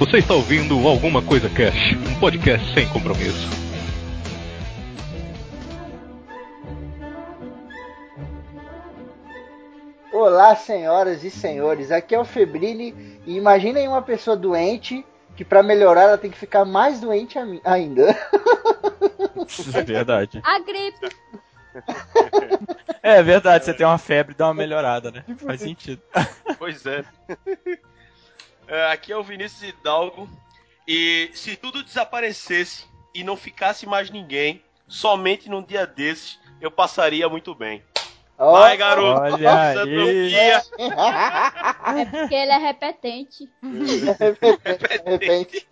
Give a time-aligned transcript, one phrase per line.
[0.00, 3.50] Você está ouvindo Alguma Coisa Cash, um podcast sem compromisso.
[10.10, 15.04] Olá, senhoras e senhores, aqui é o Febrini e imaginem uma pessoa doente
[15.36, 18.16] que para melhorar ela tem que ficar mais doente ainda.
[19.74, 20.40] É verdade.
[20.42, 21.08] A gripe.
[23.02, 25.24] É verdade, você tem uma febre e dá uma melhorada, né?
[25.36, 26.00] Faz sentido.
[26.58, 27.04] Pois é.
[28.70, 28.92] É.
[28.92, 30.28] Aqui é o Vinícius Hidalgo.
[30.86, 32.84] E se tudo desaparecesse
[33.14, 37.82] e não ficasse mais ninguém, somente num dia desses, eu passaria muito bem.
[38.42, 39.20] Oh, Vai, garoto!
[39.34, 40.32] Olha aí.
[41.90, 43.50] É porque ele é repetente.
[45.04, 45.68] repetente.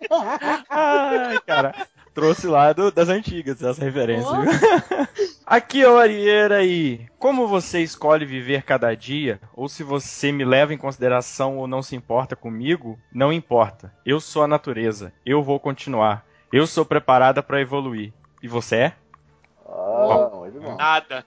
[0.69, 1.87] Ai, cara.
[2.19, 4.27] Trouxe lá do, das antigas, as referências.
[4.29, 5.29] Oh.
[5.47, 7.07] Aqui, ô Arieira aí.
[7.17, 11.81] Como você escolhe viver cada dia, ou se você me leva em consideração ou não
[11.81, 13.91] se importa comigo, não importa.
[14.05, 15.13] Eu sou a natureza.
[15.25, 16.25] Eu vou continuar.
[16.51, 18.13] Eu sou preparada para evoluir.
[18.43, 18.93] E você é?
[19.65, 20.75] Ah, bom.
[20.77, 21.25] Nada.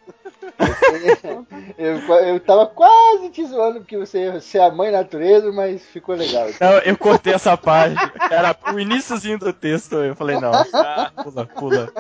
[1.79, 6.15] Eu, eu tava quase te zoando porque você, você é a mãe natureza, mas ficou
[6.15, 6.49] legal.
[6.61, 7.97] Não, eu cortei essa parte.
[8.31, 9.97] Era o iníciozinho do texto.
[9.97, 10.53] Eu falei, não,
[11.23, 11.93] pula, pula.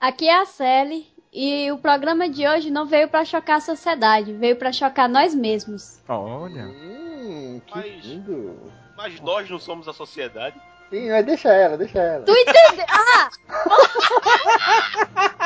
[0.00, 4.32] Aqui é a Sally e o programa de hoje não veio para chocar a sociedade,
[4.32, 6.00] veio para chocar nós mesmos.
[6.08, 6.64] Olha.
[6.64, 8.72] Hum, que Mas- lindo.
[8.96, 10.56] Mas nós não somos a sociedade.
[10.88, 12.24] Sim, mas deixa ela, deixa ela.
[12.24, 12.86] Tu entendeu?
[12.88, 13.28] Ah!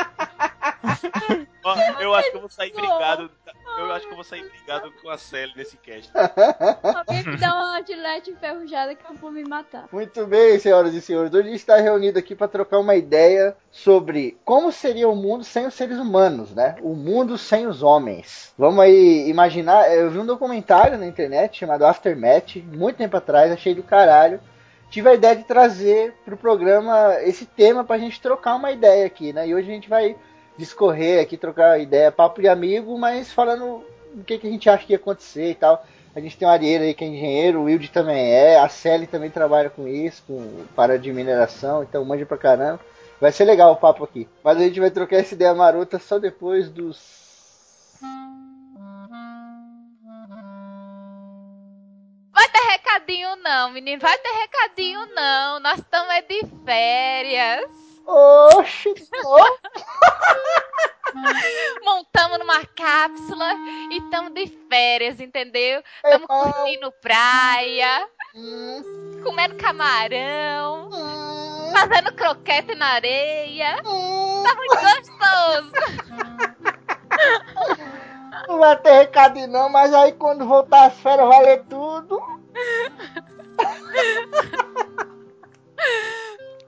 [1.99, 3.29] Eu acho que eu vou sair brigado.
[3.77, 6.11] Eu acho que eu vou sair brigado com a Sally nesse cast.
[6.15, 9.87] Alguém me dá uma gilete enferrujada que eu vou me matar.
[9.91, 11.33] Muito bem, senhoras e senhores.
[11.33, 15.43] Hoje a gente está reunido aqui para trocar uma ideia sobre como seria o mundo
[15.43, 16.75] sem os seres humanos, né?
[16.81, 18.53] O mundo sem os homens.
[18.57, 19.93] Vamos aí imaginar.
[19.93, 24.39] Eu vi um documentário na internet chamado Aftermath, muito tempo atrás, achei do caralho.
[24.89, 29.31] Tive a ideia de trazer pro programa esse tema pra gente trocar uma ideia aqui,
[29.31, 29.47] né?
[29.47, 30.17] E hoje a gente vai
[30.57, 34.85] discorrer aqui, trocar ideia, papo de amigo, mas falando o que, que a gente acha
[34.85, 35.83] que ia acontecer e tal.
[36.13, 39.07] A gente tem o Arieiro aí que é engenheiro, o Wilde também é, a Sally
[39.07, 42.81] também trabalha com isso, com para de mineração, então manja pra caramba.
[43.21, 44.27] Vai ser legal o papo aqui.
[44.43, 46.99] Mas a gente vai trocar essa ideia marota só depois dos.
[52.33, 54.01] Vai ter recadinho não, menino.
[54.01, 55.59] Vai ter recadinho não.
[55.59, 57.90] Nós estamos é de férias.
[58.05, 58.93] Oxi!
[61.83, 63.53] Montamos numa cápsula
[63.91, 65.83] e estamos de férias, entendeu?
[66.03, 66.51] Estamos bom.
[66.51, 73.81] curtindo praia, hum, comendo camarão, hum, fazendo croquete na areia.
[73.85, 74.43] hum.
[74.43, 75.71] Tá muito gostoso.
[78.47, 82.19] Não vai ter recado não, mas aí quando voltar as férias vai ler tudo.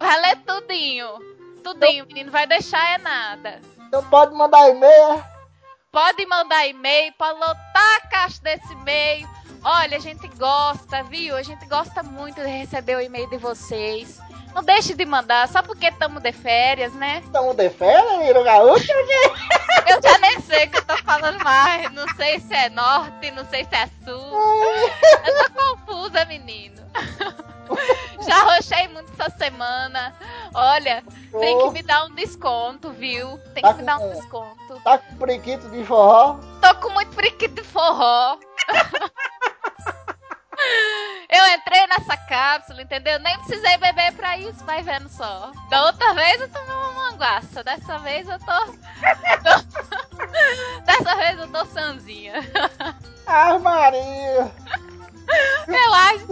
[0.04, 1.08] Vai ler tudinho.
[1.64, 2.30] Tudinho, menino.
[2.30, 3.62] Vai deixar é nada.
[3.88, 5.24] Então pode mandar e-mail.
[5.94, 9.30] Pode mandar e-mail, pode lotar a caixa desse e-mail.
[9.64, 11.38] Olha, a gente gosta, viu?
[11.38, 14.20] A gente gosta muito de receber o e-mail de vocês.
[14.54, 17.22] Não deixe de mandar, só porque estamos de férias, né?
[17.24, 18.92] Estamos de férias, Niro Gaúcho?
[19.88, 21.90] Eu já nem sei o que eu tô falando mais.
[21.94, 24.38] Não sei se é norte, não sei se é sul.
[25.26, 26.84] Eu tô confusa, menino.
[28.28, 30.14] Já rochei muito essa semana.
[30.54, 31.04] Olha,
[31.40, 33.38] tem que me dar um desconto, viu?
[33.54, 34.82] Tem que Tá me dar um desconto.
[34.84, 36.38] Tá com prequito de forró?
[36.62, 38.38] Tô com muito periquito de forró.
[41.30, 43.20] Eu entrei nessa cápsula, entendeu?
[43.20, 45.52] Nem precisei beber pra isso, vai vendo só.
[45.70, 48.74] Da outra vez eu tomei uma manguaça, dessa vez eu tô.
[50.86, 52.36] dessa vez eu tô sanzinha.
[53.26, 54.52] Ah, Maria!
[55.68, 56.28] Eu acho.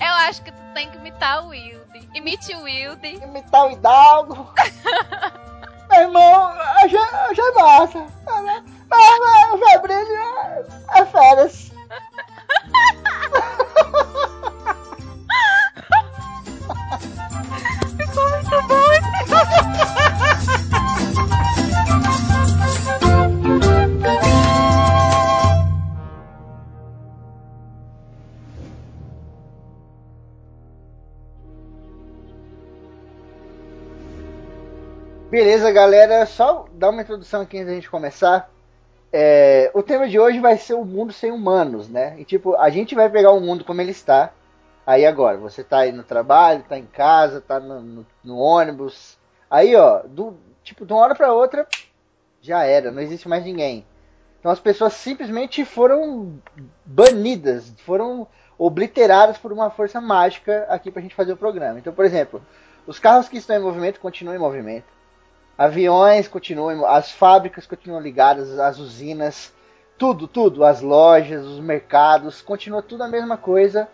[0.00, 2.08] Eu acho que tu tem que imitar o Wilde.
[2.14, 3.14] Imite o Wilde.
[3.16, 4.52] Imitar o Hidalgo.
[5.90, 6.52] Meu irmão,
[6.88, 8.06] já, já é massa.
[8.26, 10.16] Mas, mas o Febrinho
[10.94, 11.72] é, é férias.
[35.36, 36.24] Beleza, galera.
[36.24, 38.48] Só dar uma introdução aqui antes da gente começar.
[39.12, 42.18] É, o tema de hoje vai ser o mundo sem humanos, né?
[42.18, 44.32] E tipo, a gente vai pegar o mundo como ele está.
[44.86, 49.18] Aí agora, você tá aí no trabalho, tá em casa, tá no, no- no ônibus.
[49.50, 51.66] Aí, ó, do, tipo, de uma hora pra outra,
[52.40, 53.84] já era, não existe mais ninguém.
[54.40, 56.40] Então as pessoas simplesmente foram
[56.82, 61.78] banidas, foram obliteradas por uma força mágica aqui pra gente fazer o programa.
[61.78, 62.42] Então, por exemplo,
[62.86, 64.95] os carros que estão em movimento continuam em movimento.
[65.58, 69.52] Aviões continuam, as fábricas continuam ligadas, as usinas,
[69.96, 73.88] tudo, tudo, as lojas, os mercados, continua tudo a mesma coisa.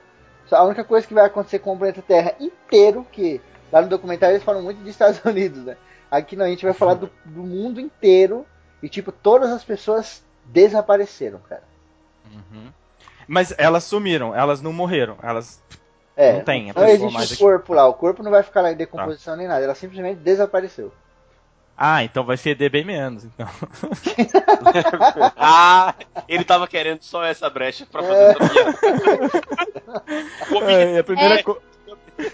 [0.46, 3.88] Só a única coisa que vai acontecer com o planeta Terra inteiro, que lá no
[3.88, 5.76] documentário eles falam muito dos Estados Unidos, né?
[6.10, 8.44] Aqui não, a gente vai falar do, do mundo inteiro
[8.82, 11.62] e tipo, todas as pessoas desapareceram, cara.
[12.30, 12.72] Uhum.
[13.26, 15.62] Mas elas sumiram, elas não morreram, elas
[16.16, 17.42] É, Não tem, não existe mais o aqui.
[17.42, 17.48] Tá.
[17.48, 20.92] corpo lá, o corpo não vai ficar lá em decomposição nem nada, ela simplesmente desapareceu.
[21.76, 23.48] Ah, então vai feder bem menos, então.
[25.36, 25.94] ah,
[26.28, 28.30] ele tava querendo só essa brecha pra fazer É.
[28.30, 29.42] essa piada.
[30.70, 31.42] É, a primeira É.
[31.42, 31.60] co-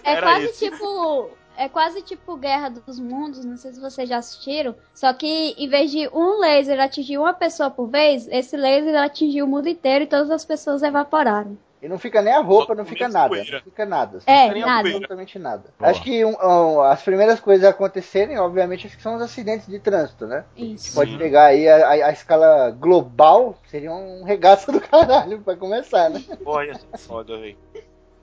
[0.04, 0.64] É quase isso.
[0.70, 1.30] tipo.
[1.56, 4.76] É quase tipo Guerra dos Mundos, não sei se vocês já assistiram.
[4.94, 5.26] Só que
[5.58, 9.68] em vez de um laser atingir uma pessoa por vez, esse laser atingiu o mundo
[9.68, 11.58] inteiro e todas as pessoas evaporaram.
[11.80, 13.28] E não fica nem a roupa, não fica nada.
[13.28, 13.58] poeira.
[13.58, 14.18] Não fica nada.
[14.26, 14.88] É, fica nem a nada.
[14.88, 15.64] Absolutamente nada.
[15.78, 15.90] Boa.
[15.90, 19.66] Acho que um, um, as primeiras coisas a acontecerem, obviamente, acho que são os acidentes
[19.68, 20.44] de trânsito, né?
[20.56, 20.94] Isso.
[20.94, 26.10] Pode pegar aí a, a- a escala global, seria um regaço do caralho pra começar,
[26.10, 26.22] né?
[26.44, 27.56] Olha, foda, velho.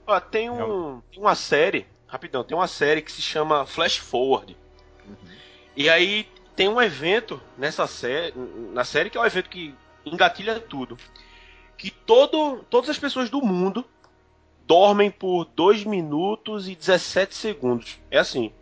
[0.06, 4.56] Ó, tem, um, tem uma série, rapidão, tem uma série que se chama Flash Forward.
[5.74, 8.32] E aí tem um evento nessa série,
[8.72, 9.74] na série que é um evento que
[10.04, 10.96] engatilha tudo.
[11.76, 13.84] Que todo, todas as pessoas do mundo
[14.66, 18.00] dormem por 2 minutos e 17 segundos.
[18.10, 18.52] É assim.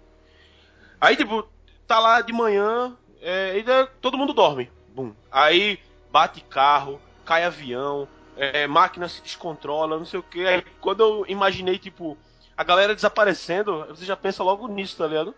[1.01, 1.47] Aí, tipo,
[1.87, 3.65] tá lá de manhã, é, e
[4.01, 4.71] todo mundo dorme.
[4.95, 5.13] Bum.
[5.31, 5.79] Aí
[6.13, 8.07] bate carro, cai avião,
[8.37, 10.47] é, máquina se descontrola, não sei o que.
[10.47, 12.17] Aí quando eu imaginei, tipo,
[12.57, 15.35] a galera desaparecendo, você já pensa logo nisso, tá ligado?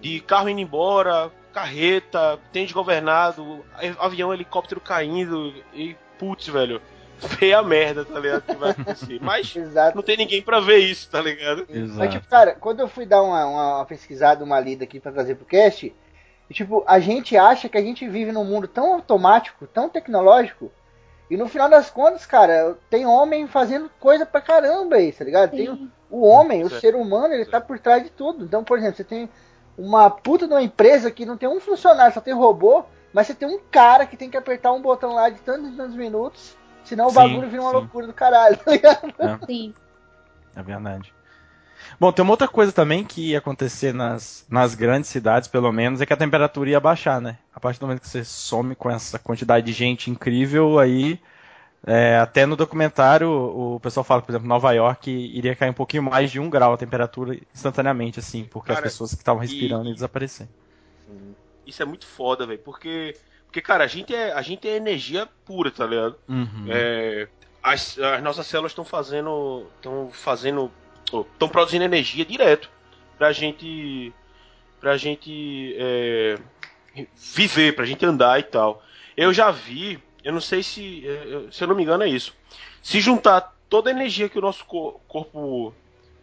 [0.00, 3.64] De carro indo embora, carreta, tem desgovernado,
[3.98, 6.80] avião, helicóptero caindo, e putz, velho,
[7.22, 8.42] feia merda, tá ligado?
[8.42, 9.18] Que vai acontecer.
[9.22, 9.96] Mas Exato.
[9.96, 11.66] não tem ninguém pra ver isso, tá ligado?
[11.68, 12.10] Mas, Exato.
[12.10, 15.36] tipo, cara, quando eu fui dar uma, uma, uma pesquisada, uma lida aqui pra trazer
[15.36, 15.94] pro cast,
[16.52, 20.70] tipo, a gente acha que a gente vive num mundo tão automático, tão tecnológico,
[21.30, 25.50] e no final das contas, cara, tem homem fazendo coisa pra caramba aí, tá ligado?
[25.50, 26.80] Tem o homem, o Certo.
[26.82, 28.44] ser humano, ele tá por trás de tudo.
[28.44, 29.30] Então, por exemplo, você tem
[29.78, 32.84] uma puta de uma empresa que não tem um funcionário, só tem robô,
[33.14, 35.76] mas você tem um cara que tem que apertar um botão lá de tantos e
[35.76, 37.72] tantos minutos, senão o Sim, bagulho vira uma sim.
[37.72, 39.14] loucura do caralho, tá ligado?
[39.46, 39.74] Sim.
[40.54, 41.12] É verdade.
[42.00, 46.00] Bom, tem uma outra coisa também que ia acontecer nas, nas grandes cidades, pelo menos,
[46.00, 47.38] é que a temperatura ia baixar, né?
[47.54, 51.20] A partir do momento que você some com essa quantidade de gente incrível, aí.
[51.86, 56.02] é, até no documentário o pessoal fala, por exemplo, Nova York iria cair um pouquinho
[56.04, 59.42] mais de um grau a temperatura instantaneamente, assim, porque Cara, as pessoas que estavam e-
[59.42, 60.48] respirando iam desaparecer.
[61.66, 63.14] Isso é muito foda, velho, porque.
[63.52, 66.16] Porque, cara, a gente é, a gente é energia pura, tá ligado?
[66.26, 66.64] Uhum.
[66.70, 67.28] É,
[67.62, 69.66] as, as nossas células estão fazendo.
[69.76, 70.70] estão fazendo.
[71.34, 72.70] estão produzindo energia direto
[73.18, 74.10] pra gente.
[74.80, 76.38] pra gente é,
[77.14, 78.82] viver, pra gente andar e tal.
[79.14, 81.06] Eu já vi, eu não sei se.
[81.06, 82.34] é, se eu não me engano é isso.
[82.82, 85.74] Se juntar toda a energia que o nosso co- corpo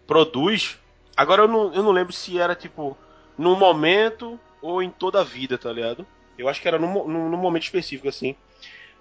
[0.07, 0.79] produz.
[1.15, 2.97] Agora eu não, eu não lembro se era tipo
[3.37, 6.07] num momento ou em toda a vida, tá ligado?
[6.39, 8.35] Eu acho que era num, num, num momento específico, assim.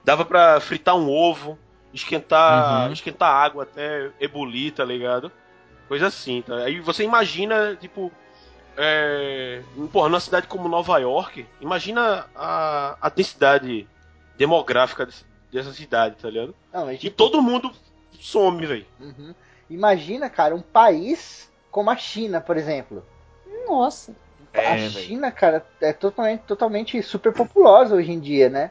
[0.04, 1.58] Dava pra fritar um ovo,
[1.92, 2.92] esquentar, Uhum.
[2.92, 5.30] esquentar água até ebulir, tá ligado?
[5.86, 6.56] Coisa assim, tá?
[6.64, 8.12] Aí você imagina, tipo.
[8.80, 9.60] É,
[9.92, 13.88] porra, numa cidade como Nova York, imagina a, a densidade
[14.36, 16.54] demográfica desse- dessa cidade, tá ligado?
[16.72, 17.72] Não, E tipo, todo mundo
[18.20, 18.86] some, velho.
[19.00, 19.34] Uhum.
[19.68, 23.04] Imagina, cara, um país como a China, por exemplo.
[23.66, 24.14] Nossa.
[24.54, 24.90] A É, velho.
[24.90, 28.70] China, cara, é totalmente, totalmente super populosa hoje em dia, né?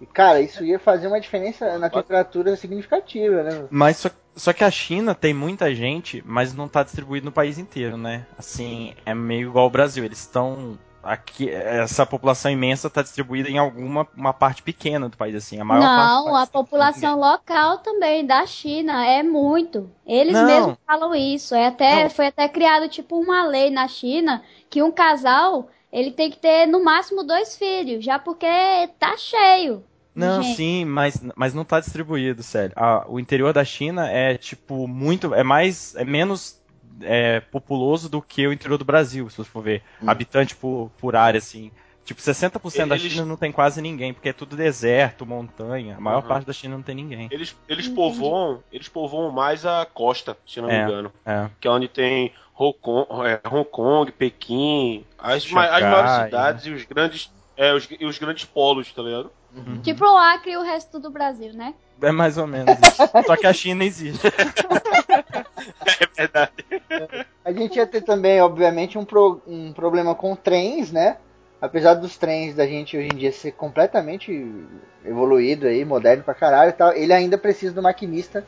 [0.00, 3.66] E, cara, isso ia fazer uma diferença na temperatura significativa, né?
[3.70, 7.56] Mas só, só que a China tem muita gente, mas não está distribuído no país
[7.56, 8.26] inteiro, né?
[8.36, 10.04] Assim, é meio igual ao Brasil.
[10.04, 10.76] Eles estão.
[11.02, 15.58] Aqui, essa população imensa está distribuída em alguma uma parte pequena do país, assim.
[15.60, 19.90] A maior parte Não, país a população local também da China é muito.
[20.06, 20.42] Eles Não.
[20.42, 21.52] mesmos falam isso.
[21.54, 22.10] É até, Não.
[22.10, 26.66] foi até criado tipo uma lei na China que um casal ele tem que ter
[26.66, 28.46] no máximo dois filhos, já porque
[29.00, 29.84] tá cheio.
[30.14, 30.42] Não, gente.
[30.42, 32.74] sim, mas, mas não tá distribuído, sério.
[32.76, 35.34] A- o interior da China é, tipo, muito.
[35.34, 35.94] É mais.
[35.96, 36.60] É menos
[37.00, 39.82] é, populoso do que o interior do Brasil, se você for ver.
[40.02, 40.10] Hum.
[40.10, 41.70] Habitante por, por área, assim.
[42.04, 45.96] Tipo, 60% da Eles- China não tem quase ninguém, porque é tudo deserto, montanha.
[45.96, 46.28] A maior Uhum.
[46.28, 47.28] parte da China não tem ninguém.
[47.30, 50.78] Eles, eles povoam, eles povoam mais a costa, se não É.
[50.78, 51.12] me engano.
[51.24, 51.48] É.
[51.60, 56.24] Que é onde tem Hong Kong, é, Hong Kong Pequim, as, ma- as Xangai, maiores
[56.24, 59.30] cidades e os grandes É, os, e os grandes polos, tá ligado?
[59.82, 61.74] Tipo o Acre e o resto do Brasil, né?
[62.00, 63.02] É mais ou menos isso.
[63.26, 64.26] Só que a China existe.
[64.26, 66.52] É verdade.
[67.44, 71.16] A gente ia ter também, obviamente, um, pro- um problema com trens, né?
[71.60, 74.32] Apesar dos trens da gente hoje em dia ser completamente
[75.04, 78.44] evoluído aí, moderno pra caralho e tal, ele ainda precisa do maquinista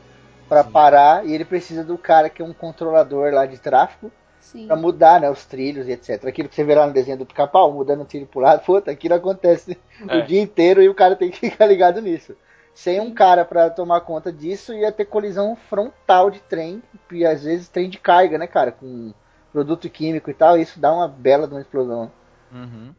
[0.49, 4.11] pra parar e ele precisa do cara que é um controlador lá de tráfego
[4.45, 4.67] Sim.
[4.67, 6.25] pra mudar, né, os trilhos e etc.
[6.25, 8.91] Aquilo que você vê lá no desenho do pica-pau, mudando o trilho pro lado, puta,
[8.91, 10.19] aquilo acontece É.
[10.19, 12.35] o dia inteiro e o cara tem que ficar ligado nisso.
[12.73, 17.43] Sem um cara pra tomar conta disso, ia ter colisão frontal de trem, e às
[17.43, 19.13] vezes trem de carga, né, cara, com
[19.51, 22.11] produto químico e tal, e isso dá uma bela de uma explosão.
[22.51, 22.93] Uhum.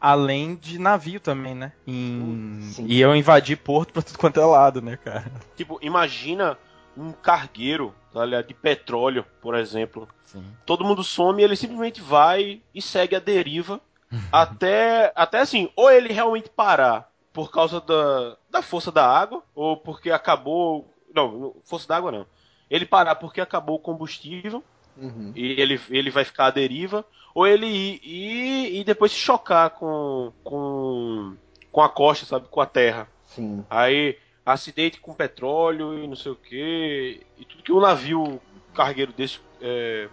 [0.00, 1.72] Além de navio também, né?
[1.86, 2.60] Em...
[2.86, 5.30] E eu invadi porto pra tudo quanto é lado, né, cara?
[5.56, 6.56] Tipo, imagina
[6.96, 8.46] um cargueiro, tá ligado?
[8.46, 10.08] De petróleo, por exemplo.
[10.24, 10.44] Sim.
[10.66, 13.80] Todo mundo some e ele simplesmente vai e segue a deriva
[14.32, 19.76] até, até assim, ou ele realmente parar por causa da, da força da água, ou
[19.76, 20.92] porque acabou.
[21.14, 22.26] Não, força da água não.
[22.68, 24.62] Ele parar porque acabou o combustível
[25.00, 25.32] Uhum.
[25.36, 29.70] e ele, ele vai ficar à deriva, ou ele ir, ir e depois se chocar
[29.70, 31.36] com, com,
[31.70, 32.48] com a costa, sabe?
[32.48, 33.06] Com a terra.
[33.24, 33.64] Sim.
[33.70, 34.18] Aí,
[34.52, 37.20] acidente com petróleo e não sei o que.
[37.38, 38.40] E tudo que um navio
[38.74, 40.08] cargueiro desse é,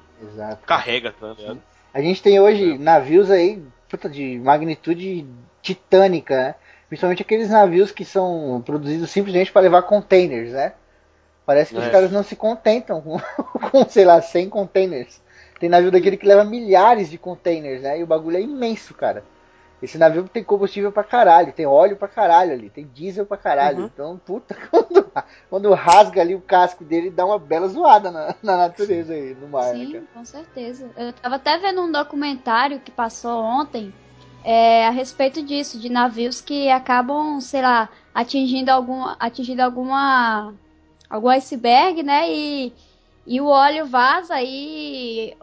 [0.65, 1.61] carrega, tá ligado?
[1.93, 5.25] A gente tem hoje navios aí, puta, de magnitude
[5.61, 6.55] titânica, né?
[6.87, 10.73] Principalmente aqueles navios que são produzidos simplesmente para levar containers, né?
[11.45, 11.89] Parece que os É.
[11.89, 13.17] caras não se contentam com,
[13.71, 15.21] com, sei lá, 100 containers.
[15.59, 17.99] Tem navio daquele que leva milhares de containers, né?
[17.99, 19.23] E o bagulho é imenso, cara.
[19.85, 23.79] Esse navio tem combustível pra caralho, tem óleo pra caralho ali, tem diesel pra caralho.
[23.79, 23.85] Uhum.
[23.85, 25.11] Então, puta, quando,
[25.49, 29.47] quando rasga ali o casco dele, dá uma bela zoada na, na natureza aí, no
[29.47, 30.03] mar, né, Sim, cara?
[30.13, 30.89] com certeza.
[30.97, 33.93] Eu tava até vendo um documentário que passou ontem
[34.43, 40.53] é, a respeito disso, de navios que acabam, sei lá, atingindo algum, atingindo alguma
[41.09, 42.29] algum iceberg, né?
[42.31, 42.73] E,
[43.25, 45.35] e o óleo vaza e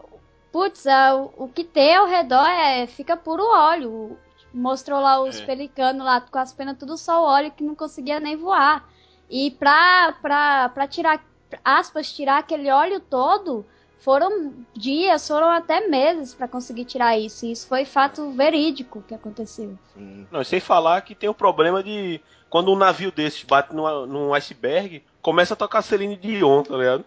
[0.51, 4.17] putz, a- o que tem ao redor é fica puro óleo.
[4.53, 5.45] Mostrou lá os É.
[5.45, 8.87] pelicanos lá com as penas tudo só óleo que não conseguia nem voar.
[9.29, 11.23] E pra, pra, pra tirar,
[11.65, 13.65] aspas, tirar aquele óleo todo,
[13.99, 17.45] foram dias, foram até meses pra conseguir tirar isso.
[17.45, 19.77] E isso foi fato verídico que aconteceu.
[19.93, 20.27] Sim.
[20.29, 25.03] Não, sem falar que tem o problema de quando um navio desses bate num iceberg,
[25.23, 27.05] começa a tocar Celine Dion, tá ligado?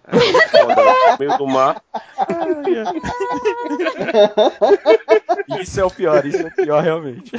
[0.51, 1.83] Foda, no meio do mar.
[5.61, 7.31] Isso é o pior, isso é o pior realmente.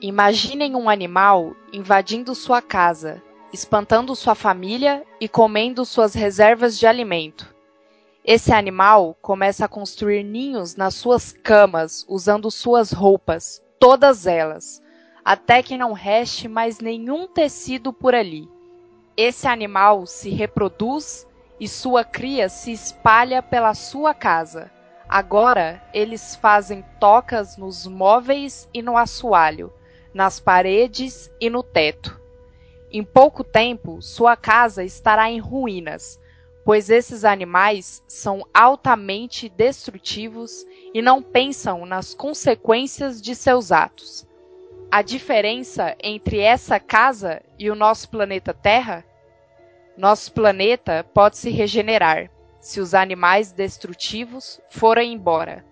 [0.00, 3.20] Imaginem um animal invadindo sua casa,
[3.52, 7.55] espantando sua família e comendo suas reservas de alimento.
[8.28, 14.82] Esse animal começa a construir ninhos nas suas camas, usando suas roupas, todas elas,
[15.24, 18.50] até que não reste mais nenhum tecido por ali.
[19.16, 21.24] Esse animal se reproduz
[21.60, 24.72] e sua cria se espalha pela sua casa.
[25.08, 29.72] Agora eles fazem tocas nos móveis e no assoalho,
[30.12, 32.20] nas paredes e no teto.
[32.90, 36.18] Em pouco tempo, sua casa estará em ruínas,
[36.66, 44.26] pois esses animais são altamente destrutivos e não pensam nas consequências de seus atos.
[44.90, 49.04] A diferença entre essa casa e o nosso planeta Terra?
[49.96, 52.28] Nosso planeta pode se regenerar
[52.60, 55.64] se os animais destrutivos forem embora.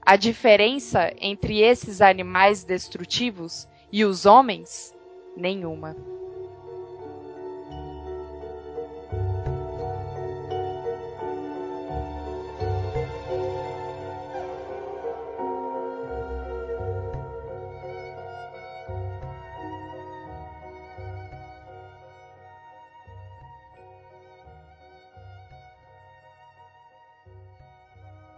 [0.00, 4.94] A diferença entre esses animais destrutivos e os homens?
[5.36, 5.96] Nenhuma.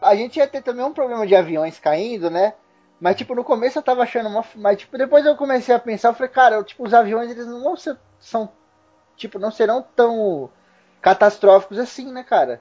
[0.07, 2.55] A gente ia ter também um problema de aviões caindo, né?
[3.01, 4.45] Mas, tipo, no começo eu tava achando uma.
[4.55, 7.63] Mas, tipo, depois eu comecei a pensar, eu falei, cara, tipo, os aviões, eles não
[7.63, 7.97] vão ser.
[8.19, 8.51] São.
[9.17, 10.51] Tipo, não serão tão
[11.01, 12.61] catastróficos assim, né, cara?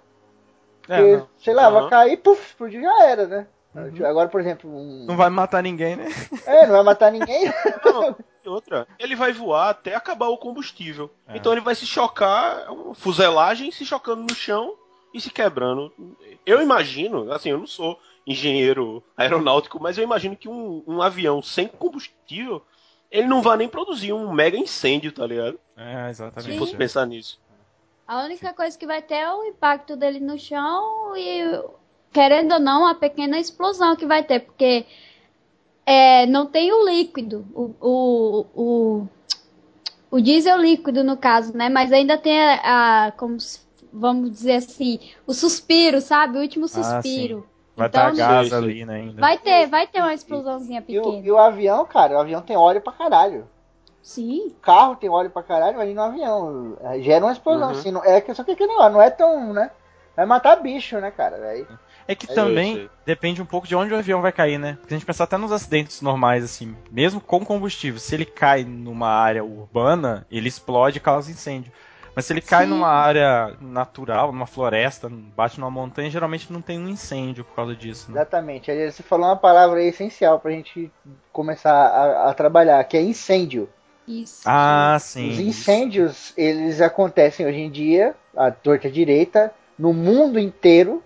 [0.88, 1.30] É, Porque, não.
[1.38, 1.82] sei lá, Aham.
[1.82, 3.48] vai cair, puf, explodiu já era, né?
[3.74, 4.06] Uhum.
[4.06, 5.06] Agora, por exemplo, um.
[5.06, 6.06] Não vai matar ninguém, né?
[6.46, 7.46] É, não vai matar ninguém.
[7.84, 11.10] Não, e outra, ele vai voar até acabar o combustível.
[11.28, 11.38] É.
[11.38, 14.78] Então ele vai se chocar, é fuselagem se chocando no chão
[15.16, 15.92] e se quebrando.
[16.46, 21.42] Eu imagino, assim, eu não sou engenheiro aeronáutico, mas eu imagino que um, um avião
[21.42, 22.62] sem combustível,
[23.10, 25.60] ele não vai nem produzir um mega incêndio, tá ligado?
[25.78, 26.58] É, Se exatamente.
[26.60, 27.40] fosse pensar nisso.
[28.08, 31.42] A única coisa que vai ter é o impacto dele no chão e,
[32.14, 34.86] querendo ou não, a pequena explosão que vai ter, porque
[35.86, 39.08] é, não tem o líquido, o, o, o,
[40.12, 41.70] o diesel líquido no caso, né?
[41.70, 43.60] Mas ainda tem a, a como se-
[43.96, 46.38] vamos dizer assim, o suspiro, sabe?
[46.38, 47.46] O último Ah, suspiro.
[47.76, 49.20] Vai Então, estar gás ali, né, ainda.
[49.22, 51.26] Vai ter, vai ter uma explosãozinha E o, pequena.
[51.26, 53.48] e o avião, cara, o avião tem óleo pra caralho.
[54.02, 54.50] Sim.
[54.50, 56.78] O carro tem óleo pra caralho, imagina um avião.
[56.82, 57.72] É, Gera uma explosão, Uhum.
[57.72, 57.92] assim.
[57.92, 59.72] Não, é que só que aqui não, não é tão, né?
[60.16, 61.36] Vai matar bicho, né, cara?
[62.08, 62.90] É que É também isso.
[63.06, 64.78] depende um pouco de onde o avião vai cair, né?
[64.80, 68.64] Porque a gente pensar até nos acidentes normais, assim, mesmo com combustível, se ele cai
[68.64, 71.72] numa área urbana, ele explode e causa incêndio.
[72.16, 72.70] Mas se ele cai Sim.
[72.72, 77.76] numa área natural, numa floresta, bate numa montanha, geralmente não tem um incêndio por causa
[77.76, 78.18] disso, né?
[78.18, 78.72] exatamente.
[78.72, 80.90] Aí você falou uma palavra aí essencial pra gente
[81.34, 83.68] começar a, a trabalhar, que é incêndio.
[84.08, 84.44] Isso.
[84.46, 85.30] Ah, sim.
[85.30, 91.04] Os incêndios, eles acontecem hoje em dia, à torta direita, no mundo inteiro.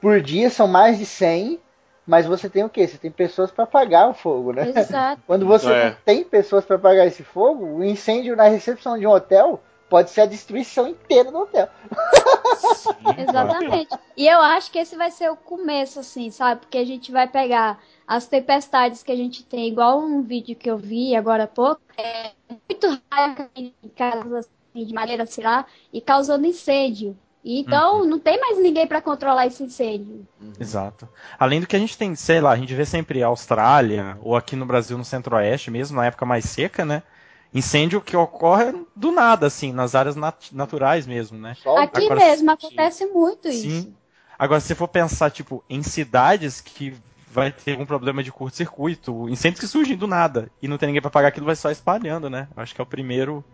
[0.00, 1.58] Por dia são mais de 100,
[2.06, 2.86] mas você tem o quê?
[2.86, 4.68] Você tem pessoas para apagar o fogo, né?
[4.76, 5.22] Exato.
[5.26, 5.96] Quando você É.
[6.04, 9.60] tem pessoas para apagar esse fogo, o incêndio na recepção de um hotel
[9.92, 11.68] pode ser a destruição inteira do hotel.
[12.76, 12.88] Sim.
[13.28, 13.94] Exatamente.
[14.16, 16.62] E eu acho que esse vai ser o começo, assim, sabe?
[16.62, 20.70] Porque a gente vai pegar as tempestades que a gente tem, igual um vídeo que
[20.70, 25.66] eu vi agora há pouco, é muito raio em casas assim, de madeira, sei lá,
[25.92, 27.14] e causando incêndio.
[27.44, 30.26] E então não tem mais ninguém para controlar esse incêndio.
[30.58, 31.06] Exato.
[31.38, 34.34] Além do que a gente tem, sei lá, a gente vê sempre a Austrália, ou
[34.34, 37.02] aqui no Brasil, no Centro-Oeste mesmo, na época mais seca, né?
[37.54, 41.56] Incêndio que ocorre do nada, assim, nas áreas nat- naturais mesmo, né?
[41.76, 43.86] Aqui agora- mesmo acontece muito isso.
[43.86, 43.94] Sim.
[44.38, 46.94] Agora, se você for pensar, tipo, em cidades que
[47.30, 51.02] vai ter um problema de curto-circuito, incêndios que surgem do nada, e não tem ninguém
[51.02, 52.48] pra pagar aquilo, vai só espalhando, né?
[52.56, 53.44] Acho que é o primeiro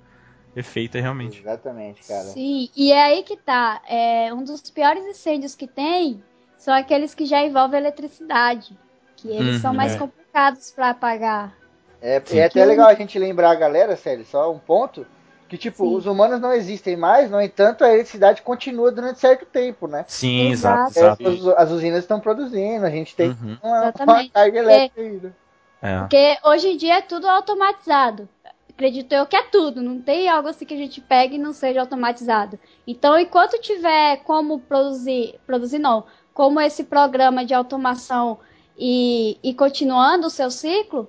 [0.56, 1.40] efeito, é realmente.
[1.40, 2.24] Exatamente, cara.
[2.32, 3.82] Sim, e é aí que tá.
[3.86, 6.22] É, um dos piores incêndios que tem
[6.56, 8.78] são aqueles que já envolvem eletricidade.
[9.16, 9.98] Que eles Uhum, são mais é.
[9.98, 11.57] complicados para apagar.
[12.00, 12.38] É, Sim.
[12.38, 15.06] é até legal a gente lembrar a galera, sério, só um ponto,
[15.48, 15.96] que tipo, Sim.
[15.96, 20.06] os humanos não existem mais, no entanto, a eletricidade continua durante certo tempo, né?
[20.06, 20.90] Sim, Exato.
[20.90, 25.00] exato, É, as, as usinas estão produzindo, a gente tem Uhum, uma, uma carga elétrica
[25.00, 25.36] ainda.
[25.82, 26.08] é.
[26.08, 28.28] Porque hoje em dia é tudo automatizado.
[28.70, 29.82] Acredito eu que é tudo.
[29.82, 32.58] Não tem algo assim que a gente pegue e não seja automatizado.
[32.86, 38.38] Então, enquanto tiver como produzir, produzir não, como esse programa de automação
[38.76, 41.08] e, e continuando o seu ciclo,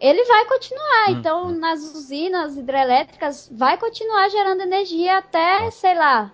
[0.00, 1.08] ele vai continuar.
[1.08, 1.18] Uhum.
[1.18, 6.32] Então, nas usinas hidrelétricas, vai continuar gerando energia até, sei lá.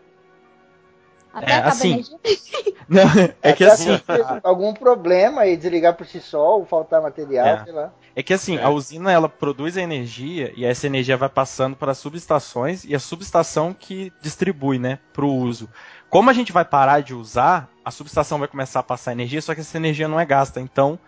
[1.35, 2.19] Até É, acabar assim, a energia.
[2.89, 3.03] Não,
[3.43, 4.01] é que Até assim,
[4.43, 7.65] algum problema e desligar por si só, ou faltar material, É.
[7.65, 7.93] sei lá.
[8.15, 8.63] É que assim, É.
[8.63, 12.95] a usina ela produz a energia e essa energia vai passando para as subestações e
[12.95, 15.69] a subestação que distribui, né, para o uso.
[16.09, 19.55] Como a gente vai parar de usar, a subestação vai começar a passar energia, só
[19.55, 20.59] que essa energia não é gasta.
[20.59, 20.99] Então,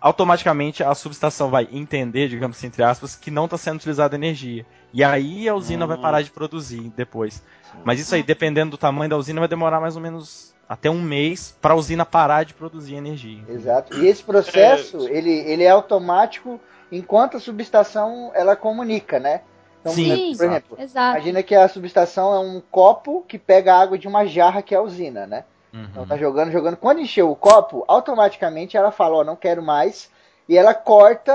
[0.00, 4.66] automaticamente a subestação vai entender, digamos assim, entre aspas, que não está sendo utilizada energia.
[4.92, 6.02] E aí a usina vai Hum.
[6.02, 7.42] parar de produzir depois.
[7.84, 11.00] Mas isso aí, dependendo do tamanho da usina, vai demorar mais ou menos até um
[11.00, 13.42] mês para a usina parar de produzir energia.
[13.48, 13.96] Exato.
[13.96, 16.60] E esse processo, ele, ele é automático
[16.92, 19.42] enquanto a subestação ela comunica, né?
[19.80, 21.16] Então, Sim, por exemplo, Exato.
[21.16, 24.74] imagina que a subestação é um copo que pega a água de uma jarra que
[24.74, 25.44] é a usina, né?
[25.78, 25.86] Uhum.
[25.90, 26.76] Então tá jogando, jogando.
[26.76, 30.10] Quando encheu o copo, automaticamente ela fala, ó, não quero mais.
[30.48, 31.32] E ela corta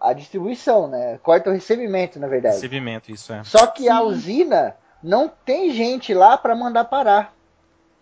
[0.00, 1.18] a distribuição, né?
[1.22, 2.56] Corta o recebimento, na verdade.
[2.56, 3.42] Recebimento, isso é.
[3.44, 4.02] Só que a Sim.
[4.04, 7.32] usina não tem gente lá para mandar parar.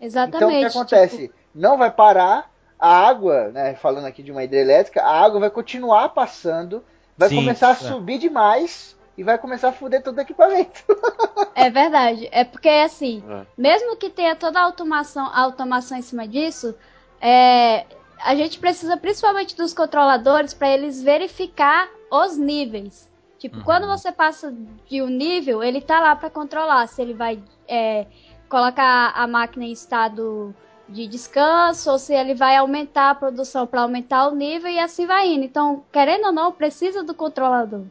[0.00, 0.36] Exatamente.
[0.36, 1.32] Então o que acontece?
[1.54, 6.08] Não vai parar, a água, né, falando aqui de uma hidrelétrica, a água vai continuar
[6.10, 6.82] passando,
[7.16, 7.74] vai Sim, começar a é.
[7.74, 10.82] subir demais e vai começar a fuder todo o equipamento.
[11.54, 12.28] É verdade.
[12.32, 13.44] É porque, assim, É.
[13.58, 16.74] mesmo que tenha toda a automação, a automação em cima disso,
[17.20, 17.84] é,
[18.24, 23.08] a gente precisa principalmente dos controladores para eles verificar os níveis.
[23.38, 23.62] Tipo, Uhum.
[23.64, 24.54] quando você passa
[24.88, 28.06] de um nível, ele tá lá para controlar se ele vai é,
[28.48, 30.54] colocar a máquina em estado
[30.88, 35.06] de descanso ou se ele vai aumentar a produção para aumentar o nível e assim
[35.06, 35.44] vai indo.
[35.44, 37.82] Então, querendo ou não, precisa do controlador.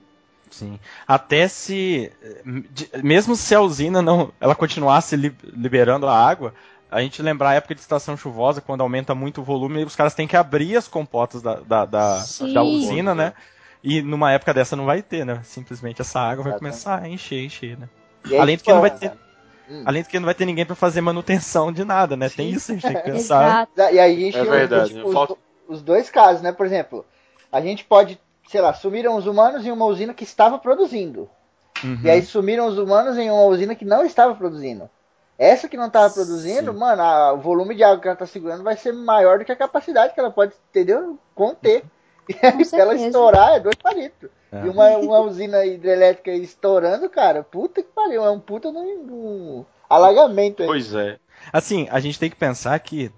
[0.49, 0.79] Sim.
[1.07, 2.11] Até se.
[2.71, 4.31] de- Mesmo se a usina não.
[4.39, 6.53] Ela continuasse li- liberando a água,
[6.91, 10.13] a gente lembrar a época de estação chuvosa, quando aumenta muito o volume, os caras
[10.15, 13.33] têm que abrir as compotas da, da, da, da usina, né?
[13.83, 15.39] E numa época dessa não vai ter, né?
[15.43, 17.87] Simplesmente essa água vai começar a encher, encher, né?
[18.25, 19.11] E aí, Além do que não vai ter.
[19.69, 19.83] Hum.
[19.85, 22.27] Além do que não vai ter ninguém pra fazer manutenção de nada, né?
[22.27, 23.67] Tem isso, a gente tem que pensar.
[23.77, 25.35] E aí a gente É tem verdade, tipo, os, falta-
[25.67, 26.51] os dois casos, né?
[26.51, 27.05] Por exemplo,
[27.51, 31.29] a gente pode, sei lá, sumiram os humanos em uma usina que estava produzindo.
[31.83, 31.99] Uhum.
[32.03, 34.89] E aí sumiram os humanos em uma usina que não estava produzindo.
[35.37, 36.79] Essa que não tava produzindo, Sim.
[36.79, 39.51] mano, a- o volume de água que ela tá segurando vai ser maior do que
[39.51, 41.17] a capacidade que ela pode, entendeu?
[41.35, 41.83] Conter.
[42.29, 44.29] E aí, pra ela estourar é dois palitos.
[44.51, 44.63] É.
[44.63, 50.61] E uma, uma usina hidrelétrica estourando, cara, puta que pariu, é um puta num alagamento
[50.61, 50.67] aí.
[50.67, 51.17] Pois é.
[51.51, 53.11] Assim, a gente tem que pensar que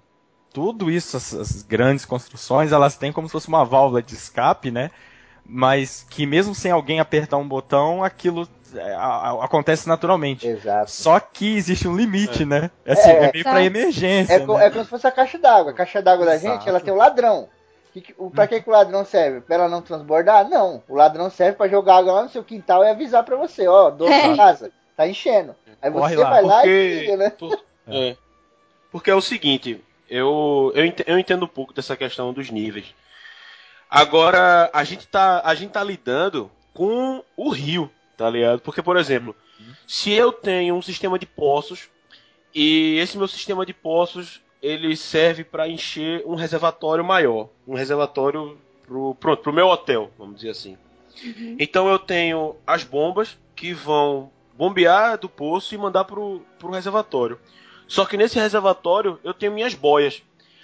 [0.50, 4.90] tudo isso, essas grandes construções, elas têm como se fosse uma válvula de escape, né?
[5.44, 10.46] Mas que mesmo sem alguém apertar um botão, aquilo é, a- acontece naturalmente.
[10.46, 10.90] Exato.
[10.90, 12.70] Só que existe um limite, né?
[12.86, 13.64] Assim, É, é, meio pra é.
[13.66, 14.32] emergência.
[14.34, 14.66] É, co- né?
[14.66, 15.72] é como se fosse a caixa d'água.
[15.72, 17.48] A caixa d'água da gente, ela tem o ladrão.
[17.92, 19.42] Que que- o- Pra que, que o ladrão serve?
[19.42, 20.48] Pra ela não transbordar?
[20.48, 20.82] Não.
[20.88, 23.90] O ladrão serve pra jogar água lá no seu quintal e avisar pra você, ó,
[23.90, 24.28] dono É.
[24.30, 25.54] da casa, tá enchendo.
[25.82, 27.30] Aí Corre você lá, vai lá e Porque, liga, né?
[27.30, 28.16] por- é.
[28.90, 32.86] porque é o seguinte, eu, eu, eu entendo um pouco dessa questão dos níveis.
[33.94, 38.60] Agora, a gente tá, a gente tá lidando com o rio, tá ligado?
[38.60, 39.36] Porque, por exemplo,
[39.86, 41.90] se eu tenho um sistema de poços
[42.54, 48.56] e esse meu sistema de poços ele serve para encher um reservatório maior, um reservatório
[48.86, 50.78] pro, pronto, pro meu hotel, vamos dizer assim.
[51.58, 57.38] Então eu tenho as bombas que vão bombear do poço e mandar pro, pro reservatório.
[57.86, 60.22] Só que nesse reservatório eu tenho minhas boias.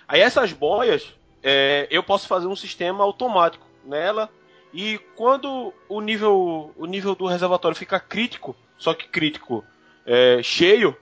[0.09, 1.13] Aí essas boias
[1.43, 4.29] é, eu posso fazer um sistema automático nela
[4.73, 9.65] e quando o nível o nível do reservatório fica crítico, só que crítico
[10.05, 10.97] é, cheio,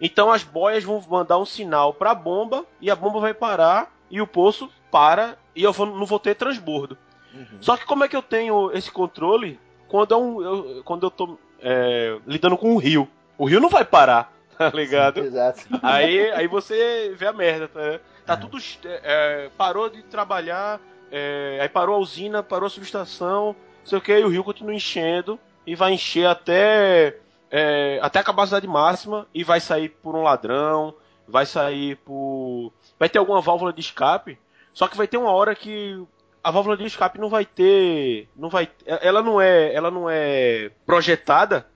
[0.00, 3.94] então as boias vão mandar um sinal para a bomba e a bomba vai parar
[4.10, 6.96] e o poço para e eu vou- não vou ter transbordo.
[7.60, 9.58] Só que como é que eu tenho esse controle
[9.88, 13.08] quando, é um, eu, quando eu tô é, lidando com o rio?
[13.38, 15.20] O rio não vai parar, tá ligado?
[15.20, 15.62] Exato.
[15.82, 18.00] Aí, aí você vê a merda, tá?
[18.26, 18.36] Tá É.
[18.36, 18.58] tudo.
[18.84, 20.80] é, parou de trabalhar,
[21.10, 23.46] é, aí parou a usina, parou a subestação,
[23.80, 27.16] não sei o que, e o rio continua enchendo e vai encher até,
[27.50, 30.94] é, até a capacidade máxima e vai sair por um ladrão,
[31.26, 32.72] vai sair por.
[32.98, 34.38] Vai ter alguma válvula de escape,
[34.72, 36.02] só que vai ter uma hora que
[36.44, 38.28] a válvula de escape não vai ter.
[38.36, 39.72] Não vai, ela não é.
[39.74, 41.66] Ela não é projetada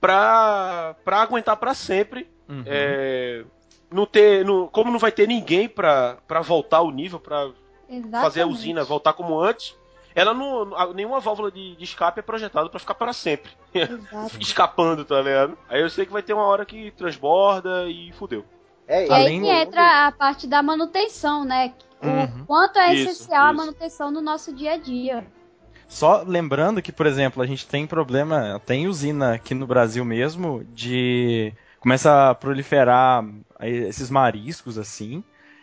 [0.00, 2.62] pra, pra aguentar pra sempre Uhum.
[2.64, 3.44] é,
[3.90, 7.50] não ter, não- como não vai ter ninguém pra, pra voltar o nível, pra
[7.88, 8.22] Exatamente.
[8.22, 9.76] fazer a usina voltar como antes,
[10.14, 14.36] ela não, a- nenhuma válvula de, de escape é projetada pra ficar para sempre, Exato.
[14.40, 15.56] escapando, tá ligado?
[15.68, 18.44] Aí eu sei que vai ter uma hora que transborda e fudeu.
[18.88, 21.74] É, E Além aí que entra a parte da manutenção, né?
[22.00, 22.44] O Uhum.
[22.46, 23.56] quanto é Isso, essencial a isso.
[23.56, 25.26] manutenção no nosso dia a dia.
[25.88, 30.62] Só lembrando que, por exemplo, a gente tem problema, tem usina aqui no Brasil mesmo
[30.72, 31.52] de
[31.86, 33.24] começa a proliferar
[33.56, 35.22] aí esses mariscos assim.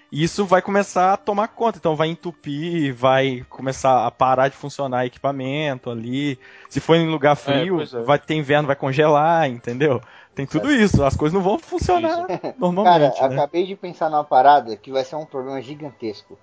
[0.10, 4.56] E isso vai começar a tomar conta, então vai entupir, vai começar a parar de
[4.56, 6.40] funcionar equipamento ali.
[6.70, 8.04] Se for em lugar frio, pois é.
[8.04, 10.00] vai ter inverno, vai congelar, entendeu?
[10.34, 13.28] Tem tudo isso, as coisas não vão funcionar Cara, normalmente, né?
[13.28, 16.40] acabei de pensar numa parada que vai ser um problema gigantesco.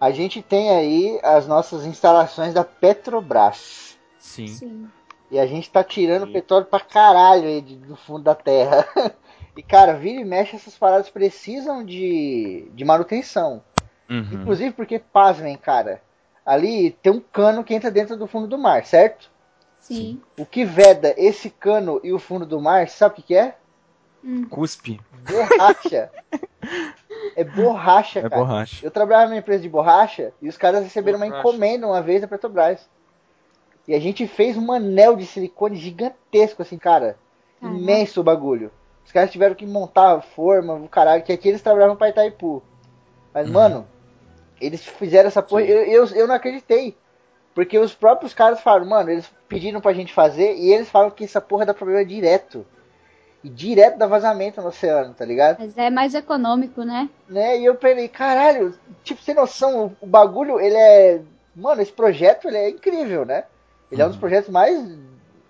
[0.00, 3.98] A gente tem aí as nossas instalações da Petrobras.
[4.18, 4.46] Sim.
[4.46, 4.88] Sim.
[5.32, 6.32] E a gente tá tirando Sim.
[6.32, 8.86] petróleo pra caralho aí de- do fundo da terra.
[9.54, 13.62] E, cara, vira e mexe, essas paradas precisam de, de manutenção.
[14.08, 14.26] Uhum.
[14.32, 16.00] Inclusive porque, pasmem, cara,
[16.46, 19.30] ali tem um cano que entra dentro do fundo do mar, certo?
[19.78, 20.22] Sim.
[20.38, 23.54] O que veda esse cano e o fundo do mar, sabe o que, que é?
[24.48, 26.10] Cuspe, Borracha.
[27.36, 28.36] é borracha, é cara.
[28.36, 28.86] borracha.
[28.86, 31.46] Eu trabalhava numa empresa de borracha e os caras receberam uma Borracha.
[31.46, 32.88] encomenda uma vez da Petrobras.
[33.86, 37.16] E a gente fez um anel de silicone gigantesco, assim, cara.
[37.60, 38.70] Imenso o bagulho.
[39.04, 42.62] Os caras tiveram que montar a forma, o caralho, que aqui eles trabalhavam pra Itaipu.
[43.34, 43.52] Mas, Uhum.
[43.54, 43.86] mano,
[44.60, 45.62] eles fizeram essa porra.
[45.62, 46.96] Eu, eu, eu não acreditei.
[47.54, 51.24] Porque os próprios caras falaram, mano, eles pediram pra gente fazer e eles falam que
[51.24, 52.64] essa porra dá problema direto.
[53.44, 55.58] E direto dá vazamento no oceano, tá ligado?
[55.58, 57.10] Mas é mais econômico, né?
[57.28, 57.58] né?
[57.58, 61.20] E eu falei, caralho, tipo, sem noção, o, o bagulho, ele é.
[61.54, 63.44] Mano, esse projeto ele é incrível, né?
[63.92, 64.20] Ele é um dos Uhum.
[64.20, 64.76] projetos mais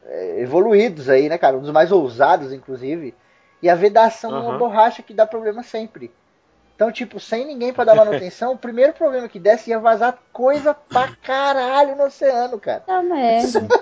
[0.04, 1.56] é, evoluídos aí, né, cara?
[1.56, 3.14] Um dos mais ousados, inclusive.
[3.62, 4.58] E a vedação é uma Aham.
[4.58, 6.12] borracha que dá problema sempre.
[6.76, 10.74] Então, tipo, sem ninguém pra dar manutenção, o primeiro problema que desse ia vazar coisa
[10.74, 12.84] pra caralho no oceano, cara.
[12.86, 13.72] Tá merda.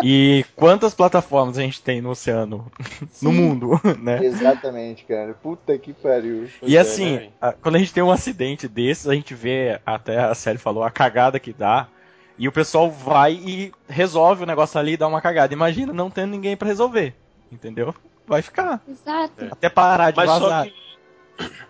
[0.00, 2.70] E quantas plataformas a gente tem no oceano,
[3.20, 4.24] no mundo, né?
[4.24, 5.34] Exatamente, cara.
[5.34, 6.50] Puta que pariu.
[6.66, 9.80] E é, assim, né, a- quando a gente tem um acidente desses, a gente vê,
[9.84, 11.88] até a série falou, a cagada que dá.
[12.36, 15.54] E o pessoal vai e resolve o negócio ali e dá uma cagada.
[15.54, 17.14] Imagina não tendo ninguém pra resolver.
[17.50, 17.94] Entendeu?
[18.26, 18.82] Vai ficar.
[18.88, 19.46] Exato.
[19.50, 20.64] Até parar de Mas só vazar.
[20.66, 20.84] que.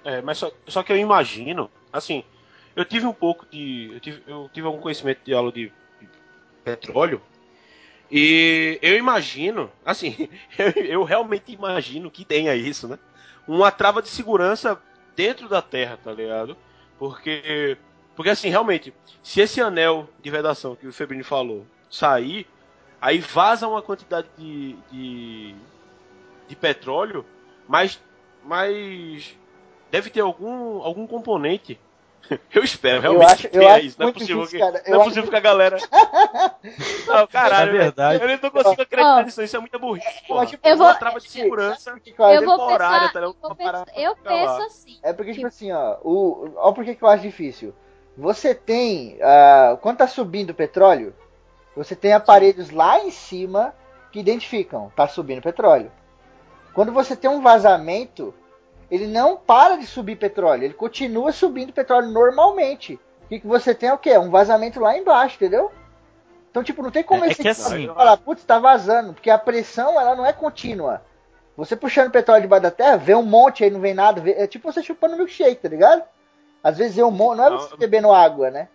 [0.05, 2.23] É, mas só, só que eu imagino, assim,
[2.77, 3.91] eu tive um pouco de.
[3.93, 6.09] Eu tive, eu tive algum conhecimento de aula de, de
[6.63, 7.21] petróleo.
[8.11, 12.99] E eu imagino, assim, eu, eu realmente imagino que tenha isso, né?
[13.47, 14.81] Uma trava de segurança
[15.17, 16.57] dentro da Terra, tá ligado?
[16.99, 17.77] Porque,
[18.17, 22.47] porque assim, realmente, se esse anel de vedação que o Febrini falou sair,
[23.01, 25.55] aí vaza uma quantidade de, de,
[26.49, 27.25] de petróleo,
[27.69, 28.01] mas,
[28.43, 29.37] mas
[29.91, 31.79] deve ter algum, algum componente
[32.55, 33.23] eu espero, realmente.
[33.23, 33.97] Eu acho, eu acho isso.
[34.01, 35.77] Não é possível, difícil, que, não é acho possível que a galera.
[37.07, 38.23] Não, caralho, É verdade.
[38.25, 39.43] eu não consigo acreditar nisso.
[39.43, 40.07] Isso é muita burrice.
[40.07, 40.43] Eu porra.
[40.45, 41.93] acho- Eu vou- Uma trava de segurança.
[42.01, 44.99] Que eu vou temporária, pensar, tá eu, eu penso assim.
[45.03, 47.75] É porque, tipo assim, ó, o, ó por que que eu acho difícil.
[48.17, 51.15] Você tem, ah, quando tá subindo o petróleo,
[51.77, 53.75] você tem aparelhos lá em cima
[54.13, 55.91] que identificam, tá subindo petróleo.
[56.73, 58.33] Quando você tem um vazamento,
[58.91, 62.95] ele não para de subir petróleo, ele continua subindo petróleo normalmente.
[63.25, 64.17] O que, que você tem é o quê?
[64.19, 65.73] Um vazamento lá embaixo, entendeu?
[66.51, 69.31] Então, tipo, não tem como É- é esse que assim- falar, putz, tá vazando, porque
[69.31, 71.03] a pressão, ela não é contínua.
[71.57, 74.47] Você puxando petróleo debaixo da terra, vê um monte aí, não vem nada, vê- é
[74.47, 76.03] tipo você chupando milkshake, tá ligado?
[76.65, 78.69] Às vezes é um monte, não é Não, você bebendo água, né?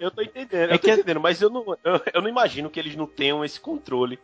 [0.00, 2.68] Eu tô entendendo, É eu tô que- entendendo, mas eu não, eu, eu não imagino
[2.68, 4.18] que eles não tenham esse controle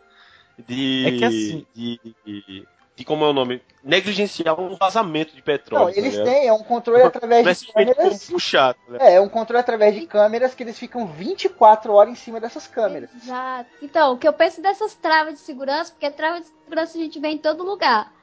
[0.58, 1.04] de.
[1.06, 3.60] É que assim- De, de, de como é o nome?
[3.82, 5.86] Negligenciar um vazamento de petróleo.
[5.86, 8.28] Não, tá eles têm, é um controle através Não é de câmeras.
[8.28, 9.02] tá ligado?
[9.02, 12.68] É, é um controle através de câmeras que eles ficam 24 horas em cima dessas
[12.68, 13.10] câmeras.
[13.14, 13.68] Exato.
[13.82, 17.18] Então, o que eu penso dessas travas de segurança, porque trava de segurança a gente
[17.18, 18.13] vê em todo lugar.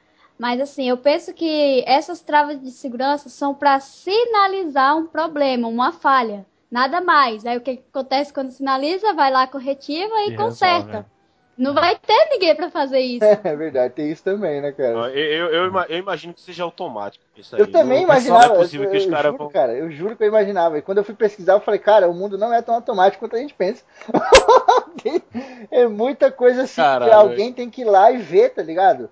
[0.42, 5.92] Mas assim, eu penso que essas travas de segurança são para sinalizar um problema, uma
[5.92, 6.44] falha.
[6.68, 7.46] Nada mais.
[7.46, 9.14] Aí o que acontece quando sinaliza?
[9.14, 10.88] Vai lá corretiva e, E conserta.
[10.88, 11.04] resolve.
[11.56, 13.24] Não vai ter ninguém para fazer isso.
[13.44, 15.14] É verdade, tem isso também, né, cara?
[15.14, 17.24] Eu, eu, eu ima- eu imagino que seja automático.
[17.36, 17.62] Isso aí.
[17.62, 19.52] Eu também Não- imaginava, Não é possível que eu, os eu caras juro, vão.
[19.52, 20.76] cara, eu juro que eu imaginava.
[20.78, 23.36] E quando eu fui pesquisar, eu falei, cara, o mundo não é tão automático quanto
[23.36, 23.84] a gente pensa.
[25.70, 29.08] é muita coisa assim Caralho, que alguém tem que ir lá e ver, tá ligado?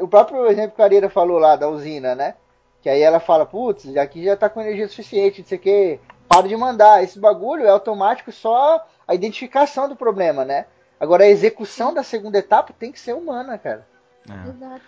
[0.00, 2.34] O próprio exemplo que a Areira falou lá da usina, né?
[2.80, 6.00] Que aí ela fala, putz, aqui já tá com energia suficiente, não sei o que,
[6.28, 7.02] para de mandar.
[7.02, 10.66] Esse bagulho é automático só a identificação do problema, né?
[11.00, 13.86] Agora a execução da segunda etapa tem que ser humana, cara.
[14.28, 14.50] É.
[14.50, 14.82] Exato.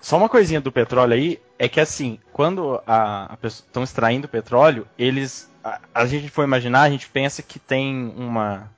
[0.00, 5.50] Só uma coisinha do petróleo aí, é que assim, quando a, estão extraindo petróleo, eles.
[5.62, 8.70] A, a gente for imaginar, a gente pensa que tem uma,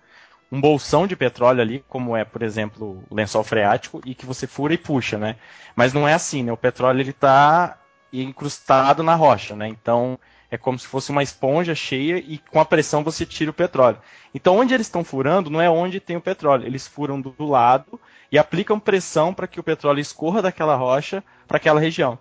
[0.51, 4.47] um bolsão de petróleo ali, como é, por exemplo, o lençol freático, e que você
[4.47, 5.37] fura e puxa, né?
[5.75, 6.53] Mas não é assim, né?
[6.53, 7.79] O petróleo ele tá
[8.13, 9.69] incrustado na rocha, né?
[9.69, 10.19] Então
[10.51, 13.99] é como se fosse uma esponja cheia e com a pressão você tira o petróleo.
[14.35, 18.01] Então onde eles estão furando não é onde tem o petróleo, eles furam do lado
[18.31, 22.19] e aplicam pressão para que o petróleo escorra daquela rocha para aquela região.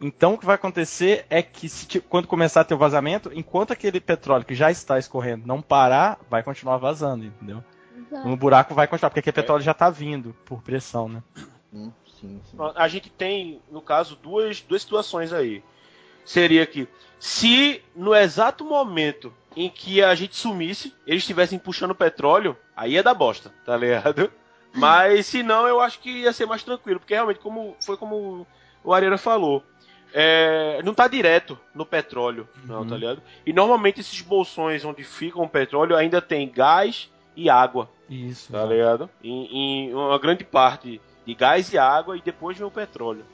[0.00, 3.30] Então o que vai acontecer é que se, ti- quando começar a ter o vazamento,
[3.34, 7.64] enquanto aquele petróleo que já está escorrendo não parar, vai continuar vazando, entendeu?
[8.06, 8.28] exato.
[8.28, 11.22] No buraco vai continuar, porque aquele petróleo já está vindo por pressão, né?
[11.72, 12.56] Sim, sim.
[12.76, 15.62] A gente tem, no caso, duas, duas situações aí.
[16.24, 16.86] Seria que,
[17.18, 23.02] se no exato momento em que a gente sumisse, eles estivessem puxando petróleo, aí ia
[23.02, 24.30] dar bosta, tá ligado?
[24.74, 28.46] Mas se não, eu acho que ia ser mais tranquilo, porque realmente, como foi como
[28.84, 29.62] o Areira falou,
[30.12, 32.88] é, não tá direto no petróleo, não, Uhum.
[32.88, 33.22] tá ligado?
[33.46, 38.52] E normalmente esses bolsões onde fica o petróleo ainda tem gás e água, Isso.
[38.52, 39.08] tá ligado?
[39.22, 43.24] Em, em uma grande parte de gás e água e depois vem o petróleo.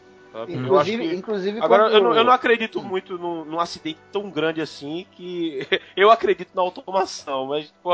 [0.42, 4.00] Acho Inclusive, que- inclusive Agora, quando- eu não, eu não acredito muito num, num acidente
[4.12, 5.60] tão grande assim que.
[5.96, 7.90] Eu acredito na automação, mas, pô,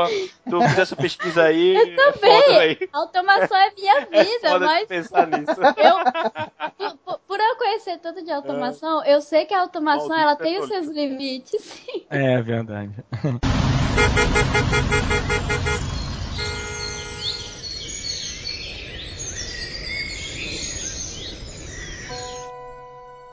[0.49, 1.75] tu fiz essa pesquisa aí.
[1.75, 2.89] Eu é foda, véi.
[2.91, 5.51] A automação é minha É vida, foda mas pensar nisso.
[5.77, 10.35] eu, por, por- eu conhecer tudo de automação, eu sei que a automação Maldito ela
[10.35, 11.81] tem os seus limites.
[12.09, 12.91] É verdade.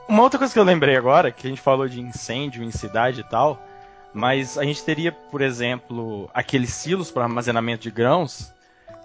[0.09, 3.21] Uma outra coisa que eu lembrei agora, que a gente falou de incêndio em cidade
[3.21, 3.63] e tal,
[4.11, 8.51] mas a gente teria, por exemplo, aqueles silos para armazenamento de grãos,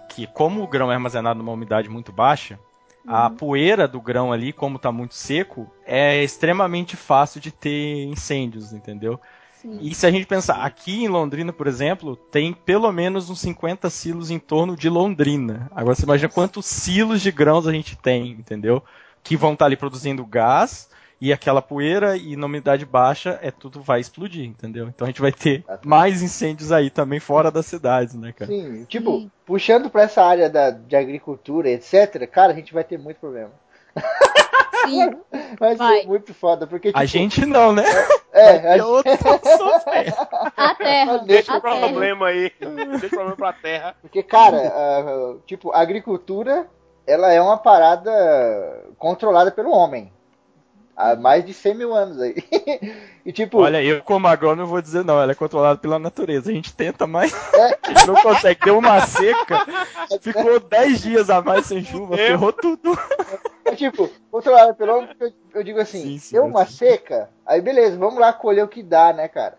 [0.09, 2.59] que como o grão é armazenado numa umidade muito baixa,
[3.05, 8.73] a poeira do grão ali, como está muito seco, é extremamente fácil de ter incêndios,
[8.73, 9.21] entendeu?
[9.61, 9.77] Sim.
[9.81, 13.91] E se a gente pensar, aqui em Londrina, por exemplo, tem pelo menos uns 50
[13.91, 15.69] silos em torno de Londrina.
[15.75, 18.81] Agora você imagina quantos silos de grãos a gente tem, entendeu?
[19.23, 23.81] Que vão estar ali produzindo gás e aquela poeira e na umidade baixa é tudo
[23.81, 24.87] vai explodir, entendeu?
[24.87, 28.51] Então a gente vai ter mais incêndios aí também fora das cidades, né, cara?
[28.51, 29.31] Sim, tipo, Sim.
[29.45, 33.51] puxando pra essa área da, de agricultura, etc., cara, a gente vai ter muito problema.
[34.85, 35.15] Sim.
[35.59, 36.01] Vai, Vai.
[36.01, 37.83] ser muito foda, porque, tipo, A gente não, né?
[38.33, 39.11] É, ter outro
[39.57, 40.13] sofrer.
[40.57, 41.17] A Terra.
[41.19, 41.79] Deixa a o Terra.
[41.79, 42.51] problema aí.
[42.59, 43.95] Deixa o problema pra terra.
[44.01, 46.67] Porque, cara, ah, tipo, a agricultura,
[47.07, 48.11] ela é uma parada
[48.97, 50.11] controlada pelo homem.
[50.95, 52.35] Há mais de 100 mil anos aí.
[53.25, 56.51] E tipo, Olha, eu como agrônomo vou dizer não, ela é controlada pela natureza.
[56.51, 57.33] A gente tenta, mas
[57.81, 58.63] a gente não consegue.
[58.63, 59.65] Deu uma seca,
[60.21, 62.95] ficou 10 dias a mais sem chuva, ferrou tudo.
[63.65, 66.73] é tipo, controlada pelo homem, eu, eu digo assim, Sim, sim, deu uma sim.
[66.73, 69.57] seca, aí beleza, vamos lá colher o que dá, né, cara?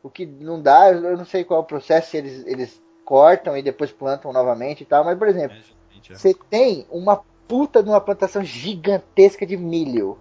[0.00, 3.56] O que não dá, eu não sei qual é o processo, se eles, eles cortam
[3.56, 5.56] e depois plantam novamente e tal, mas por exemplo,
[6.08, 10.18] Você tem uma puta de uma plantação gigantesca de milho.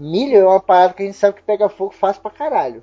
[0.00, 2.82] Milho é uma parada que a gente sabe que pega fogo fácil pra caralho.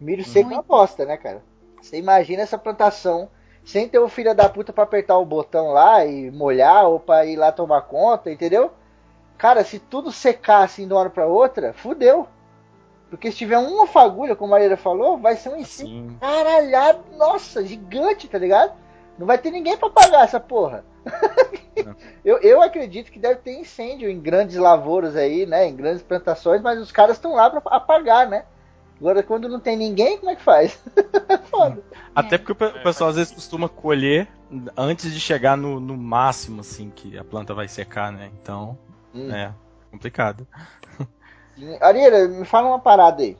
[0.00, 1.42] Milho seco é uma bosta, né, cara?
[1.78, 3.28] Você imagina essa plantação
[3.62, 7.26] sem ter o filho da puta pra apertar o botão lá e molhar ou pra
[7.26, 8.70] ir lá tomar conta, entendeu?
[9.36, 12.26] Cara, se tudo secar assim de uma hora pra outra, fudeu.
[13.10, 16.16] Porque se tiver uma fagulha, como a Maria falou, vai ser um incêndio Sim.
[16.18, 18.72] caralhado, nossa, gigante, tá ligado?
[19.18, 20.82] Não vai ter ninguém pra pagar essa porra.
[22.24, 25.66] eu, eu acredito que deve ter incêndio em grandes lavouras aí, né?
[25.66, 28.44] Em grandes plantações, mas os caras estão lá pra apagar, né?
[29.00, 30.82] Agora, quando não tem ninguém, como é que faz?
[31.50, 31.82] Foda.
[32.14, 34.26] Até porque o pessoal às vezes costuma colher
[34.76, 38.30] antes de chegar no, no máximo, assim, que a planta vai secar, né?
[38.40, 38.76] Então,
[39.14, 39.32] Hum.
[39.32, 39.52] é
[39.90, 40.46] complicado.
[41.80, 43.36] Ariela, me fala uma parada aí.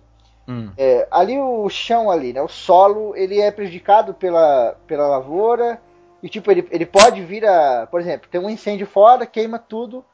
[0.46, 0.70] Hum.
[0.76, 2.40] É, ali o chão ali, né?
[2.40, 5.80] O solo, ele é prejudicado pela, pela lavoura.
[6.22, 7.86] E tipo, ele, ele pode vir a.
[7.86, 10.04] Por exemplo, tem um incêndio fora, queima tudo,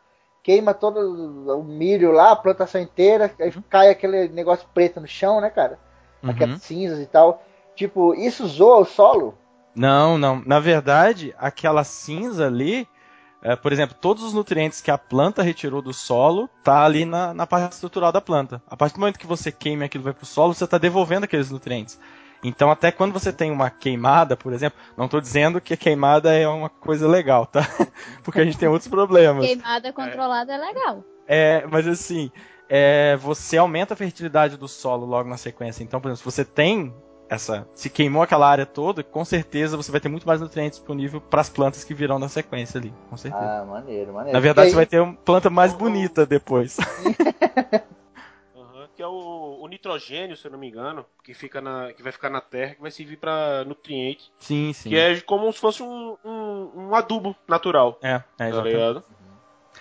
[0.43, 0.99] queima todo
[1.59, 5.79] o milho lá, a plantação inteira, aí cai aquele negócio preto no chão, né, cara?
[6.23, 6.31] Uhum.
[6.31, 7.43] Aquelas cinzas e tal.
[7.75, 9.37] Tipo, isso zoa o solo?
[9.75, 10.43] Não, não.
[10.47, 12.87] Na verdade, aquela cinza ali,
[13.43, 17.35] é, por exemplo, todos os nutrientes que a planta retirou do solo tá ali na,
[17.35, 18.63] na parte estrutural da planta.
[18.69, 21.25] A partir do momento que você queima e aquilo vai pro solo, você está devolvendo
[21.25, 21.99] aqueles nutrientes.
[22.45, 26.33] Então, até quando você tem uma queimada, por exemplo, não estou dizendo que a queimada
[26.33, 27.63] é uma coisa legal, tá?
[28.23, 29.47] Porque a gente tem outros problemas.
[29.47, 31.03] Queimada controlada é legal.
[31.27, 32.31] É, mas assim,
[32.69, 35.83] é, você aumenta a fertilidade do solo logo na sequência.
[35.83, 36.95] Então, por exemplo, se você tem
[37.31, 41.23] essa, se queimou aquela área toda, com certeza você vai ter muito mais nutrientes disponível
[41.23, 43.63] para as plantas que virão na sequência ali, com certeza.
[43.63, 44.35] Ah, maneiro, maneiro.
[44.35, 46.77] na verdade, você E vai aí- ter uma planta mais bonita depois.
[48.97, 52.13] Que é o, o nitrogênio, se eu não me engano, que, fica na, que vai
[52.13, 54.31] ficar na terra, que vai servir pra nutriente.
[54.39, 54.91] sim, sim.
[54.91, 57.99] Que é como se fosse um, um, um adubo natural.
[58.03, 58.73] É, é, Tá exatamente.
[58.75, 59.05] ligado?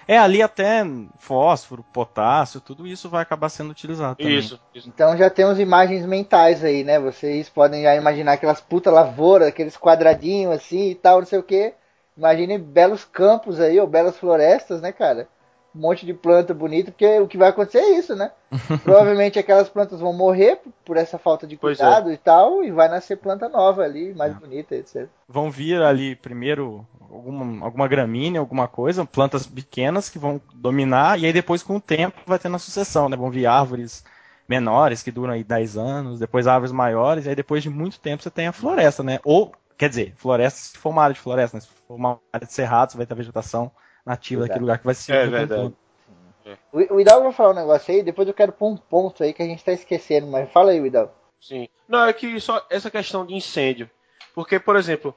[0.08, 0.84] é, ali até
[1.18, 4.38] fósforo, potássio, tudo isso vai acabar sendo utilizado também.
[4.38, 4.90] Isso, isso.
[4.90, 7.00] Então já temos imagens mentais aí, né?
[7.00, 11.44] Vocês podem já imaginar aquelas puta lavouras, aqueles quadradinhos assim e tal, não sei o
[11.44, 11.74] que.
[12.18, 15.28] Imaginem belos campos aí, ou belas florestas, né, cara?
[15.76, 18.32] Um monte de planta bonita, porque o que vai acontecer é isso, né?
[18.84, 21.58] Provavelmente aquelas plantas vão morrer por essa falta de é.
[21.58, 24.40] cuidado e tal, e vai nascer planta nova ali, mais É.
[24.40, 25.08] bonita, etc.
[25.28, 31.26] Vão vir ali primeiro alguma, alguma gramínea, alguma coisa, plantas pequenas que vão dominar, e
[31.26, 33.18] aí depois com o tempo vai tendo a sucessão, né?
[33.18, 34.04] Vão vir árvores
[34.48, 38.22] menores que duram aí 10 anos, depois árvores maiores, e aí depois de muito tempo
[38.22, 39.20] você tem a floresta, né?
[39.24, 41.62] Ou, quer dizer, floresta se for uma área de floresta, né?
[41.62, 43.72] Se for uma área de cerrado, você vai ter a vegetação
[44.06, 44.50] nativa Verdade.
[44.50, 45.74] daquele lugar que vai se É verdade.
[46.72, 49.34] O, o Hidalgo vai falar um negócio aí, depois eu quero pôr um ponto aí
[49.34, 51.14] que a gente tá esquecendo, mas fala aí, Hidalgo.
[51.40, 51.68] Sim.
[51.88, 53.90] Não, é que só essa questão de incêndio.
[54.34, 55.16] Porque, por exemplo,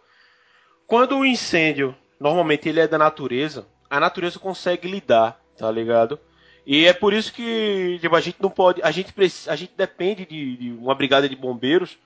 [0.87, 6.19] quando o incêndio, normalmente ele é da natureza, a natureza consegue lidar, tá ligado?
[6.67, 8.83] E é por isso que tipo, a gente não pode.
[8.83, 9.15] A gente,
[9.49, 11.97] a gente depende de, de uma brigada de bombeiros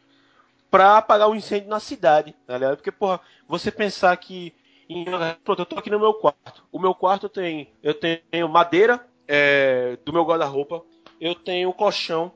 [0.70, 2.76] pra apagar o incêndio na cidade, tá ligado?
[2.76, 4.54] Porque, porra, você pensar que.
[4.90, 5.05] Em,
[5.44, 6.64] pronto, eu tô aqui no meu quarto.
[6.72, 7.72] O meu quarto tem.
[7.83, 10.83] Eu tenho madeira é, do meu guarda-roupa.
[11.20, 12.33] Eu tenho colchão.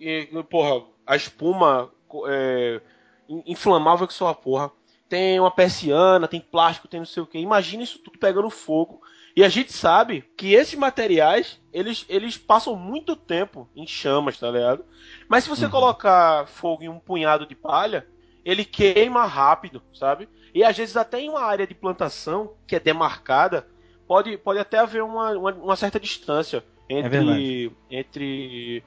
[0.00, 1.92] E, porra, a espuma
[2.26, 2.80] é,
[3.28, 4.70] in- inflamável que só a porra.
[5.08, 7.38] Tem uma persiana, tem plástico, tem não sei o que.
[7.38, 9.00] Imagina isso tudo pegando fogo.
[9.36, 14.50] E a gente sabe que esses materiais, eles, eles passam muito tempo em chamas, tá
[14.50, 14.84] ligado?
[15.28, 15.70] Mas se você Uhum.
[15.70, 18.06] colocar fogo em um punhado de palha,
[18.48, 20.28] ele queima rápido, sabe?
[20.54, 23.66] E às vezes até em uma área de plantação que é demarcada,
[24.06, 27.72] pode, pode até haver uma, uma, uma certa distância entre, verdade.
[27.90, 28.82] entre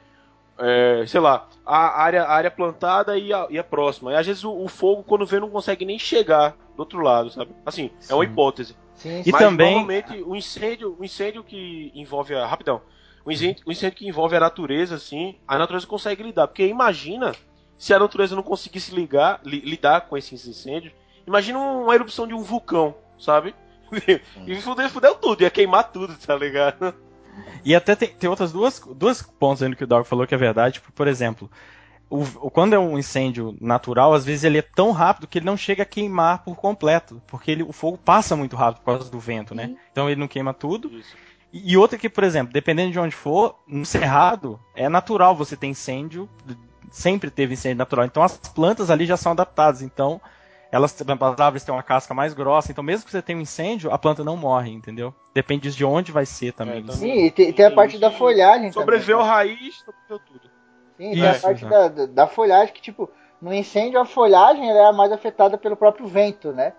[0.57, 4.11] é, sei lá, a área, a área plantada e a, e a próxima.
[4.11, 7.29] E às vezes o, o fogo, quando vê, não consegue nem chegar do outro lado,
[7.29, 7.51] sabe?
[7.65, 8.31] Assim, é uma Sim.
[8.31, 8.75] hipótese.
[8.95, 12.45] Sim, E Mas também- normalmente o incêndio, o incêndio que envolve a.
[12.45, 12.81] Rapidão.
[13.23, 16.47] O incêndio, o incêndio que envolve a natureza, assim, a natureza consegue lidar.
[16.47, 17.33] Porque imagina
[17.81, 20.93] se a natureza não conseguisse ligar, li- lidar com esses incêndios.
[21.25, 23.55] Imagina uma erupção de um vulcão, sabe?
[24.47, 26.93] E fudeu, fudeu tudo, ia queimar tudo, tá ligado?
[27.65, 30.35] E até tem, tem outras duas, duas pontos aí no que o Dog falou que
[30.35, 30.75] é verdade.
[30.75, 31.49] Tipo, por exemplo,
[32.07, 35.45] o, o- quando é um incêndio natural, às vezes ele é tão rápido que ele
[35.47, 37.19] não chega a queimar por completo.
[37.25, 39.75] Porque ele, o fogo passa muito rápido por causa do vento, né?
[39.91, 40.87] Então ele não queima tudo.
[40.95, 41.15] Isso.
[41.51, 45.57] E, e outra que, por exemplo, dependendo de onde for, no cerrado, é natural você
[45.57, 46.29] ter incêndio.
[46.91, 48.05] Sempre teve incêndio natural.
[48.05, 49.81] Então as plantas ali já são adaptadas.
[49.81, 50.21] Então,
[50.71, 52.71] elas, as árvores têm uma casca mais grossa.
[52.71, 55.13] Então, mesmo que você tenha um incêndio, a planta não morre, entendeu?
[55.33, 56.79] Depende de onde vai ser também.
[56.79, 56.95] É, também.
[56.95, 59.31] Sim, e tem, tem a parte da folhagem Sobreviveu também.
[59.31, 59.35] a né?
[59.37, 60.51] raiz, sobreviveu tudo.
[60.97, 63.09] Sim, tem a parte da, da, da folhagem que, tipo,
[63.41, 66.73] no incêndio a folhagem ela é a mais afetada pelo próprio vento, né?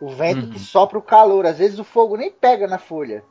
[0.00, 0.50] O vento Uhum.
[0.50, 1.46] que sopra o calor.
[1.46, 3.22] Às vezes o fogo nem pega na folha.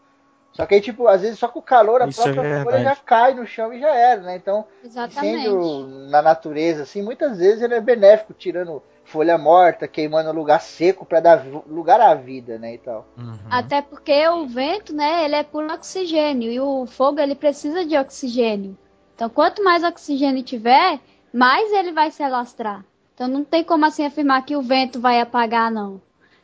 [0.53, 2.77] Só que aí, tipo, às vezes só com o calor a Isso é própria folha
[2.77, 2.83] verdade.
[2.83, 4.35] já cai no chão e já era, né?
[4.35, 5.47] Então, Exatamente.
[5.47, 11.05] incêndio na natureza, assim, muitas vezes ele é benéfico, tirando folha morta, queimando lugar seco
[11.05, 13.07] para dar lugar à vida, né, e tal.
[13.17, 13.37] Uhum.
[13.49, 17.97] Até porque o vento, né, ele é por oxigênio e o fogo ele precisa de
[17.97, 18.77] oxigênio.
[19.15, 20.99] Então, quanto mais oxigênio tiver,
[21.33, 22.85] mais ele vai se alastrar.
[23.13, 25.99] Então, não tem como assim afirmar que o vento vai apagar, não.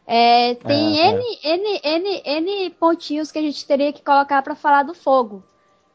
[0.08, 4.56] É, tem É, N, N, N, N pontinhos que a gente teria que colocar para
[4.56, 5.44] falar do fogo.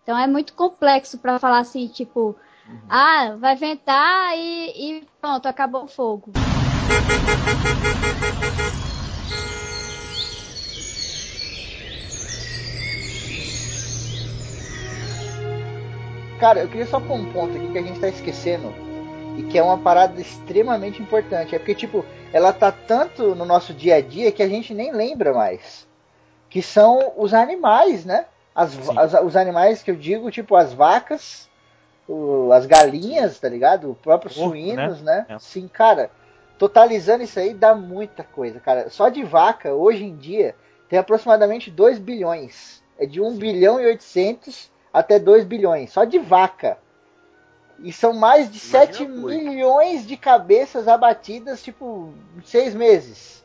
[0.03, 2.35] Então, é muito complexo para falar assim, tipo,
[2.89, 6.33] ah, vai ventar e, e pronto, acabou o fogo.
[16.41, 18.90] Cara, eu queria só pôr um ponto aqui que a gente tá esquecendo
[19.37, 21.55] e que é uma parada extremamente importante.
[21.55, 24.93] É porque, tipo, ela tá tanto no nosso dia a dia que a gente nem
[24.93, 25.87] lembra mais.
[26.49, 28.27] Que são os animais, né?
[28.55, 28.99] As, Sim.
[28.99, 31.49] as- os animais que eu digo, tipo, as vacas,
[32.09, 33.91] o- as galinhas, tá ligado?
[33.91, 35.27] O próprio Porco, suínos, né?
[35.29, 35.39] É.
[35.39, 36.11] Sim, cara.
[36.59, 38.91] Totalizando isso aí dá muita coisa, cara.
[38.91, 40.55] Só de vaca, hoje em dia,
[40.89, 42.83] tem aproximadamente 2 bilhões.
[42.99, 45.91] É de 1 bilhão e 800 até 2 bilhões.
[45.91, 46.77] Só de vaca.
[47.83, 49.39] E são mais de Imagina 7 a coisa.
[49.43, 53.43] milhões de cabeças abatidas, tipo, em 6 meses.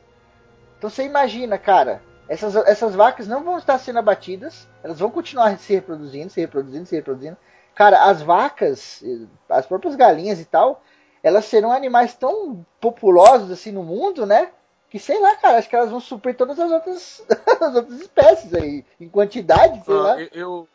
[0.78, 2.02] Então você imagina, cara.
[2.28, 4.68] Essas, essas vacas não vão estar sendo abatidas.
[4.82, 7.36] Elas vão continuar se reproduzindo, se reproduzindo, se reproduzindo.
[7.74, 9.02] Cara, as vacas,
[9.48, 10.82] as próprias galinhas e tal,
[11.22, 14.50] elas serão animais tão populosos assim no mundo, né?
[14.90, 17.24] Que sei lá, cara, acho que elas vão suprir todas as outras,
[17.60, 20.20] as outras espécies aí, em quantidade, sei Ah, lá.
[20.20, 20.68] eu, eu-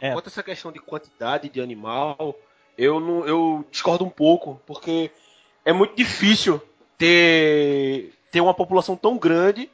[0.00, 0.12] É.
[0.12, 2.34] quanto a essa questão de quantidade de animal,
[2.80, 5.10] eu não, eu discordo um pouco, porque
[5.64, 6.60] é muito difícil
[6.96, 9.68] ter ter uma população tão grande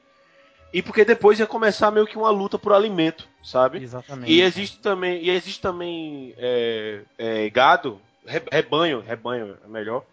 [0.73, 3.83] e porque depois ia começar meio que uma luta por alimento, sabe?
[3.83, 4.33] Exatamente.
[4.33, 10.05] E existe também, e existe também é, é, gado, re- rebanho, rebanho é melhor,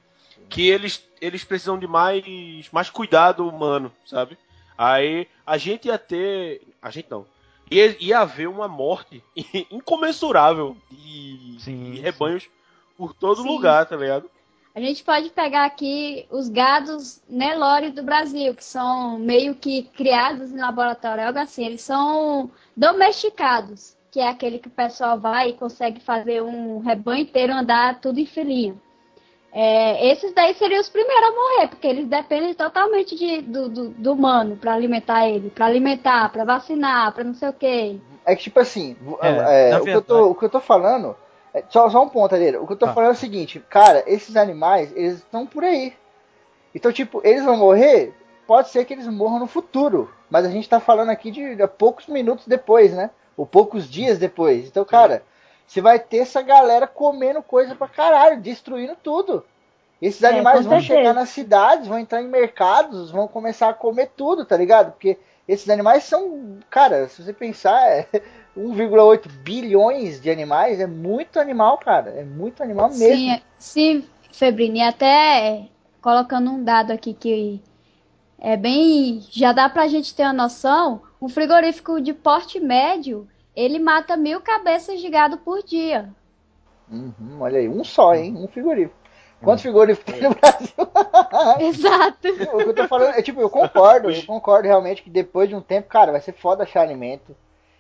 [0.49, 2.23] que eles, eles precisam de mais,
[2.71, 4.37] mais cuidado humano, sabe?
[4.77, 7.25] Aí a gente ia ter, a gente não,
[7.71, 9.23] ia, ia haver uma morte
[9.71, 12.03] incomensurável de, Sim, de sim.
[12.97, 13.43] Por todo Sim.
[13.43, 14.29] lugar, tá ligado?
[14.75, 20.51] A gente pode pegar aqui os gados Nelore do Brasil, que são meio que criados
[20.51, 21.65] em laboratório, algo assim.
[21.65, 27.23] Eles são domesticados, que é aquele que o pessoal vai e consegue fazer um rebanho
[27.23, 28.75] inteiro andar tudo em filinha.
[29.53, 33.89] É, esses daí seriam os primeiros a morrer, porque eles dependem totalmente de- do, do-
[33.89, 37.99] do humano para alimentar ele, para alimentar, para vacinar, para não sei o quê.
[38.25, 41.15] É que tipo assim, É, é, o, que eu tô, o que eu tô falando.
[41.53, 42.61] É- só, só um ponto, Areira.
[42.61, 42.93] O que eu tô Tá.
[42.93, 45.93] falando é o seguinte, cara, esses animais, eles estão por aí.
[46.73, 48.13] Então, tipo, eles vão morrer,
[48.47, 50.11] pode ser que eles morram no futuro.
[50.29, 53.11] Mas a gente tá falando aqui de, de poucos minutos depois, né?
[53.37, 54.67] Ou poucos dias depois.
[54.67, 55.23] Então, cara,
[55.67, 59.45] você vai ter essa galera comendo coisa pra caralho, destruindo tudo.
[60.01, 60.99] Esses É, animais com vão certeza.
[60.99, 64.91] chegar nas cidades, vão entrar em mercados, vão começar a comer tudo, tá ligado?
[64.91, 68.07] Porque esses animais são, cara, se você pensar, é
[68.57, 72.11] 1,8 bilhões de animais, é muito animal, cara.
[72.11, 73.15] É muito animal mesmo.
[73.15, 75.67] Sim, sim, Febrini, até
[76.01, 77.61] colocando um dado aqui que
[78.39, 79.21] é bem.
[79.31, 81.01] Já dá pra gente ter uma noção.
[81.21, 86.13] Um frigorífico de porte médio, ele mata mil cabeças de gado por dia.
[86.91, 88.35] Uhum, olha aí, um só, hein?
[88.37, 89.03] Um frigorífico.
[89.41, 90.73] Quantos frigoríficos tem no Brasil?
[91.59, 92.27] Exato.
[92.29, 95.55] o que eu tô falando é tipo, eu concordo, eu concordo realmente que depois de
[95.55, 97.35] um tempo, cara, vai ser foda achar alimento.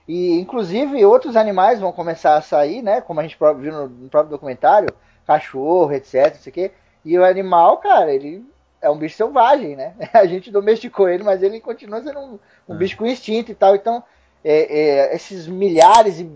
[0.07, 3.01] E inclusive outros animais vão começar a sair, né?
[3.01, 4.89] Como a gente viu no, no próprio documentário,
[5.25, 6.71] cachorro, etc, não sei o quê.
[7.05, 8.45] E o animal, cara, ele
[8.81, 9.93] é um bicho selvagem, né?
[10.13, 12.77] A gente domesticou ele, mas ele continua sendo um, um É.
[12.77, 13.75] bicho com instinto e tal.
[13.75, 14.03] Então,
[14.43, 16.29] é, é, esses milhares e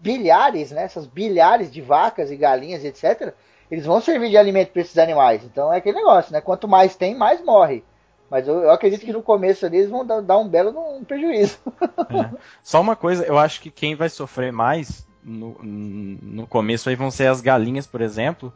[0.00, 0.82] bilhares, né?
[0.84, 3.34] Essas bilhares de vacas e galinhas, etc.
[3.70, 5.44] Eles vão servir de alimento para esses animais.
[5.44, 6.40] Então é aquele negócio, né?
[6.40, 7.84] Quanto mais tem, mais morre.
[8.32, 11.04] Mas eu, eu acredito que no começo ali eles vão dar, dar um belo um
[11.04, 11.58] prejuízo.
[12.08, 12.30] É.
[12.62, 17.10] Só uma coisa, eu acho que quem vai sofrer mais no, no começo aí vão
[17.10, 18.50] ser as galinhas, por exemplo,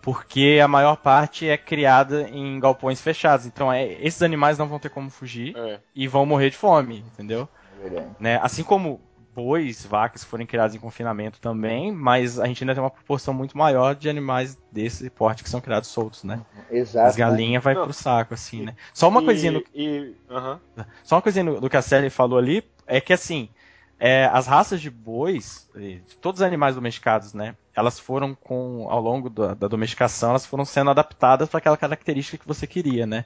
[0.00, 3.44] porque a maior parte é criada em galpões fechados.
[3.44, 5.80] Então é, esses animais não vão ter como fugir É.
[5.94, 7.46] e vão morrer de fome, entendeu?
[7.78, 8.06] Verdade.
[8.18, 8.40] Né?
[8.42, 9.02] Assim como
[9.34, 13.56] bois, vacas forem criados em confinamento também, mas a gente ainda tem uma proporção muito
[13.56, 16.40] maior de animais desse porte que são criados soltos, né?
[16.70, 17.08] Exato.
[17.08, 17.84] As galinhas vai Não.
[17.84, 18.76] pro saco, assim, né?
[18.92, 20.60] Só uma E- coisinha no, E, aham.
[21.04, 23.48] só uma coisinha do que a Sally falou ali, é que assim,
[23.98, 25.68] é, as raças de bois,
[26.20, 27.54] todos os animais domesticados, né?
[27.74, 32.38] Elas foram com, ao longo da, da domesticação, elas foram sendo adaptadas para aquela característica
[32.38, 33.24] que você queria, né?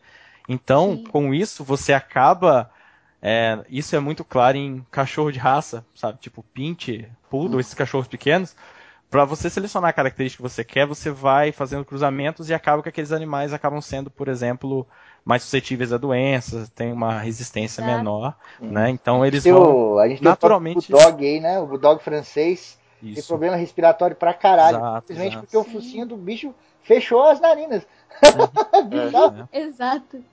[0.48, 1.04] Então, Sim.
[1.10, 2.70] com isso, você acaba.
[3.26, 6.18] É, isso é muito claro em cachorro de raça, sabe?
[6.20, 8.54] Tipo Pinte, Poodle, esses cachorros pequenos.
[9.10, 12.88] Para você selecionar a característica que você quer, você vai fazendo cruzamentos e acaba que
[12.88, 14.86] aqueles animais acabam sendo, por exemplo,
[15.24, 17.96] mais suscetíveis a doenças, tem uma resistência Exato.
[17.96, 18.90] menor, né?
[18.90, 21.58] Então eles Tem vão o- a gente naturalmente- tem o Bulldog aí, né?
[21.60, 23.28] O Bulldog francês tem isso.
[23.28, 24.78] problema respiratório pra caralho.
[24.78, 25.46] Exato, simplesmente exato.
[25.46, 26.52] porque o focinho do bicho
[26.82, 27.86] fechou as narinas.
[28.88, 29.48] Bizarro.
[29.52, 30.24] Exato.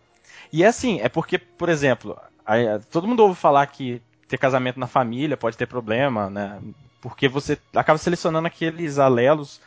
[0.52, 4.38] E é assim, é porque, por exemplo, aí, eh, todo mundo ouve falar que ter
[4.38, 6.60] casamento na família pode ter problema, né?
[7.02, 9.60] Porque você acaba selecionando aqueles alelos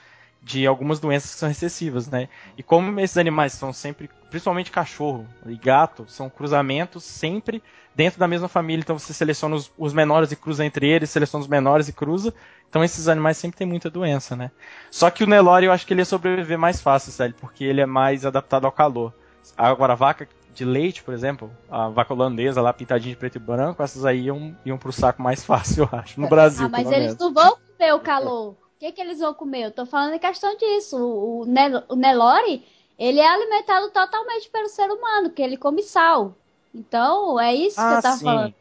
[0.42, 2.28] de algumas doenças que são recessivas, né?
[2.56, 7.62] E como esses animais são sempre, principalmente cachorro e gato, são cruzamentos sempre
[7.94, 8.82] dentro da mesma família.
[8.82, 12.32] Então você seleciona os, os menores e cruza entre eles, seleciona os menores e cruza.
[12.68, 14.50] Então esses animais sempre têm muita doença, né?
[14.90, 17.86] Só que o Nelore eu acho que ele ia sobreviver mais fácil, porque ele é
[17.86, 19.14] mais adaptado ao calor.
[19.56, 23.38] Agora, a vaca de leite, por exemplo, a vaca holandesa lá pintadinha de preto e
[23.40, 26.66] branco, essas aí iam, iam pro saco mais fácil, eu acho, no Brasil.
[26.66, 27.18] Ah, mas pelo eles menos.
[27.18, 28.52] não vão comer o calor.
[28.52, 29.64] O que, que eles vão comer?
[29.66, 30.96] Eu tô falando em questão disso.
[30.98, 32.64] O, o, Nel- o Nelore,
[32.98, 36.34] ele é alimentado totalmente pelo ser humano, que ele come sal.
[36.72, 38.24] Então, é isso que Ah, eu tava sim.
[38.24, 38.54] falando.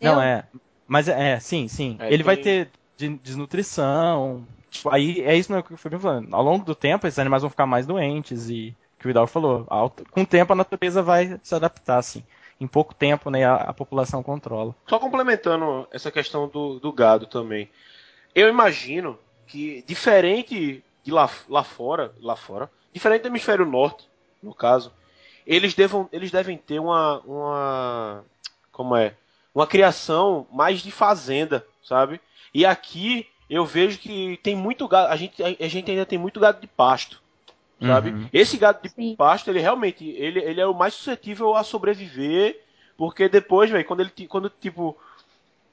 [0.00, 0.48] Não, Eu- é.
[0.86, 1.96] Mas é, é, sim, sim.
[1.98, 4.46] É, ele vai tem- ter de- desnutrição.
[4.70, 6.34] Tipo, aí é isso que eu fui falando.
[6.34, 9.66] Ao longo do tempo, esses animais vão ficar mais doentes e que o Vidal falou.
[9.68, 12.24] ao- Com o tempo a natureza vai se adaptar, assim.
[12.60, 14.74] Em pouco tempo, né, a, a população controla.
[14.88, 17.68] Só complementando essa questão do, do gado também.
[18.34, 24.08] Eu imagino que, diferente de lá, lá fora, lá fora, diferente do hemisfério norte,
[24.42, 24.92] no caso,
[25.46, 28.24] eles, devam, eles devem ter uma, uma.
[28.70, 29.14] Como é?
[29.54, 32.20] Uma criação mais de fazenda, sabe?
[32.54, 35.12] E aqui eu vejo que tem muito gado.
[35.12, 37.20] A gente, a gente ainda tem muito gado de pasto.
[37.86, 38.10] Sabe?
[38.10, 38.28] Uhum.
[38.32, 39.16] Esse gado de Sim.
[39.16, 42.60] pasto, ele realmente ele, ele é o mais suscetível a sobreviver,
[42.96, 44.96] porque depois, velho, quando ele quando tipo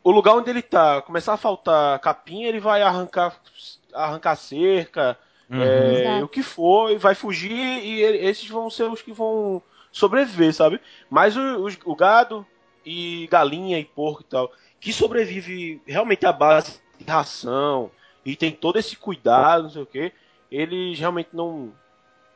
[0.03, 3.35] o lugar onde ele tá começar a faltar capim, ele vai arrancar
[3.93, 5.17] arrancar cerca,
[5.49, 5.61] Uhum.
[5.63, 9.61] é, o que for, e vai fugir e ele- esses vão ser os que vão
[9.91, 10.79] sobreviver, sabe?
[11.09, 12.45] Mas o, os- o gado
[12.85, 17.89] e galinha e porco e tal, que sobrevive realmente à base de ração
[18.25, 20.11] e tem todo esse cuidado, não sei o que,
[20.51, 21.73] eles realmente não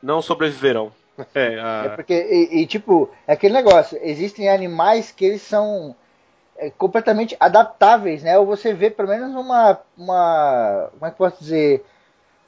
[0.04, 0.92] não sobreviverão.
[1.34, 5.94] É, a- É porque, e, e, tipo, é aquele negócio, existem animais que eles são
[6.56, 8.38] é, completamente adaptáveis, né?
[8.38, 10.88] Ou você vê pelo menos uma, uma.
[10.92, 11.84] Como é que eu posso dizer?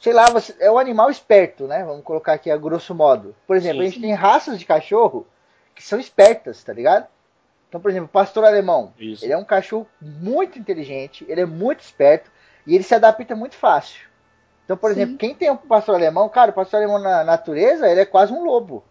[0.01, 1.83] Sei lá, você, é um animal esperto, né?
[1.85, 3.35] Vamos colocar aqui a grosso modo.
[3.47, 5.27] Por exemplo, Sim, a gente tem raças de cachorro
[5.75, 7.07] que são espertas, tá ligado?
[7.69, 8.93] Então, por exemplo, o pastor alemão.
[8.99, 9.25] Isso.
[9.25, 12.31] Ele é um cachorro muito inteligente, ele é muito esperto
[12.67, 14.07] e ele se adapta muito fácil.
[14.67, 14.97] Então, por Sim.
[15.01, 18.33] exemplo, quem tem um pastor alemão, cara, o pastor alemão na natureza, ele é quase
[18.33, 18.85] um lobo.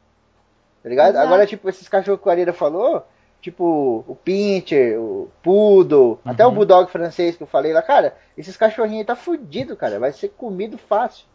[0.82, 1.10] Tá ligado?
[1.12, 1.28] Exato.
[1.28, 3.06] Agora, tipo, esses cachorros que o Areira falou,
[3.42, 6.56] tipo o Pincher, o Poodle, até o Uhum.
[6.56, 10.30] Bulldog francês que eu falei lá, cara, esses cachorrinhos aí tá fudido, cara, vai ser
[10.30, 11.26] comido fácil.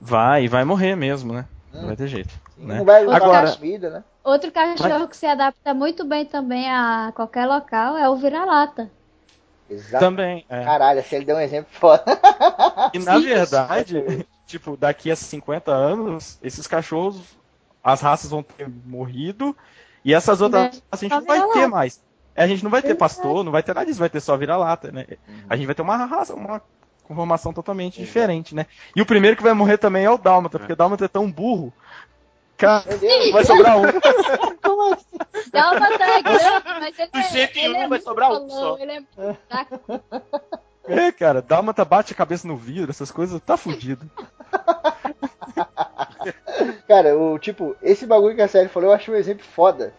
[0.00, 1.44] Vai, e vai morrer mesmo, né?
[1.72, 1.78] Hum.
[1.80, 2.34] Não vai ter jeito.
[2.58, 2.76] Né?
[2.78, 4.04] Não vai levar Agora- comida, né?
[4.24, 8.90] Outro cachorro que se adapta muito bem também a qualquer local é o vira-lata.
[9.70, 10.04] Exato.
[10.04, 10.44] Também.
[10.48, 10.64] é.
[10.64, 12.04] Caralho, se ele deu um exemplo foda.
[12.92, 13.26] E na Sim.
[13.26, 17.22] verdade, tipo, daqui a 50 anos, esses cachorros,
[17.82, 19.56] as raças vão ter morrido
[20.04, 20.66] e essas outras Né?
[20.68, 22.02] raças a gente não vai ter mais.
[22.36, 24.90] A gente não vai ter pastor, não vai ter nada disso, vai ter só vira-lata,
[24.90, 25.06] né?
[25.48, 26.62] A gente vai ter uma raça, uma
[27.04, 28.66] conformação totalmente diferente, né?
[28.94, 31.30] E o primeiro que vai morrer também é o Dálmata, porque o Dálmata é tão
[31.30, 31.72] burro.
[32.60, 32.84] Cara,
[33.32, 33.84] vai sobrar um.
[34.62, 35.50] Como assim?
[35.50, 38.76] Dá uma é grande, mas ele é, 101 ele é vai sobrar um só.
[38.78, 39.02] Ele é.
[40.86, 44.10] É, cara, Dálmata bate a cabeça no vidro, essas coisas, tá fudido.
[46.86, 49.94] Cara, o tipo, esse bagulho que a série falou, eu acho um exemplo foda.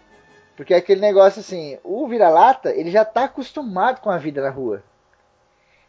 [0.55, 4.49] Porque é aquele negócio assim, o vira-lata, ele já tá acostumado com a vida na
[4.51, 4.83] rua.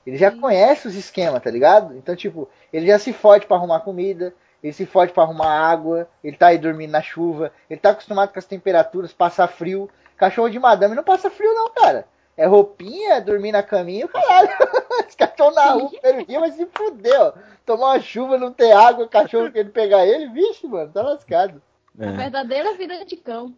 [0.07, 1.97] Ele já conhece os esquemas, tá ligado?
[1.97, 6.09] Então, tipo, ele já se fode pra arrumar comida, ele se fode para arrumar água,
[6.23, 9.91] ele tá aí dormindo na chuva, ele tá acostumado com as temperaturas, passar frio.
[10.17, 12.07] Cachorro de madame não passa frio não, cara.
[12.37, 14.49] É roupinha, é dormir na caminha, caralho.
[15.07, 17.33] Esse cachorro na rua primeiro dia, mas se fudeu.
[17.67, 21.61] Tomar uma chuva, não ter água, cachorro querendo pegar ele, vixe, mano, tá lascado.
[21.99, 22.09] É.
[22.09, 23.55] A verdadeira vida de cão.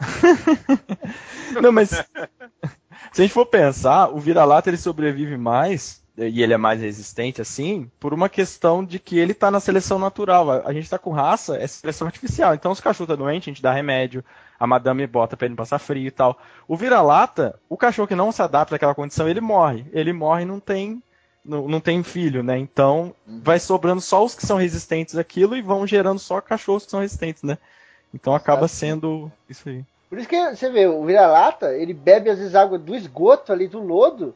[1.60, 6.56] não, mas se a gente for pensar, o vira-lata ele sobrevive mais e ele é
[6.56, 10.50] mais resistente assim, por uma questão de que ele está na seleção natural.
[10.66, 12.54] A, gente está com raça, é seleção artificial.
[12.54, 14.24] Então, os cachorros estão tá doentes, a gente dá remédio,
[14.58, 16.36] a madame bota para ele passar frio e tal.
[16.66, 19.86] O vira-lata, o cachorro que não se adapta àquela condição, ele morre.
[19.92, 21.00] Ele morre e não tem
[21.44, 22.58] não, não tem filho, né?
[22.58, 23.40] Então uhum.
[23.42, 27.00] vai sobrando só os que são resistentes àquilo e vão gerando só cachorros que são
[27.00, 27.56] resistentes, né?
[28.12, 29.84] Então acaba sendo isso aí.
[30.08, 33.68] Por isso que você vê, o vira-lata, ele bebe às vezes água do esgoto ali,
[33.68, 34.34] do lodo,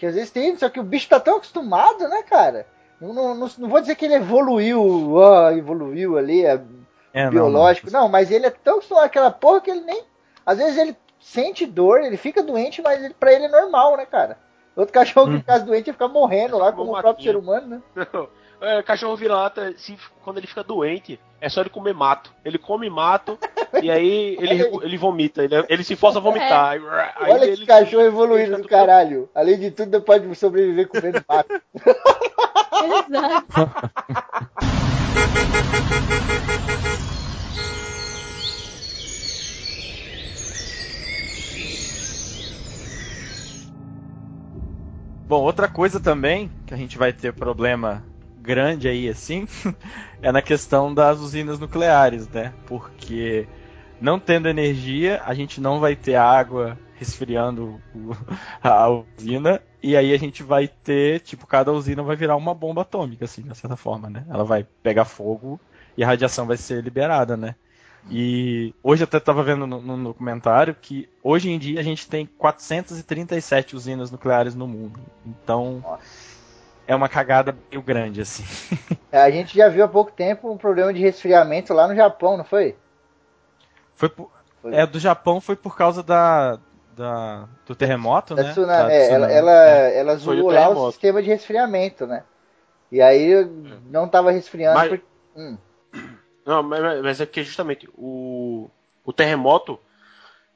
[0.00, 2.66] que às vezes tem, só que o bicho tá tão acostumado, né, cara?
[2.98, 6.58] Não, não, não, não vou dizer que ele evoluiu, ó, evoluiu ali, é,
[7.12, 10.02] é biológico, não, não, mas ele é tão acostumado àquela porra que ele nem.
[10.46, 14.06] Às vezes ele sente dor, ele fica doente, mas ele, pra ele é normal, né,
[14.06, 14.38] cara?
[14.74, 15.40] Outro cachorro que hum.
[15.40, 18.06] ficasse doente ia ficar morrendo lá, como o próprio ser humano, né?
[18.60, 19.74] É, cachorro vira-lata,
[20.22, 22.30] quando ele fica doente, é só ele comer mato.
[22.44, 23.38] Ele come mato
[23.82, 25.42] e aí ele, ele vomita.
[25.42, 26.76] Ele, ele se força a vomitar.
[26.76, 27.12] É.
[27.16, 29.30] Aí Olha que cachorro evoluído do caralho.
[29.34, 31.62] Além de tudo, pode sobreviver comendo mato.
[33.08, 33.46] Exato.
[45.26, 48.04] Bom, outra coisa também que a gente vai ter problema
[48.40, 49.46] grande aí assim
[50.22, 52.52] é na questão das usinas nucleares, né?
[52.66, 53.46] Porque
[54.00, 57.80] não tendo energia, a gente não vai ter água resfriando
[58.62, 62.82] a usina e aí a gente vai ter, tipo, cada usina vai virar uma bomba
[62.82, 64.24] atômica assim, de certa forma, né?
[64.28, 65.58] Ela vai pegar fogo
[65.96, 67.54] e a radiação vai ser liberada, né?
[68.10, 72.24] E hoje até estava vendo no, no, documentário que hoje em dia a gente tem
[72.38, 75.00] 437 usinas nucleares no mundo.
[75.26, 76.29] Então Nossa.
[76.90, 78.42] É uma cagada meio grande assim.
[79.12, 82.36] É, a gente já viu há pouco tempo um problema de resfriamento lá no Japão,
[82.36, 82.76] não foi?
[83.94, 84.28] Foi, por,
[84.60, 84.74] foi.
[84.74, 86.58] é do Japão foi por causa da,
[86.96, 88.50] da do terremoto, da né?
[88.50, 89.98] Tsunami, da é, tsunami, ela, ela, é.
[90.00, 92.24] ela zoou lá o sistema de resfriamento, né?
[92.90, 93.48] E aí
[93.88, 94.76] não estava resfriando.
[94.76, 94.88] Mas...
[94.88, 95.00] Por...
[95.36, 95.56] Hum.
[96.44, 98.68] Não, mas, mas é porque justamente o,
[99.04, 99.78] o terremoto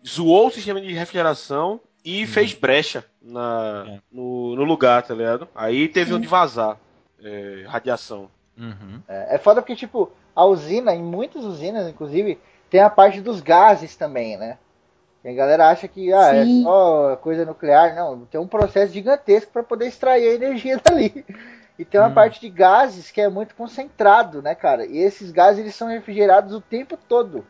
[0.04, 2.26] zoou o sistema de refrigeração e uhum.
[2.26, 3.98] fez brecha na, é.
[4.12, 5.48] no, no, lugar, tá ligado?
[5.54, 6.16] Aí teve Sim.
[6.16, 6.78] onde vazar
[7.22, 8.28] é, radiação.
[8.56, 9.00] Uhum.
[9.08, 12.38] É, é foda porque, tipo, a usina, em muitas usinas, inclusive,
[12.68, 14.58] tem a parte dos gases também, né?
[15.24, 17.94] E a galera acha que ah, é só coisa nuclear.
[17.94, 21.24] Não, tem um processo gigantesco para poder extrair a energia dali.
[21.78, 22.14] E tem uma hum.
[22.14, 24.84] parte de gases que é muito concentrado, né, cara?
[24.84, 27.44] E esses gases eles são refrigerados o tempo todo.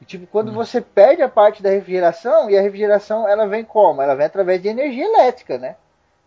[0.00, 0.54] E, tipo, quando hum.
[0.54, 4.00] você perde a parte da refrigeração, e a refrigeração ela vem como?
[4.00, 5.76] Ela vem através de energia elétrica, né?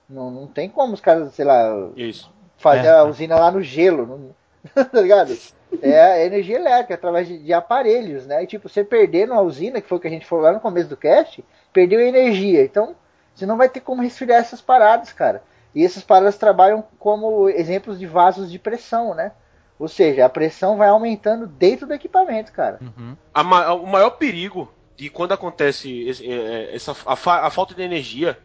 [0.07, 2.31] Não, não tem como os caras, sei lá, Isso.
[2.57, 2.91] fazer é.
[2.91, 5.35] a usina lá no gelo, não, tá ligado?
[5.81, 8.43] É a energia elétrica, através de, de, aparelhos, né?
[8.43, 10.59] E tipo, você perder numa usina, que foi o que a gente falou lá no
[10.59, 12.63] começo do cast, perdeu energia.
[12.63, 12.95] Então,
[13.33, 15.41] você não vai ter como resfriar essas paradas, cara.
[15.73, 19.31] E essas paradas trabalham como exemplos de vasos de pressão, né?
[19.79, 22.79] Ou seja, a pressão vai aumentando dentro do equipamento, cara.
[22.81, 23.17] Uhum.
[23.33, 28.37] A, o maior perigo de quando acontece é, é, essa, a, a falta de energia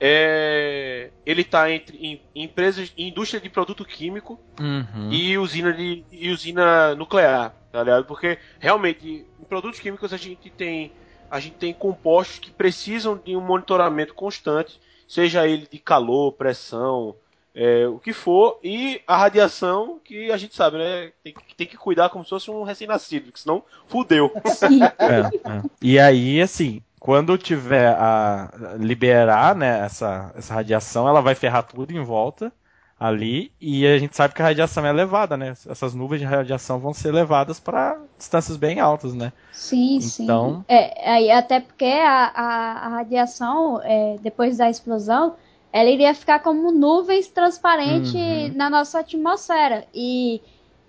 [0.00, 5.10] é, ele está entre em, empresas, indústria de produto químico uhum.
[5.10, 8.04] e usina de e usina nuclear, tá ligado?
[8.04, 10.92] Porque realmente em produtos químicos a gente tem
[11.30, 17.16] a gente tem compostos que precisam de um monitoramento constante seja ele de calor, pressão,
[17.60, 21.10] é, o que for, e a radiação, que a gente sabe, né?
[21.24, 24.32] Tem, tem que cuidar como se fosse um recém-nascido, porque senão fudeu.
[24.46, 24.80] Sim.
[24.84, 25.62] É, é.
[25.82, 31.90] E aí, assim, quando tiver a liberar né, essa, essa radiação, ela vai ferrar tudo
[31.90, 32.52] em volta
[32.98, 35.54] ali e a gente sabe que a radiação é elevada, né?
[35.68, 39.32] Essas nuvens de radiação vão ser levadas para distâncias bem altas, né?
[39.52, 40.58] Sim, então...
[40.58, 40.64] sim.
[40.68, 45.34] É, até porque a, a, a radiação, é, depois da explosão,
[45.72, 48.56] ela iria ficar como nuvens transparentes uhum.
[48.56, 50.40] na nossa atmosfera e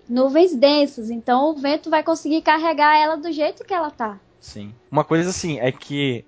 [0.08, 1.10] nuvens densas.
[1.10, 4.18] Então o vento vai conseguir carregar ela do jeito que ela tá.
[4.40, 4.74] Sim.
[4.90, 6.24] Uma coisa assim é que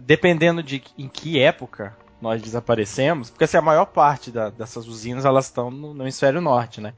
[0.00, 5.24] dependendo de em que época nós desaparecemos, porque assim, a maior parte da, dessas usinas
[5.24, 6.92] elas estão no, no hemisfério norte, né?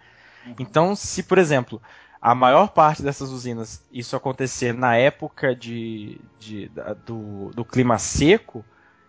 [0.47, 0.55] Uhum.
[0.59, 1.81] Então, se, por exemplo,
[2.21, 7.99] a maior parte dessas usinas isso acontecer na época de, de da, do, do clima
[7.99, 8.65] seco,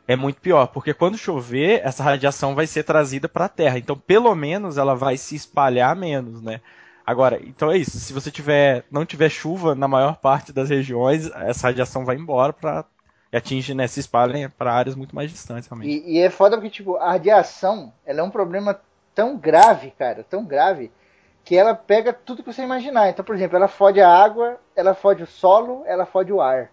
[0.08, 3.78] é muito pior, porque quando chover, essa radiação vai ser trazida para a Terra.
[3.78, 6.60] Então, pelo menos, ela vai se espalhar menos, né?
[7.06, 8.00] Agora, então é isso.
[8.00, 12.54] Se você tiver, não tiver chuva na maior parte das regiões, essa radiação vai embora
[12.54, 12.86] para
[13.34, 15.90] e atinge, né, se espalha para áreas muito mais distantes, realmente.
[15.90, 18.80] E, e, é foda porque, tipo, a radiação, ela é um problema
[19.16, 20.92] tão grave, cara, tão grave,
[21.44, 23.10] que ela pega tudo que você imaginar.
[23.10, 26.70] Então, por exemplo, ela fode a água, ela fode o solo, ela fode o ar.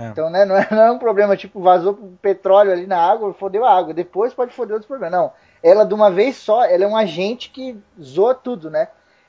[0.00, 0.08] É.
[0.08, 3.64] Então, né, não é, não é, um problema tipo vazou petróleo ali na água, fodeu
[3.64, 3.92] a água.
[3.92, 5.12] Depois pode foder outros problemas.
[5.12, 5.32] Não.
[5.62, 8.88] Ela, de uma vez só, ela é um agente que zoa tudo, né?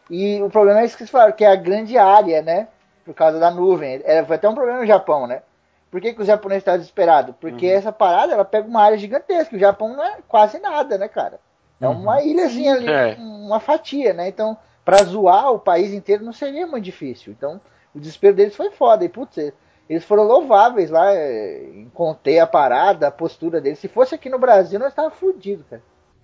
[0.09, 2.69] E o problema é isso que vocês falaram, que é a grande área, né?
[3.03, 4.01] Por causa da nuvem.
[4.05, 5.41] É, foi até um problema no Japão, né?
[5.89, 7.33] Por que, que o japonês está desesperado?
[7.33, 7.77] Porque uhum.
[7.77, 9.55] essa parada ela pega uma área gigantesca.
[9.55, 11.37] O Japão não é quase nada, né, cara?
[11.81, 12.01] É uhum.
[12.01, 13.17] uma ilhazinha ali, é.
[13.19, 14.29] uma fatia, né?
[14.29, 17.33] Então, para zoar o país inteiro não seria muito difícil.
[17.33, 17.59] Então,
[17.93, 19.03] o desespero deles foi foda.
[19.03, 19.51] E, putz,
[19.91, 23.79] eles foram louváveis lá é, em conter a parada, a postura deles.
[23.79, 25.81] Se fosse aqui no Brasil, nós estávamos fodidos, cara.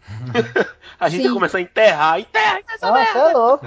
[0.97, 1.27] a gente Sim.
[1.27, 3.19] ia começar a enterrar, enterra essa Nossa, merda.
[3.19, 3.65] é louco.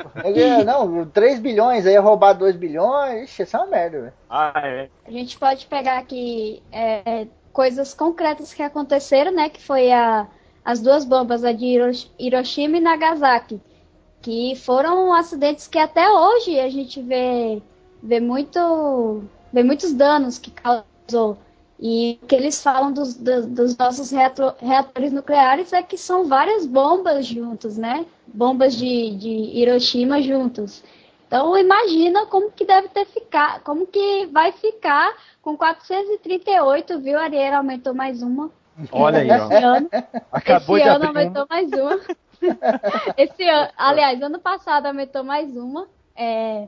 [0.65, 4.13] não, 3 bilhões, aí ia roubar 2 bilhões, ixi, isso é uma merda, velho.
[4.29, 4.89] Ah, é.
[5.07, 10.27] A gente pode pegar aqui é, coisas concretas que aconteceram, né, que foi a,
[10.65, 11.79] as duas bombas, a de
[12.19, 13.61] Hiroshima e Nagasaki,
[14.23, 17.61] que foram acidentes que até hoje a gente vê,
[18.03, 19.23] vê, muito,
[19.53, 21.39] vê muitos danos que causou.
[21.83, 26.27] E o que eles falam dos, dos, dos nossos reator, reatores nucleares é que são
[26.27, 28.05] várias bombas juntas, né?
[28.27, 30.85] Bombas de, de Hiroshima juntas.
[31.27, 37.19] Então imagina como que deve ter ficar, como que vai ficar com 438, viu?
[37.19, 38.51] A Ariel aumentou mais uma.
[38.93, 39.31] Olha aí.
[39.31, 39.89] Ano,
[40.33, 42.01] Acabou esse de ano aumentou mais uma.
[43.17, 45.89] esse ano, aliás, ano passado aumentou mais uma.
[46.17, 46.67] É,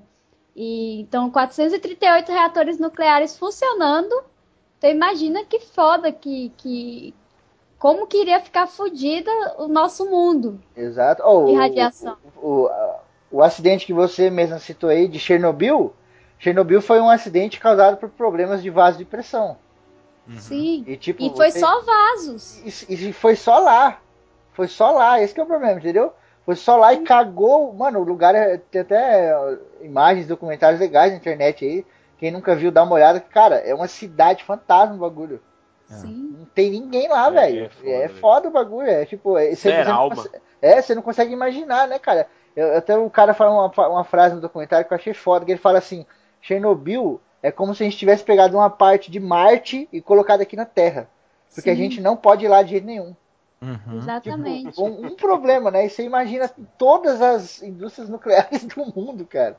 [0.55, 4.15] e, então, 438 reatores nucleares funcionando
[4.83, 7.15] então imagina que foda que, que
[7.79, 10.61] como que iria ficar fodida o nosso mundo.
[10.77, 11.23] Exato.
[11.25, 12.17] Oh, de radiação.
[12.37, 12.71] O, o,
[13.31, 15.95] o, acidente que você mesmo citou aí de Chernobyl,
[16.37, 19.57] Chernobyl foi um acidente causado por problemas de vaso de pressão.
[20.27, 20.39] Uhum.
[20.39, 20.85] Sim.
[20.85, 21.61] E, tipo, e foi você...
[21.61, 22.89] só vasos.
[22.89, 24.01] E, e, foi só lá.
[24.53, 25.23] Foi só lá.
[25.23, 26.13] Esse é o problema, entendeu?
[26.45, 27.73] Foi só lá e cagou.
[27.73, 29.33] Mano, o lugar é, tem até
[29.81, 31.87] imagens, documentários legais na internet aí
[32.23, 33.19] quem nunca viu, dá uma olhada.
[33.19, 35.41] Cara, é uma cidade fantasma o bagulho.
[35.91, 35.95] É.
[35.95, 36.37] Sim.
[36.39, 37.65] Não tem ninguém lá, é, velho.
[37.65, 38.89] É, foda, é foda o bagulho.
[38.89, 42.29] É tipo, é, você, é, você não consegue, é, você não consegue imaginar, né, cara?
[42.55, 45.51] Eu, até o cara fala uma, uma frase no documentário que eu achei foda, que
[45.51, 46.07] ele fala assim,
[46.41, 50.55] Chernobyl é como se a gente tivesse pegado uma parte de Marte e colocado aqui
[50.55, 51.09] na Terra.
[51.53, 51.73] Porque Sim.
[51.73, 53.17] a gente não pode ir lá de jeito nenhum.
[53.63, 53.99] Uhum.
[53.99, 54.71] Exatamente.
[54.71, 55.87] Tipo, um, um, problema, né?
[55.87, 59.57] E você imagina todas as indústrias nucleares do mundo, cara.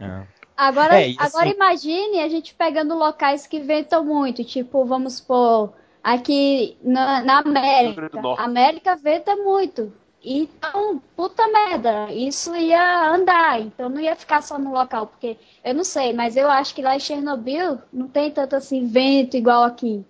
[0.00, 0.26] É.
[0.56, 6.76] Agora, é, agora imagine a gente pegando locais que ventam muito, tipo, vamos supor, aqui
[6.82, 8.10] na, na América.
[8.38, 9.92] A América venta muito.
[10.24, 15.72] Então, puta merda, isso ia andar, então não ia ficar só no local, porque eu
[15.72, 19.62] não sei, mas eu acho que lá em Chernobyl não tem tanto assim vento igual
[19.62, 20.04] aqui.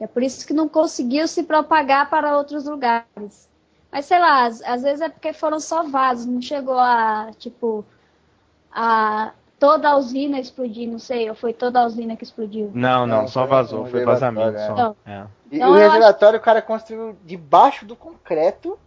[0.00, 3.48] É por isso que não conseguiu se propagar para outros lugares.
[3.90, 7.84] Mas sei lá, às, às vezes é porque foram só vasos, não chegou a, tipo,
[8.70, 12.70] a toda a usina explodir, não sei, ou foi toda a usina que explodiu?
[12.74, 14.66] Não, não, não só vazou, foi vazamento é.
[14.66, 14.96] só.
[15.04, 15.24] É.
[15.50, 16.42] E então, o reservatório acho...
[16.42, 18.78] o cara construiu debaixo do concreto.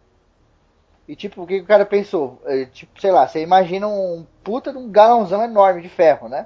[1.07, 2.41] E tipo, o que o cara pensou?
[2.45, 6.45] É, tipo, sei lá, você imagina um puta de um galãozão enorme de ferro, né?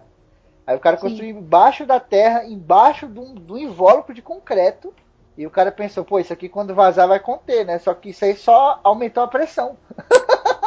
[0.66, 1.40] Aí o cara construiu Sim.
[1.42, 4.94] embaixo da terra, embaixo do, do invólucro de concreto.
[5.38, 7.78] E o cara pensou, pô, isso aqui quando vazar vai conter, né?
[7.78, 9.78] Só que isso aí só aumentou a pressão.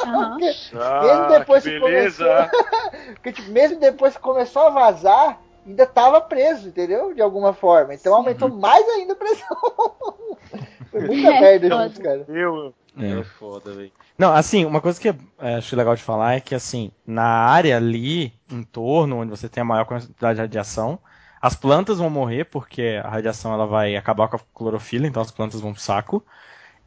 [0.06, 0.30] Uhum.
[0.38, 2.26] Porque, ah, mesmo depois que, que começou.
[3.14, 7.12] porque, tipo, mesmo depois que começou a vazar, ainda tava preso, entendeu?
[7.12, 7.94] De alguma forma.
[7.94, 9.56] Então aumentou mais ainda a pressão.
[10.90, 12.24] Foi muita é, merda isso, cara.
[12.28, 13.20] Eu, é.
[13.20, 13.92] é foda, velho.
[14.18, 15.08] Não, assim, uma coisa que
[15.38, 19.48] é, acho legal de falar é que, assim, na área ali, em torno, onde você
[19.48, 20.98] tem a maior quantidade de radiação,
[21.40, 25.30] as plantas vão morrer porque a radiação ela vai acabar com a clorofila, então as
[25.30, 26.24] plantas vão pro saco.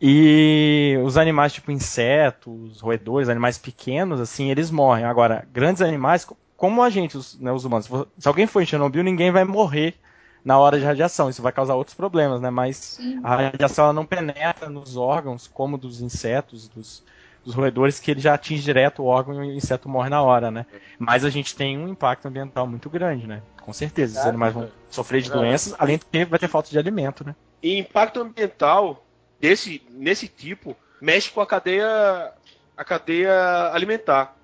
[0.02, 5.06] E os animais, tipo insetos, roedores, animais pequenos, assim, eles morrem.
[5.06, 6.28] Agora, grandes animais,
[6.58, 9.96] como a gente, os, né, os humanos, se alguém for em Chernobyl, ninguém vai morrer
[10.44, 11.30] na hora de radiação.
[11.30, 12.50] Isso vai causar outros problemas, né?
[12.50, 13.22] Mas Sim.
[13.24, 17.04] a radiação ela não penetra nos órgãos, como dos insetos, dos,
[17.44, 20.52] dos roedores, que ele já atinge direto o órgão e o inseto morre na hora,
[20.52, 20.66] né?
[21.00, 23.42] Mas a gente tem um impacto ambiental muito grande, né?
[23.62, 26.78] Com certeza, os animais vão sofrer de doenças, além de que vai ter falta de
[26.78, 27.36] alimento, né?
[27.62, 29.06] E impacto ambiental
[29.40, 32.32] desse nesse tipo mexe com a cadeia
[32.78, 34.36] a cadeia alimentar.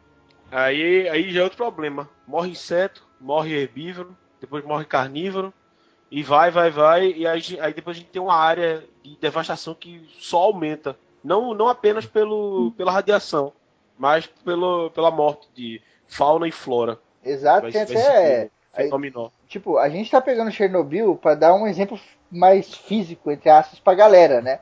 [0.52, 2.10] Aí aí já é outro problema.
[2.28, 5.54] Morre inseto, morre herbívoro, depois morre carnívoro
[6.10, 9.74] e vai, vai, vai e aí, aí depois a gente tem uma área de devastação
[9.74, 13.52] que só aumenta, não não apenas pelo pela radiação,
[13.98, 17.00] mas pelo, pela morte de fauna e flora.
[17.24, 18.50] Exato, Vai- tem até.
[18.74, 19.32] aí- Fenomenal.
[19.48, 22.00] Tipo, a gente tá pegando Chernobyl pra dar um exemplo
[22.30, 24.60] mais físico, entre aspas, pra galera, né?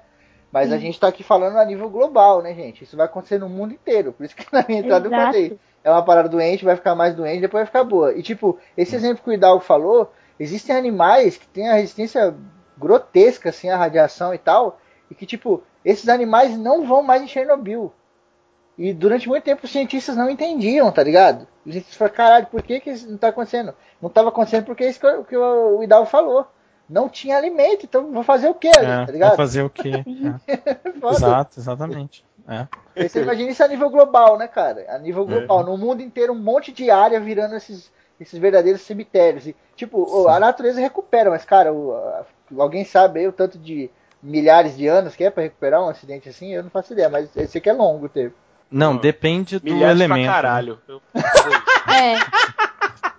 [0.51, 2.83] Mas a gente tá aqui falando a nível global, né, gente?
[2.85, 4.13] Isso vai acontecer no mundo inteiro.
[4.13, 5.25] Por isso que na minha entrada eu Exato.
[5.33, 5.59] falei.
[5.83, 8.13] É uma parada doente, vai ficar mais doente, depois vai ficar boa.
[8.13, 12.33] E tipo, esse exemplo que o Hidalgo falou, existem animais que têm a resistência
[12.77, 14.79] grotesca, assim, à radiação e tal,
[15.09, 17.91] e que, tipo, esses animais não vão mais em Chernobyl.
[18.77, 21.47] E durante muito tempo os cientistas não entendiam, tá ligado?
[21.65, 23.73] Os cientistas falaram, caralho, por que, que isso não tá acontecendo?
[24.01, 26.45] Não tava acontecendo porque é isso que, o- que o, Hidalgo falou.
[26.87, 29.35] Não tinha alimento, então vou fazer o quê É, tá ligado?
[29.37, 30.03] fazer o quê?
[30.47, 31.09] É.
[31.11, 32.25] Exato, exatamente.
[32.47, 32.67] É.
[32.95, 34.85] Aí Você imagina isso a nível global, né, cara?
[34.89, 35.63] A nível global.
[35.63, 39.47] No mundo inteiro, um monte de área virando esses, esses verdadeiros cemitérios.
[39.47, 42.25] E, tipo, o- a natureza recupera, mas, cara, o- a-
[42.59, 43.89] alguém sabe aí o tanto de
[44.25, 46.53] milhares de anos que é pra recuperar um acidente assim?
[46.53, 48.35] Eu não faço ideia, mas eu sei que é longo o tempo.
[48.69, 50.23] Não, depende do Milhares elemento.
[50.25, 50.33] pra né?
[50.33, 50.79] caralho.
[50.87, 51.01] Eu-
[51.87, 52.15] É.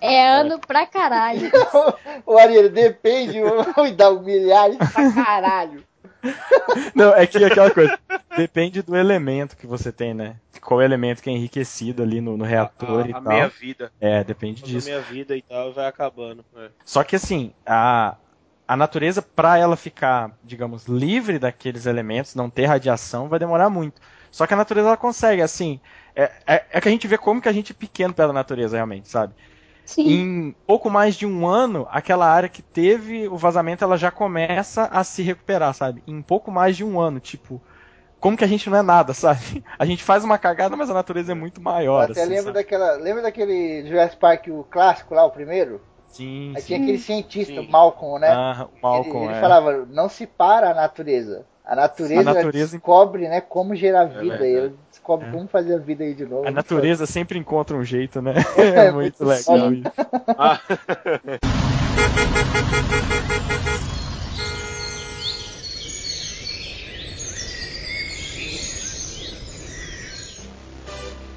[0.00, 1.50] É ano pra caralho.
[2.26, 3.40] o Ariel, depende,
[3.74, 5.82] vai dar milhares pra caralho.
[6.94, 7.98] Não, é que aquela coisa.
[8.36, 10.36] Depende do elemento que você tem, né?
[10.60, 13.22] Qual elemento que é enriquecido ali no, no reator a, e a tal.
[13.22, 13.92] meia vida.
[14.00, 14.88] É, depende A disso.
[14.88, 16.44] meia vida e tal vai acabando.
[16.56, 16.68] é.
[16.84, 18.16] Só que assim, a,
[18.68, 24.00] a natureza, pra ela ficar, digamos, livre daqueles elementos, não ter radiação, vai demorar muito.
[24.30, 25.80] Só que a natureza ela consegue, assim.
[26.14, 28.76] É, é, é que a gente vê como que a gente é pequeno pela natureza,
[28.76, 29.34] realmente, sabe?
[29.84, 30.24] Sim.
[30.48, 34.84] Em pouco mais de um ano, aquela área que teve o vazamento, ela já começa
[34.86, 36.02] a se recuperar, sabe?
[36.06, 37.62] Em pouco mais de um ano, tipo.
[38.20, 39.64] Como que a gente não é nada, sabe?
[39.78, 42.10] A gente faz uma cagada, mas a natureza é muito Eu maior.
[42.10, 42.54] até assim, lembro sabe?
[42.54, 42.92] daquela.
[42.96, 45.80] Lembra daquele Jurassic Park, o clássico lá, o primeiro?
[46.16, 46.66] Sim, Aí sim.
[46.68, 47.58] tinha aquele cientista, Sim.
[47.60, 48.28] o Malcolm, né?
[48.30, 49.40] Ah, Malcolm, ele, ele é.
[49.40, 51.44] falava, não se para a natureza.
[51.62, 54.38] A natureza, A natureza- descobre, né, como gerar vida.
[54.38, 54.44] verdade.
[54.44, 55.32] e ele descobre É.
[55.32, 56.46] como fazer a vida aí de novo.
[56.48, 58.32] A natureza sempre encontra um jeito, né?
[58.56, 59.92] É É muito muito legal isso.
[60.38, 60.60] Ah,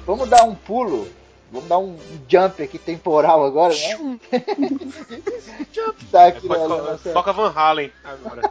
[0.06, 1.08] Vamos dar um pulo.
[1.52, 1.96] Vamos dar um
[2.28, 4.18] jump aqui temporal agora, né?
[6.12, 7.12] tá aqui pode na, na co- nossa...
[7.12, 8.42] toca Van Halen agora.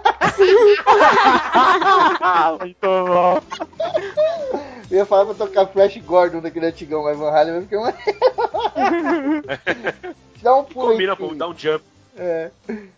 [2.59, 3.39] muito bom.
[4.91, 7.93] Eu ia falar pra tocar Flash Gordon daquele antigão, mas Van Halen vai ficar uma...
[10.41, 11.27] Dá um pulo Combina, aqui.
[11.27, 11.83] pô, dá um jump.
[12.17, 12.49] É.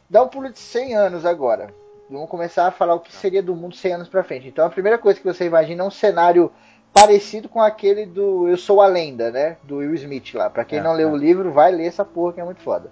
[0.09, 1.73] Dá um pulo de 100 anos agora.
[2.09, 4.47] Vamos começar a falar o que seria do mundo 100 anos pra frente.
[4.47, 6.51] Então a primeira coisa que você imagina é um cenário
[6.93, 9.57] parecido com aquele do Eu Sou a Lenda, né?
[9.63, 10.49] Do Will Smith lá.
[10.49, 11.11] Pra quem É, não leu é.
[11.11, 12.91] o livro, vai ler essa porra que é muito foda.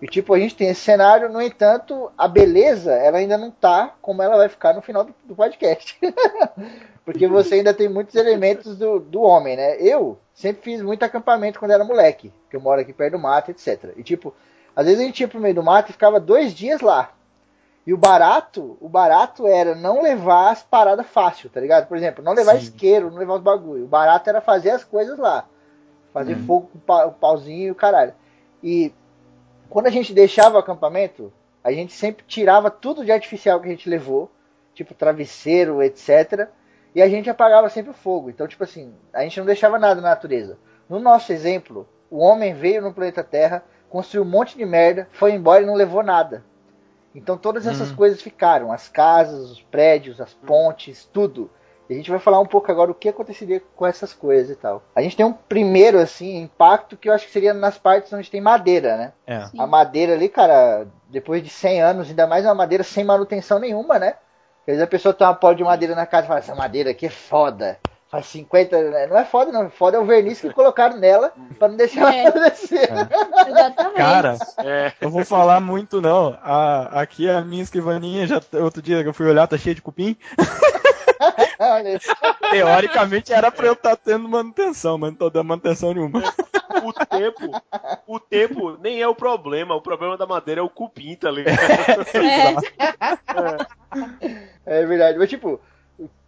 [0.00, 3.94] E tipo, a gente tem esse cenário, no entanto, a beleza, ela ainda não tá
[4.00, 5.98] como ela vai ficar no final do, do podcast.
[7.04, 9.76] Porque você ainda tem muitos elementos do, do homem, né?
[9.78, 13.50] Eu sempre fiz muito acampamento quando era moleque, que eu moro aqui perto do mato,
[13.50, 13.92] etc.
[13.96, 14.32] E tipo,
[14.74, 17.12] às vezes a gente ia pro meio do mato e ficava dois dias lá.
[17.90, 21.88] E o barato, o barato era não levar as paradas fácil, tá ligado?
[21.88, 22.58] Por exemplo, não levar Sim.
[22.58, 23.82] isqueiro, não levar os bagulho.
[23.82, 25.48] O barato era fazer as coisas lá.
[26.12, 26.42] Fazer Uhum.
[26.44, 28.14] fogo com o o pauzinho e o caralho.
[28.62, 28.94] E
[29.68, 31.32] quando a gente deixava o acampamento,
[31.64, 34.30] a gente sempre tirava tudo de artificial que a gente levou,
[34.72, 36.46] tipo travesseiro, etc.
[36.94, 38.30] E a gente apagava sempre o fogo.
[38.30, 40.56] Então, tipo assim, a gente não deixava nada na natureza.
[40.88, 45.32] No nosso exemplo, o homem veio no planeta Terra, construiu um monte de merda, foi
[45.32, 46.48] embora e não levou nada.
[47.14, 47.96] Então todas essas Hum.
[47.96, 51.50] coisas ficaram, as casas, os prédios, as pontes, tudo.
[51.88, 54.54] E a gente vai falar um pouco agora o que aconteceria com essas coisas e
[54.54, 54.80] tal.
[54.94, 58.30] A gente tem um primeiro assim impacto que eu acho que seria nas partes onde
[58.30, 59.12] tem madeira, né?
[59.26, 59.48] É.
[59.58, 63.98] A madeira ali, cara, depois de 100 anos, ainda mais uma madeira sem manutenção nenhuma,
[63.98, 64.14] né?
[64.60, 66.90] Às vezes a pessoa tem uma pó de madeira na casa e fala, essa madeira
[66.90, 67.78] aqui é foda.
[68.10, 68.90] Faz 50.
[68.90, 69.06] né?
[69.06, 69.70] Não é foda, não.
[69.70, 72.26] Foda é o verniz que colocaram nela pra não deixar ela É.
[72.28, 72.88] apodrecer.
[73.48, 73.96] Exatamente.
[73.96, 74.92] Cara, É.
[75.00, 76.36] eu vou falar muito não.
[76.42, 79.82] A, aqui a minha escrivaninha, já, outro dia que eu fui olhar, tá cheia de
[79.82, 80.16] cupim.
[82.50, 86.22] Teoricamente era pra eu estar tendo manutenção, mas não tô dando manutenção nenhuma.
[86.82, 87.62] O tempo,
[88.06, 89.74] o tempo nem é o problema.
[89.74, 91.58] O problema da madeira é o cupim, tá ligado?
[94.66, 95.18] É verdade.
[95.18, 95.60] Mas, tipo,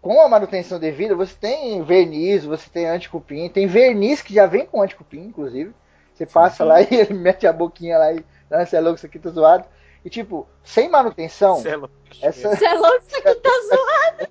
[0.00, 4.66] com a manutenção devida, você tem verniz, você tem anticupim, tem verniz que já vem
[4.66, 5.72] com anticupim, inclusive.
[6.12, 8.24] Você passa lá e ele mete a boquinha lá e.
[8.50, 9.64] Não, você é louco, isso aqui tá zoado.
[10.04, 11.94] E, tipo, sem manutenção, Cê é louco.
[12.20, 12.56] essa.
[12.56, 14.28] Você é louco, isso aqui tá zoado.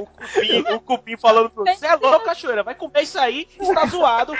[0.00, 3.86] O cupim, o cupim falando pro você é louco, cachoeira, vai comer isso aí, está
[3.86, 4.32] zoado.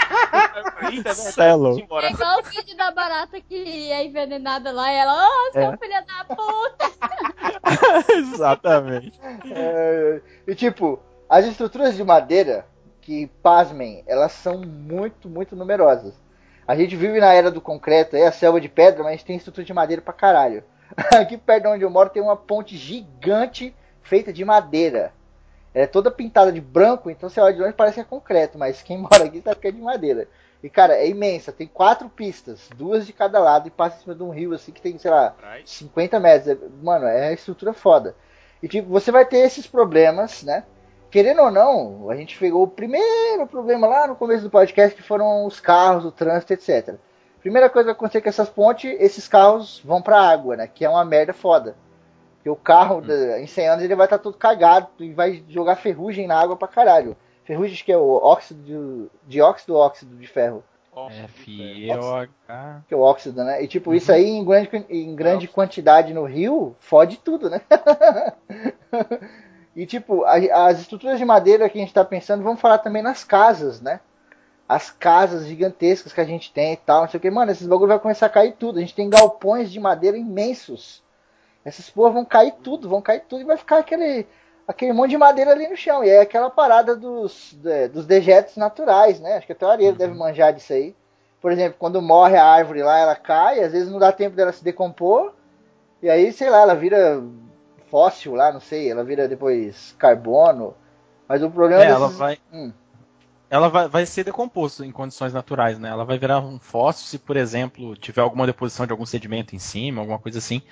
[1.32, 1.98] Cê é louco.
[2.00, 5.76] É igual o vídeo da barata que é envenenada lá e ela, ô, seu É.
[5.76, 6.92] filho da puta.
[8.14, 9.18] Exatamente.
[9.50, 12.66] É, e tipo, as estruturas de madeira
[13.00, 16.14] que, pasmem, elas são muito, muito numerosas.
[16.68, 19.24] A gente vive na era do concreto, é a selva de pedra, mas a gente
[19.24, 20.62] tem estrutura de madeira pra caralho.
[21.18, 25.14] Aqui perto de onde eu moro tem uma ponte gigante feita de madeira.
[25.72, 28.82] É toda pintada de branco, então você olha de longe parece que é concreto, mas
[28.82, 30.28] quem mora aqui sabe que é de madeira.
[30.62, 34.14] E cara, é imensa, tem quatro pistas, duas de cada lado, e passa em cima
[34.14, 36.48] de um rio assim que tem, sei lá, 50 metros.
[36.48, 38.14] É, mano, é estrutura foda.
[38.62, 40.64] E tipo, você vai ter esses problemas, né?
[41.10, 45.02] Querendo ou não, a gente pegou o primeiro problema lá no começo do podcast, que
[45.02, 46.96] foram os carros, o trânsito, etc.
[47.40, 50.66] Primeira coisa que acontecer com essas pontes, esses carros vão pra água, né?
[50.66, 51.76] Que é uma merda foda.
[52.36, 53.36] Porque o carro, hum.
[53.38, 56.56] em 100 anos, ele vai estar tá todo cagado e vai jogar ferrugem na água
[56.56, 57.16] pra caralho.
[57.44, 60.62] Ferrugem que é o óxido de, dióxido ou óxido de ferro?
[61.10, 62.82] F-O-H.
[62.86, 63.62] Que é o óxido, né?
[63.62, 63.96] E tipo, uhum.
[63.96, 67.62] isso aí em grande, em grande quantidade no rio, fode tudo, né?
[69.74, 70.34] e tipo, a,
[70.66, 74.00] as estruturas de madeira que a gente tá pensando, vamos falar também nas casas, né?
[74.68, 77.30] As casas gigantescas que a gente tem e tal, não sei o que.
[77.30, 78.78] Mano, esses bagulho vai começar a cair tudo.
[78.78, 81.02] A gente tem galpões de madeira imensos.
[81.64, 84.26] Essas porra vão cair tudo, vão cair tudo e vai ficar aquele
[84.66, 86.04] aquele monte de madeira ali no chão.
[86.04, 89.36] E é aquela parada dos, de, dos dejetos naturais, né?
[89.36, 89.98] Acho que até o areiro uhum.
[89.98, 90.94] deve manjar disso aí.
[91.40, 94.52] Por exemplo, quando morre a árvore lá, ela cai, às vezes não dá tempo dela
[94.52, 95.32] se decompor.
[96.02, 97.22] E aí, sei lá, ela vira
[97.90, 100.74] fóssil lá, não sei, ela vira depois carbono.
[101.28, 102.00] Mas o problema é, desses...
[102.00, 102.38] ela vai.
[102.52, 102.72] Hum.
[103.50, 105.88] Ela vai, vai ser decomposto em condições naturais, né?
[105.88, 109.58] Ela vai virar um fóssil se, por exemplo, tiver alguma deposição de algum sedimento em
[109.58, 110.62] cima, alguma coisa assim.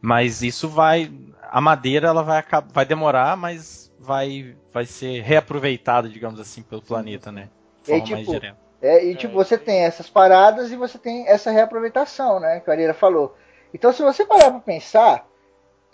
[0.00, 1.10] Mas isso vai.
[1.42, 7.30] A madeira ela vai, vai demorar, mas vai, vai ser reaproveitada, digamos assim, pelo planeta,
[7.30, 7.48] né?
[7.82, 8.66] De forma e, tipo, mais direta.
[8.82, 12.60] É, e tipo, você tem essas paradas e você tem essa reaproveitação, né?
[12.60, 13.36] Que a Arira falou.
[13.72, 15.26] Então, se você parar pra pensar,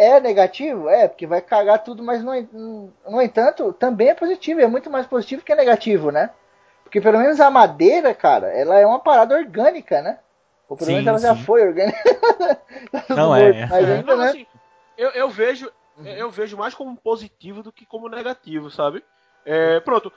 [0.02, 0.88] é negativo?
[0.88, 4.60] É, porque vai cagar tudo, mas no, no entanto, também é positivo.
[4.60, 6.30] É muito mais positivo que negativo, né?
[6.82, 10.18] Porque pelo menos a madeira, cara, ela é uma parada orgânica, né?
[10.68, 11.26] Ou pelo menos ela sim.
[11.26, 11.98] já foi orgânica.
[12.90, 13.66] Tá não é.
[13.66, 14.28] Mas ainda, não, né?
[14.28, 14.46] Assim,
[14.98, 16.06] eu, eu vejo uhum.
[16.06, 19.04] eu vejo mais como positivo do que como negativo, sabe?
[19.44, 20.12] É, pronto,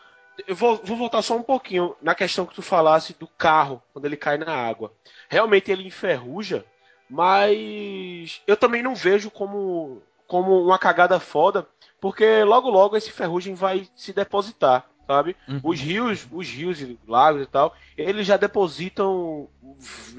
[0.47, 4.05] eu vou, vou, voltar só um pouquinho na questão que tu falasse do carro quando
[4.05, 4.91] ele cai na água.
[5.29, 6.65] Realmente ele enferruja,
[7.09, 11.67] mas eu também não vejo como, como uma cagada foda,
[11.99, 15.35] porque logo logo esse ferrugem vai se depositar sabe?
[15.47, 15.59] Uhum.
[15.63, 19.47] Os rios, os rios e lagos e tal, eles já depositam,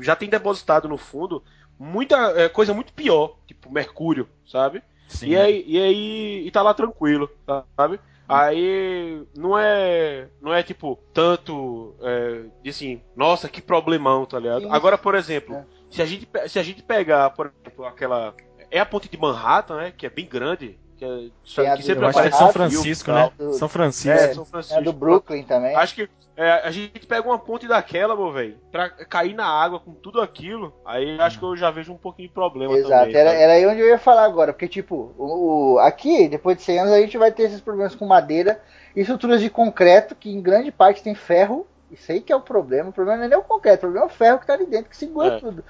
[0.00, 1.42] já tem depositado no fundo
[1.78, 4.82] muita é, coisa muito pior, tipo mercúrio, sabe?
[5.08, 5.30] Sim.
[5.30, 7.30] E aí, e aí e tá lá tranquilo,
[7.76, 8.00] sabe?
[8.28, 14.62] Aí não é não é tipo tanto é, assim, nossa, que problemão, tá ligado?
[14.62, 14.70] Sim.
[14.70, 15.64] Agora, por exemplo, é.
[15.90, 18.34] Se a gente se a gente pegar, por exemplo, aquela
[18.70, 22.38] é a ponte de Manhattan, né, que é bem grande, que, é, que sempre aparece
[22.38, 23.30] São Francisco, né?
[23.36, 24.18] Do, São Francisco.
[24.18, 24.78] É, São Francisco.
[24.78, 25.76] É do Brooklyn também.
[25.76, 29.80] Acho que é, a gente pega uma ponte daquela, meu velho, pra cair na água
[29.80, 33.16] com tudo aquilo, aí acho que eu já vejo um pouquinho de problema Exato, também.
[33.16, 36.62] Era, era aí onde eu ia falar agora, porque tipo, o, o, aqui, depois de
[36.62, 38.60] 100 anos, a gente vai ter esses problemas com madeira
[38.94, 42.40] e estruturas de concreto, que em grande parte tem ferro, isso aí que é o
[42.40, 42.90] problema.
[42.90, 44.66] O problema não é nem o concreto, o problema é o ferro que tá ali
[44.66, 45.40] dentro, que segura é.
[45.40, 45.64] tudo.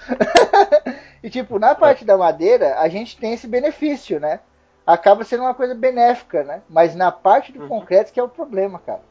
[1.23, 2.07] e tipo, na parte é.
[2.07, 4.41] da madeira, a gente tem esse benefício, né?
[4.87, 6.63] acaba sendo uma coisa benéfica, né?
[6.69, 7.69] Mas na parte do uhum.
[7.69, 9.03] concreto que é o problema, cara.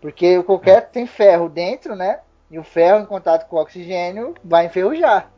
[0.00, 2.20] Porque o concreto tem ferro dentro, né?
[2.50, 5.30] E o ferro em contato com o oxigênio vai enferrujar.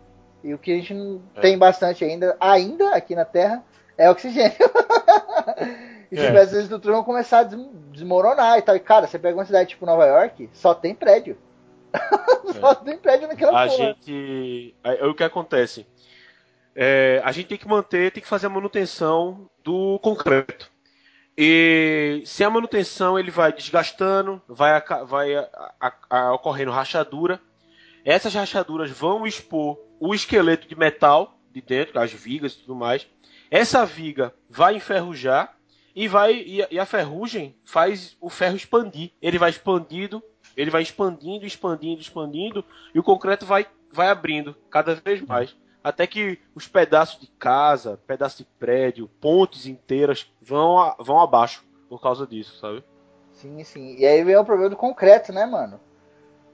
[0.45, 1.41] E o que a gente não é.
[1.41, 3.65] tem bastante ainda, ainda aqui na Terra,
[3.97, 4.53] é oxigênio.
[6.11, 6.37] e se é.
[6.37, 7.49] essas estruturas vão começar a
[7.93, 8.77] desmoronar e tal.
[8.77, 11.37] E cara, você pega uma cidade tipo Nova York, só tem prédio.
[12.61, 12.75] só é.
[12.77, 13.77] tem prédio naquela A porra.
[13.77, 14.75] gente.
[14.85, 15.87] É o que acontece
[16.77, 20.71] é, a gente tem que manter, tem que fazer a manutenção do concreto.
[21.37, 25.49] E se a manutenção ele vai desgastando, vai, vai a,
[25.81, 27.41] a, a, ocorrendo rachadura.
[28.05, 33.07] Essas rachaduras vão expor o esqueleto de metal de dentro, as vigas e tudo mais.
[33.51, 35.56] Essa viga vai enferrujar
[35.97, 39.11] e vai e, e a ferrugem faz o ferro expandir.
[39.21, 40.23] Ele vai expandindo,
[40.57, 46.05] ele vai expandindo, expandindo, expandindo e o concreto vai vai abrindo cada vez mais até
[46.05, 52.03] que os pedaços de casa, pedaços de prédio, pontes inteiras vão, a, vão abaixo por
[52.03, 52.83] causa disso, sabe?
[53.31, 53.95] Sim, sim.
[53.97, 55.79] E aí vem o problema do concreto, né, mano?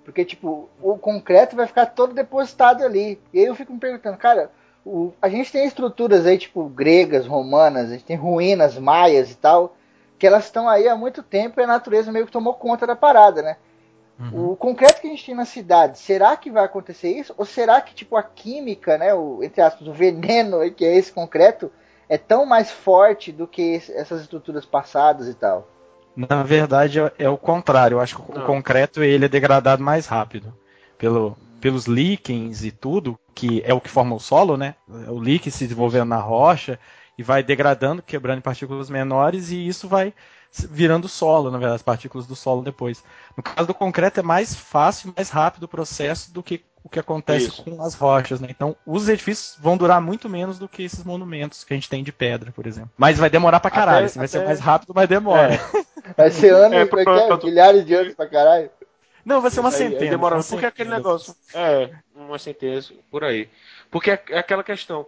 [0.05, 3.19] Porque, tipo, o concreto vai ficar todo depositado ali.
[3.33, 4.53] E aí eu fico me perguntando, cara,
[4.85, 9.37] o, a gente tem estruturas aí, tipo, gregas, romanas, a gente tem ruínas maias e
[9.37, 9.77] tal,
[10.19, 12.97] que elas estão aí há muito tempo e a natureza meio que tomou conta da
[12.97, 13.57] parada, né?
[14.19, 14.53] Uhum.
[14.53, 17.35] O concreto que a gente tem na cidade, será que vai acontecer isso?
[17.37, 21.13] Ou será que tipo a química, né, o, entre aspas, o veneno que é esse
[21.13, 21.73] concreto,
[22.09, 25.67] é tão mais forte do que esse, essas estruturas passadas e tal?
[26.15, 27.97] Na verdade, é, é o contrário.
[27.97, 28.47] Eu acho que o Não.
[28.47, 30.53] concreto ele é degradado mais rápido.
[30.99, 34.75] Pelo, pelos líquens e tudo, que é o que forma o solo, né?
[35.09, 36.77] O líquen se desenvolvendo na rocha
[37.17, 40.13] e vai degradando, quebrando em partículas menores, e isso vai
[40.69, 43.05] virando solo, na verdade, as partículas do solo depois.
[43.37, 46.99] No caso do concreto é mais fácil, mais rápido o processo do que o que
[46.99, 47.63] acontece Isso.
[47.63, 48.49] com as rochas, né?
[48.51, 52.03] Então, os edifícios vão durar muito menos do que esses monumentos que a gente tem
[52.03, 52.91] de pedra, por exemplo.
[52.99, 53.99] Mas vai demorar pra caralho.
[53.99, 55.61] Até- assim, vai ser até- mais rápido, mas demora.
[56.17, 57.45] Vai ser anos, É, é é?
[57.47, 58.69] milhares de anos pra caralho.
[59.25, 60.11] Não, vai ser uma Aí- aí centena.
[60.11, 60.97] demora, uma porque é aquele centena.
[60.97, 61.35] negócio.
[61.55, 63.49] É, uma centena por aí.
[63.91, 65.07] Porque é, é aquela questão.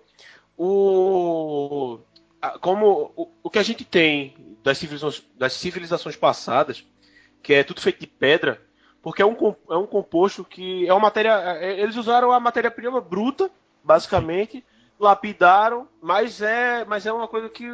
[0.56, 1.98] O.
[2.40, 6.84] a- Como o, o que a gente tem das civilizações, das civilizações passadas,
[7.42, 8.62] que é tudo feito de pedra,
[9.02, 9.36] porque é um,
[9.70, 11.32] é um composto que é uma matéria.
[11.60, 13.50] é- Eles usaram a matéria-prima bruta,
[13.82, 14.64] basicamente,
[14.98, 17.66] lapidaram, mas é, mas é uma coisa que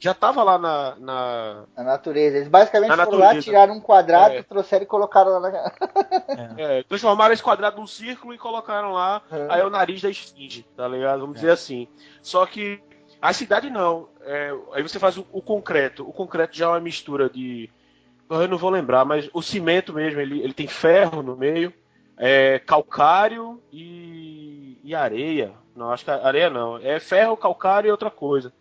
[0.00, 2.36] já estava lá na, na, Na natureza.
[2.36, 3.44] Eles basicamente Na foram lá, natureza.
[3.44, 4.42] tiraram um quadrado, É.
[4.42, 5.72] trouxeram e colocaram lá na.
[6.56, 9.22] É, transformaram esse quadrado num círculo e colocaram lá.
[9.30, 9.46] É.
[9.50, 11.20] Aí é o nariz da esfinge, tá ligado?
[11.20, 11.88] Vamos dizer assim.
[12.22, 12.80] Só que
[13.20, 14.08] a cidade não.
[14.22, 16.08] É, aí você faz o, o concreto.
[16.08, 17.68] O concreto já é uma mistura de.
[18.30, 21.72] Eu não vou lembrar, mas o cimento mesmo, ele, ele tem ferro no meio,
[22.18, 25.52] é, calcário e, e areia.
[25.74, 26.76] Não, acho que areia não.
[26.76, 28.52] É ferro, calcário e outra coisa.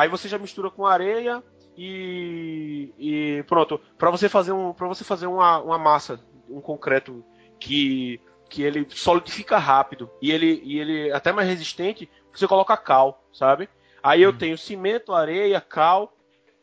[0.00, 1.42] Aí você já mistura com areia
[1.76, 3.78] e, e pronto.
[3.98, 7.22] Para você fazer um, para você fazer uma, uma massa, um concreto
[7.58, 12.76] que que ele solidifica rápido e ele e ele é até mais resistente, você coloca
[12.78, 13.68] cal, sabe?
[14.02, 16.12] Aí eu tenho cimento, areia, cal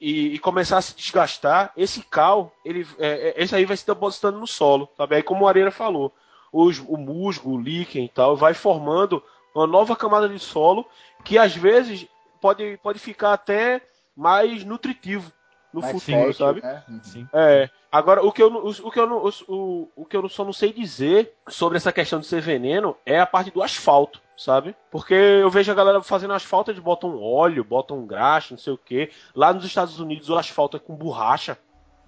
[0.01, 1.71] e, e começar a se desgastar.
[1.77, 5.15] Esse cal, ele, é, é- esse aí vai se depositando no solo, sabe?
[5.15, 6.11] Aí como o Areira falou,
[6.51, 9.23] os, o musgo, o líquen e tal, vai formando
[9.53, 10.85] uma nova camada de solo
[11.23, 12.07] que às vezes
[12.41, 13.81] pode, pode ficar até
[14.15, 15.31] mais nutritivo
[15.73, 16.61] no mais futuro, fértil, sabe?
[16.61, 16.83] né?
[17.03, 17.27] Sim.
[17.33, 17.69] É.
[17.91, 20.43] Agora, o que eu, o, o que eu, o, o, o que eu não- só
[20.43, 24.75] não sei dizer sobre essa questão de ser veneno é a parte do asfalto, sabe?
[24.91, 28.77] Porque eu vejo a galera fazendo asfalto, eles botam óleo, botam graxa, não sei o
[28.77, 29.11] quê.
[29.35, 31.57] Lá nos Estados Unidos o asfalto é com borracha,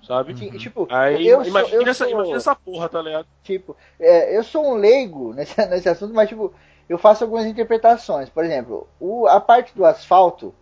[0.06, 0.34] sabe?
[0.34, 3.28] Ti- Tipo, Aí eu sou- imagina, eu essa, sou- imagina essa porra, tá ligado?
[3.44, 6.54] Tipo, é, eu sou um leigo nesse, nesse assunto, mas tipo,
[6.90, 8.30] eu faço algumas interpretações.
[8.30, 10.54] Por exemplo, o- a parte do asfalto,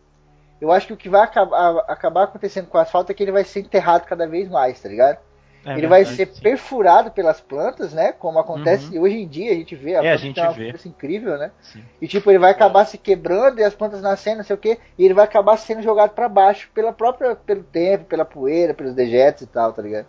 [0.61, 3.31] eu acho que o que vai acabar, acabar acontecendo com o asfalto é que ele
[3.31, 5.19] vai ser enterrado cada vez mais, tá ligado?
[5.65, 6.41] É ele vai verdade, ser sim.
[6.41, 8.13] perfurado pelas plantas, né?
[8.13, 9.91] Como acontece hoje em dia, a gente vê.
[9.91, 10.71] É, a gente tem uma vê.
[10.71, 11.51] força incrível, né?
[11.61, 11.83] Sim.
[12.01, 14.79] E tipo, ele vai acabar se quebrando e as plantas nascendo, não sei o quê,
[14.97, 18.93] e ele vai acabar sendo jogado pra baixo pela própria, pelo tempo, pela poeira, pelos
[18.93, 20.05] dejetos e tal, tá ligado?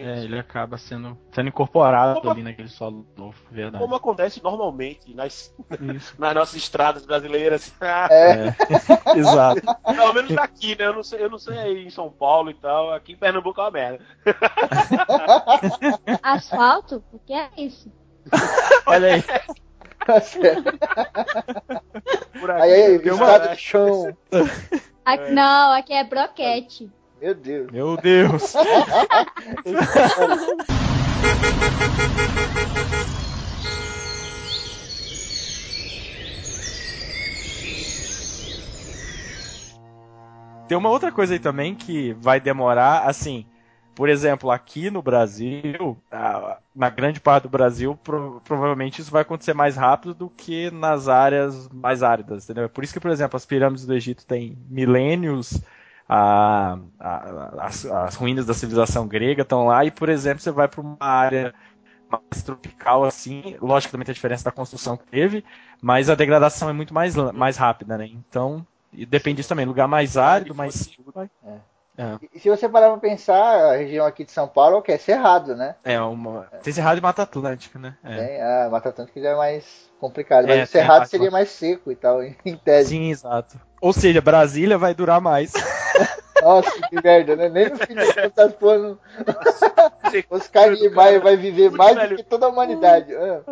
[0.00, 3.82] É, ele acaba sendo, sendo incorporado Como- ali naquele solo novo, verdade.
[3.82, 5.54] Como acontece normalmente nas,
[6.18, 7.72] nas nossas estradas brasileiras.
[8.10, 8.54] É,
[9.16, 9.62] Exato.
[9.84, 10.86] Pelo menos aqui, né?
[10.86, 12.92] Eu não, sei, eu não sei aí em São Paulo e tal.
[12.92, 14.04] Aqui em Pernambuco é uma merda.
[16.22, 17.02] Asfalto?
[17.12, 17.92] O que é isso?
[18.86, 19.22] Olha aí.
[19.22, 19.40] tá.
[22.38, 24.16] Por aqui, Aí, aí, estado de chão.
[25.04, 26.90] Aqui- Não, aqui é broquete.
[27.20, 27.70] Meu Deus.
[27.70, 28.54] Meu Deus.
[40.68, 43.44] Tem uma outra coisa aí também que vai demorar, assim,
[43.94, 46.00] por exemplo, aqui no Brasil,
[46.74, 51.08] na grande parte do Brasil, pro- provavelmente isso vai acontecer mais rápido do que nas
[51.08, 52.68] áreas mais áridas, entendeu?
[52.68, 55.60] Por isso que, por exemplo, as pirâmides do Egito têm milênios,
[56.12, 60.68] a- a- as, as ruínas da civilização grega estão lá, e, por exemplo, você vai
[60.68, 61.54] para uma área
[62.10, 63.56] mais tropical, assim,
[64.06, 65.44] tem a diferença da construção que teve,
[65.82, 68.06] mas a degradação é muito mais, mais rápida, né?
[68.06, 71.12] Então, depende disso também, lugar mais árido, mais seco,
[72.04, 72.18] vai.
[72.34, 74.92] E se você parar pra pensar, a região aqui de São Paulo é o que?
[74.92, 75.74] É cerrado, né?
[75.84, 76.42] É uma.
[76.62, 77.96] Tem Cerrado e Mata Atlântica, né?
[78.04, 78.16] É.
[78.16, 80.46] Tem, a Mata Atlântica já é mais complicado.
[80.46, 82.90] Mas É, o cerrado seria mais seco e tal, em tese.
[82.90, 83.60] Sim, exato.
[83.80, 85.52] Ou seja, Brasília vai durar mais.
[86.42, 87.50] Nossa, que merda, né?
[87.50, 88.98] Nem no fim das contas, pô, não-
[90.30, 92.08] os caras vai, vai viver mais velho.
[92.10, 93.14] do que toda a humanidade.
[93.14, 93.42] Ah,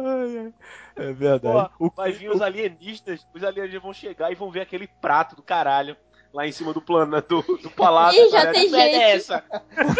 [0.97, 1.71] É verdade.
[1.79, 5.37] Pô, O- vai vir os alienistas, os alienistas vão chegar e vão ver aquele prato
[5.37, 5.97] do caralho
[6.33, 8.21] lá em cima do plano do, do palácio.
[8.27, 9.03] Ih, já tem Que merda gente.
[9.03, 9.45] É essa?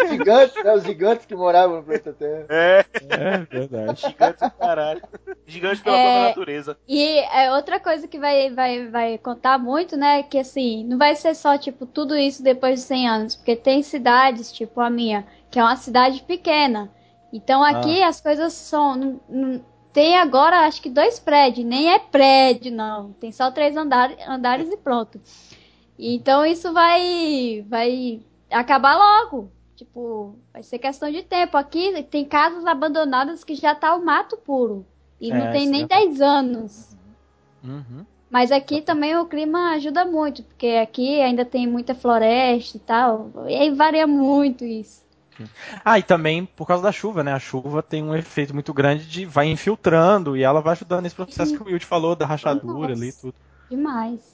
[0.03, 0.73] os gigantes, né?
[0.75, 2.45] Os gigantes que moravam no planeta Terra.
[2.49, 4.01] É, É verdade.
[4.01, 5.01] gigante do caralho.
[5.47, 6.03] Gigante pela É.
[6.03, 6.77] própria natureza.
[6.87, 10.23] E é outra coisa que vai, vai, vai contar muito, né?
[10.23, 13.35] Que assim, não vai ser só, tipo, tudo isso depois de 100 anos.
[13.35, 16.91] Porque tem cidades, tipo a minha, que é uma cidade pequena.
[17.33, 18.95] Então aqui as coisas são.
[18.95, 21.65] não- não- tem agora, acho que dois prédios.
[21.65, 23.11] Nem é prédio, não.
[23.13, 25.19] Tem só três andares, andares e pronto.
[25.99, 29.51] Então isso vai, vai acabar logo.
[29.75, 31.57] Tipo, vai ser questão de tempo.
[31.57, 34.85] Aqui tem casas abandonadas que já tá o mato puro.
[35.19, 36.05] E É, não tem nem é verdade.
[36.07, 36.97] 10 anos.
[37.63, 38.05] Uhum.
[38.29, 43.31] Mas aqui também o clima ajuda muito, porque aqui ainda tem muita floresta e tal.
[43.47, 45.03] E aí varia muito isso.
[45.83, 47.33] Ah, e também por causa da chuva, né?
[47.33, 51.15] A chuva tem um efeito muito grande de vai infiltrando e ela vai ajudando nesse
[51.15, 53.35] processo que o Will falou da rachadura ali e tudo.
[53.69, 54.28] Demais.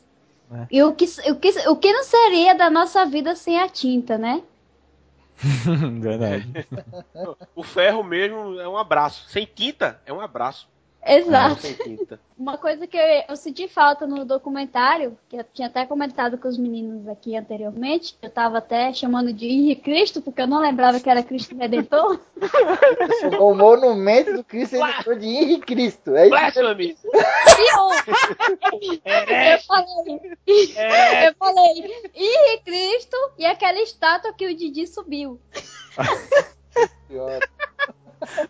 [0.52, 0.68] É.
[0.72, 4.18] E o que, o, que, o que não seria da nossa vida sem a tinta,
[4.18, 4.44] né?
[6.00, 6.68] Verdade.
[7.56, 9.28] O ferro mesmo é um abraço.
[9.30, 10.68] Sem tinta, é um abraço.
[11.06, 11.61] Exato.
[12.36, 16.48] Uma coisa que eu, eu senti falta no documentário, que eu tinha até comentado com
[16.48, 20.99] os meninos aqui anteriormente, eu tava até chamando de Henri Cristo, porque eu não lembrava
[20.99, 22.19] que era Cristo Redentor.
[23.40, 26.15] O monumento do Cristo Redentor de Henrique Cristo.
[26.15, 26.30] É isso.
[26.32, 26.98] Blasphemy!
[27.57, 27.90] E eu,
[29.53, 30.22] eu falei,
[31.27, 35.40] eu falei, Henri Cristo e aquela estátua que o Didi subiu.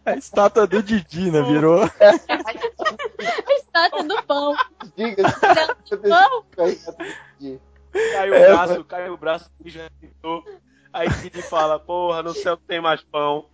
[0.06, 1.42] A estátua do Didi, né?
[1.42, 1.84] Virou.
[1.84, 4.56] A estátua do pão.
[4.96, 5.40] Diga-se.
[6.10, 6.44] Pão.
[8.12, 9.90] Cai o É, braço, cai o braço e já.
[10.92, 13.46] Aí Didi fala, porra, no céu tem mais pão.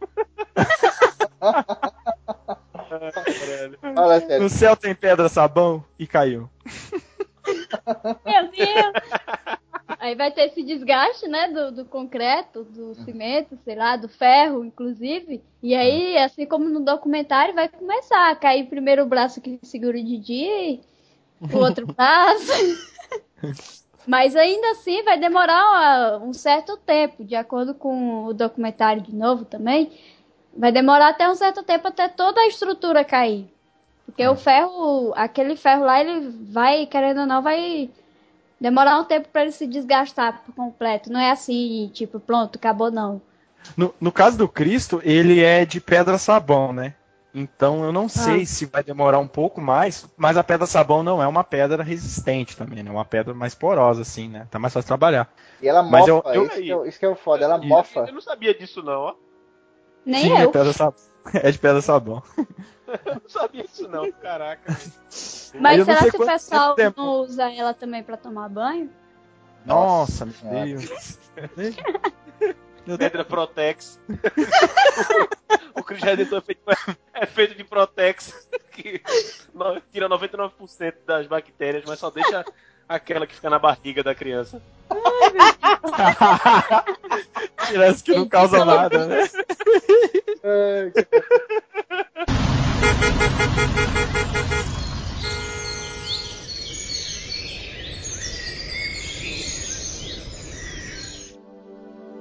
[3.48, 3.80] Sério.
[4.41, 6.49] No céu tem pedra sabão e caiu.
[8.26, 8.93] Meu Deus!
[10.02, 14.65] Aí vai ter esse desgaste, né, do, do concreto, do cimento, sei lá, do ferro,
[14.65, 15.44] inclusive.
[15.61, 19.99] E aí, assim como no documentário, vai começar a cair primeiro o braço que segura
[19.99, 20.80] o Didi,
[21.40, 22.52] o outro braço.
[24.07, 29.45] Mas ainda assim vai demorar um certo tempo, de acordo com o documentário de novo
[29.45, 29.91] também.
[30.57, 33.48] Vai demorar até um certo tempo até toda a estrutura cair.
[34.07, 37.91] Porque o ferro, aquele ferro lá, ele vai, querendo ou não, vai
[38.62, 41.12] demorar um tempo para ele se desgastar por completo.
[41.12, 43.20] Não é assim, tipo, pronto, acabou não.
[43.76, 46.94] No, no caso do Cristo, ele é de pedra sabão, né?
[47.34, 48.46] Então eu não sei Ah.
[48.46, 52.58] se vai demorar um pouco mais, mas a pedra sabão não é uma pedra resistente
[52.58, 52.90] também, né?
[52.90, 54.46] É uma pedra mais porosa, assim, né?
[54.52, 55.32] Tá mais fácil de trabalhar.
[55.62, 56.30] E ela Mas mofa.
[56.30, 57.46] eu- eu- isso, que é, o- isso que é o foda.
[57.46, 58.02] Ela Eu- mofa.
[58.02, 59.16] Eu não sabia disso não, ó.
[60.06, 60.52] Nem Sim, é eu.
[60.52, 60.96] pedra sabão.
[61.34, 62.23] É de pedra sabão.
[63.06, 64.76] Eu não sabia disso não, caraca.
[65.60, 66.99] Mas será que o pessoal tempo.
[67.02, 68.89] não usa ela também para tomar banho?
[69.65, 70.65] Nossa, meu.
[70.65, 71.19] Deus.
[72.98, 73.99] Pedra Protex.
[75.76, 76.61] o Cris Redentor é feito,
[77.14, 79.02] é feito de Protex, que
[79.91, 82.43] tira 99% das bactérias, mas só deixa
[82.89, 84.61] aquela que fica na barriga da criança.
[87.58, 89.30] Parece que não causa nada, né?
[90.44, 90.92] Ai,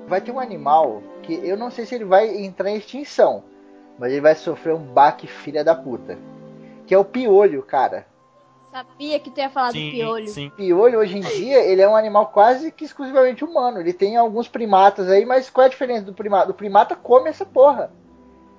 [0.06, 3.44] Vai ter um animal que eu não sei se ele vai entrar em extinção,
[3.96, 6.18] mas ele vai sofrer um baque filha da puta.
[6.84, 8.09] Que é o piolho, cara.
[8.70, 10.28] Sabia que tu ia falar do Sim, piolho.
[10.28, 10.50] sim.
[10.50, 13.80] piolho hoje em dia ele é um animal quase que exclusivamente humano.
[13.80, 16.50] Ele tem alguns primatas aí, mas qual é a diferença do primata?
[16.52, 17.90] O primata come essa porra.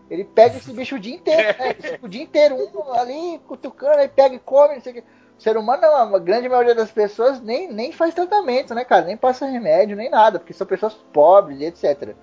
[0.09, 1.99] Ele pega esse bicho o dia inteiro, né?
[2.01, 5.03] O dia inteiro, um ali cutucando, aí pega e come, não sei o quê.
[5.39, 9.05] O ser humano não, a grande maioria das pessoas nem, nem faz tratamento, né, cara?
[9.05, 12.13] Nem passa remédio, nem nada, porque são pessoas pobres e etc.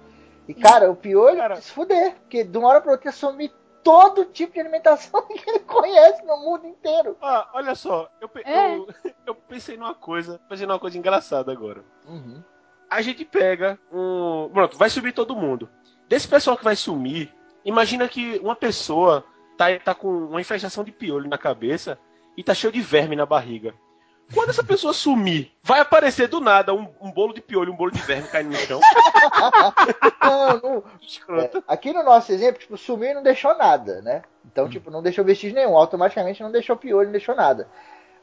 [0.47, 1.57] E, cara, o piolho Cara.
[1.57, 3.51] se fuder, porque de uma hora pra outra some
[3.85, 7.17] todo tipo de alimentação que ele conhece no mundo inteiro.
[7.23, 8.77] Ah, olha só, eu, pe- É.
[8.77, 8.89] eu,
[9.27, 11.85] eu pensei numa coisa, pensei numa coisa engraçada agora.
[12.07, 12.43] Uhum.
[12.91, 14.49] A gente pega um.
[14.53, 15.69] Pronto, vai subir todo mundo.
[16.09, 17.35] Desse pessoal que vai sumir,
[17.65, 19.25] imagina que uma pessoa
[19.59, 21.99] tá, tá com uma infestação de piolho na cabeça
[22.37, 23.75] e tá cheio de verme na barriga.
[24.33, 27.91] Quando essa pessoa sumir, vai aparecer do nada um, um bolo de piolho, um bolo
[27.91, 28.81] de verme caindo no chão.
[30.23, 31.39] Não, não.
[31.39, 34.23] É, aqui no nosso exemplo, tipo, sumiu e não deixou nada, né?
[34.45, 37.67] Então, tipo, não deixou vestígio nenhum, automaticamente não deixou piolho, não deixou nada.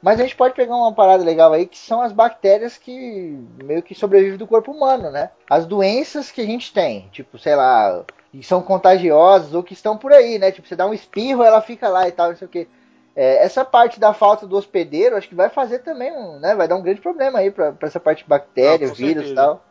[0.02, 3.82] Mas a gente pode pegar uma parada legal aí, que são as bactérias que meio
[3.82, 5.32] que sobrevivem do corpo humano, né?
[5.50, 9.98] As doenças que a gente tem, tipo, sei lá, que são contagiosas ou que estão
[9.98, 10.52] por aí, né?
[10.52, 12.68] Tipo, você dá um espirro, ela fica lá e tal, não sei o quê.
[13.16, 16.54] É, essa parte da falta do hospedeiro, acho que vai fazer também, um, né?
[16.54, 19.34] Vai dar um grande problema aí pra, pra essa parte de bactéria, Ah, vírus e
[19.36, 19.64] tal.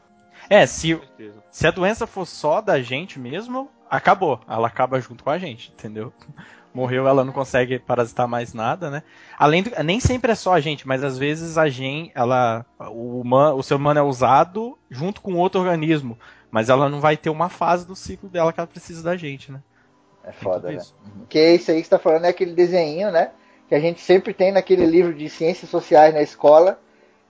[0.48, 1.00] É, se,
[1.50, 4.40] se a doença for só da gente mesmo, acabou.
[4.48, 6.12] Ela acaba junto com a gente, entendeu?
[6.72, 9.04] Morreu, ela não consegue parasitar mais nada, né?
[9.38, 13.20] Além do, nem sempre é só a gente, mas às vezes a gente, ela, o,
[13.20, 16.18] humano, o ser humano é usado junto com outro organismo,
[16.50, 19.52] mas ela não vai ter uma fase do ciclo dela que ela precisa da gente,
[19.52, 19.60] né?
[20.26, 20.76] É foda, né?
[20.76, 20.94] isso.
[21.28, 23.30] Que é isso aí que você tá falando, é aquele desenho, né?
[23.68, 26.78] Que a gente sempre tem naquele livro de ciências sociais na escola,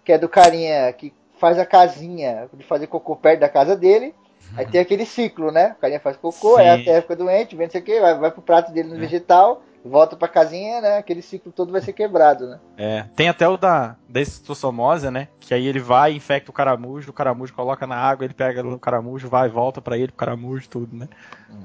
[0.04, 4.14] que é do carinha que faz a casinha de fazer cocô perto da casa dele,
[4.56, 5.74] Aí tem aquele ciclo, né?
[5.76, 6.62] O carinha faz cocô, Sim.
[6.62, 8.88] aí a terra fica doente, vem não sei o que, vai, vai pro prato dele
[8.88, 10.98] no vegetal, volta pra casinha, né?
[10.98, 12.60] Aquele ciclo todo vai ser quebrado, né?
[12.76, 15.28] É, tem até o da, da estossomose, né?
[15.40, 18.78] Que aí ele vai, infecta o caramujo, o caramujo coloca na água, ele pega o
[18.78, 21.08] caramujo, vai e volta pra ele, o caramujo, tudo, né?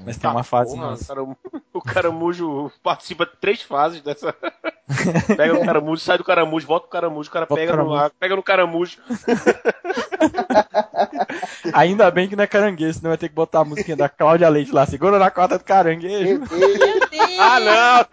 [0.04, 1.04] Mas tem uma fase Porra, nossa.
[1.04, 1.36] o, caramu-
[1.74, 4.34] o caramujo participa de três fases dessa.
[5.36, 7.88] pega no caramujo, sai do caramujo, volta pro caramujo, o cara Volta pega pro no
[7.90, 8.04] caramujo.
[8.04, 8.98] ar, pega no caramujo.
[11.72, 14.48] Ainda bem que não é caranguejo, senão vai ter que botar a musiquinha da Cláudia
[14.48, 16.40] Leite lá, segura na corda do caranguejo.
[17.40, 18.04] Ah, não!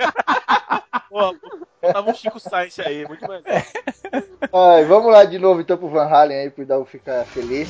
[1.09, 1.35] Pô,
[1.91, 3.43] tava um Chico Science aí, muito melhor.
[4.53, 7.69] Ai, vamos lá de novo então pro Van Halen aí, pro Daú ficar feliz.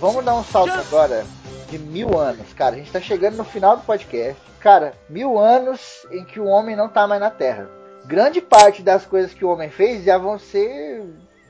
[0.00, 1.24] Vamos dar um salto agora
[1.70, 2.74] de mil anos, cara.
[2.74, 4.40] A gente tá chegando no final do podcast.
[4.60, 7.68] Cara, mil anos em que o homem não tá mais na Terra.
[8.04, 11.04] Grande parte das coisas que o homem fez já vão ser.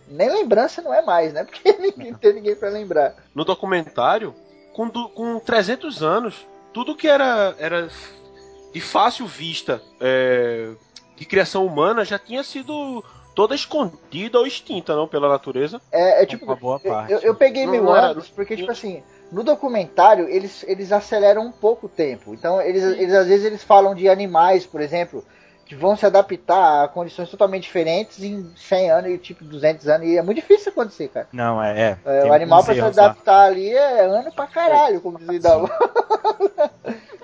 [0.09, 1.45] Nem lembrança não é mais, né?
[1.45, 3.15] Porque ninguém tem ninguém pra lembrar.
[3.35, 4.35] No documentário,
[4.73, 7.89] com, du- com 300 anos, tudo que era, era
[8.77, 10.69] de fácil vista é,
[11.17, 13.03] de criação humana já tinha sido
[13.35, 15.81] toda escondida ou extinta, não, pela natureza.
[15.91, 16.45] É, é tipo.
[16.45, 17.11] Uma boa parte.
[17.11, 21.87] Eu, eu peguei era- anos porque, tipo assim, no documentário eles, eles aceleram um pouco
[21.87, 22.35] o tempo.
[22.35, 25.25] Então, eles, eles às vezes eles falam de animais, por exemplo,
[25.67, 30.07] que vão se adaptar a condições totalmente diferentes em 100 anos e tipo 200 anos.
[30.07, 31.27] E é muito difícil acontecer, cara.
[31.33, 31.81] Não, é.
[31.81, 31.99] é.
[32.05, 33.07] É, o animal pra se erros lá.
[33.07, 35.69] adaptar ali é ano pra caralho, como diz o Daú.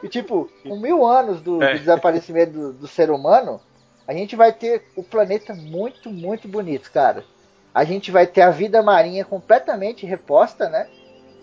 [0.02, 1.74] E tipo, com mil anos do, É.
[1.74, 3.60] do desaparecimento do, do ser humano,
[4.06, 7.24] a gente vai ter o planeta muito, muito bonito, cara.
[7.73, 10.89] A gente vai ter a vida marinha completamente reposta, né?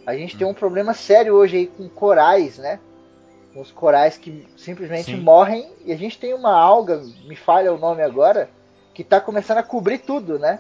[0.06, 2.80] A gente tem um problema sério hoje aí com corais, né?
[3.56, 5.18] Os corais que simplesmente Sim.
[5.18, 5.72] morrem.
[5.86, 8.50] E a gente tem uma alga, me falha o nome agora,
[8.94, 10.60] que tá começando a cobrir tudo, né?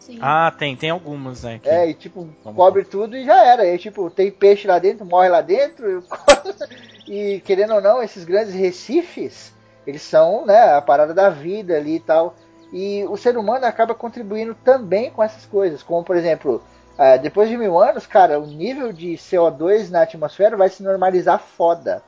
[0.00, 0.18] Sim.
[0.20, 1.58] Ah, tem, tem algumas, né?
[1.60, 3.66] que- É, e tipo, Vamos cobre tudo e já era.
[3.66, 6.04] E tipo, tem peixe lá dentro, morre lá dentro.
[7.08, 9.54] E querendo ou não, esses grandes recifes,
[9.86, 12.34] eles são, né, a parada da vida ali e tal.
[12.72, 15.84] E o ser humano acaba contribuindo também com essas coisas.
[15.84, 16.60] Como, por exemplo,
[16.98, 21.38] eh, depois de mil anos, cara, o nível de CO2 na atmosfera vai se normalizar
[21.40, 22.04] foda.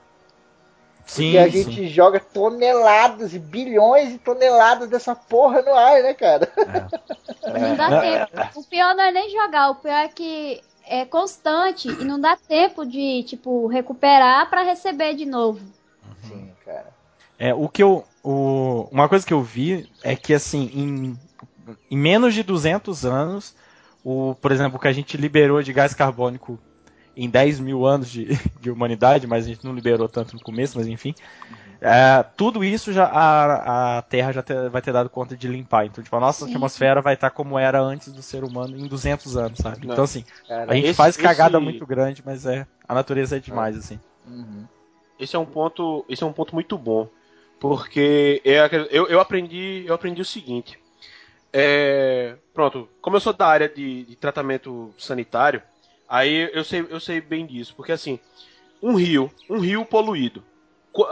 [1.04, 1.50] sim, Porque a sim.
[1.50, 6.50] gente joga toneladas e bilhões e toneladas dessa porra no ar, né, cara?
[7.46, 8.26] Não dá Não, tempo.
[8.54, 12.36] O pior não é nem jogar, o pior é que é constante e não dá
[12.36, 15.60] tempo de, tipo, recuperar pra receber de novo.
[16.22, 16.94] Sim, cara.
[17.38, 18.06] É, o que eu.
[18.22, 21.18] O, uma coisa que eu vi é que, assim, em,
[21.90, 23.54] em menos de 200 anos,
[24.10, 26.58] o, por exemplo, o que a gente liberou de gás carbônico
[27.16, 28.26] em 10 mil anos de,
[28.60, 31.14] de humanidade, mas a gente não liberou tanto no começo, mas enfim.
[31.80, 35.86] é, tudo isso já a, a Terra já te- vai ter dado conta de limpar.
[35.86, 36.52] Então, tipo, a nossa Sim.
[36.52, 39.86] atmosfera vai estar como era antes do ser humano em 200 anos, sabe?
[39.86, 39.92] Não.
[39.92, 43.36] Então, assim, Cara, a gente esse- faz cagada esse- muito grande, mas é a natureza
[43.36, 44.00] é demais, assim.
[44.26, 44.66] uhum.
[45.18, 47.08] Esse é um ponto, esse é um ponto muito bom,
[47.60, 48.58] porque é
[48.90, 50.78] eu, eu aprendi, eu aprendi o seguinte.
[51.52, 55.62] É, pronto, como eu sou da área de, de tratamento sanitário,
[56.08, 58.18] aí eu sei, eu sei bem disso, porque assim,
[58.82, 60.42] um rio, um rio poluído,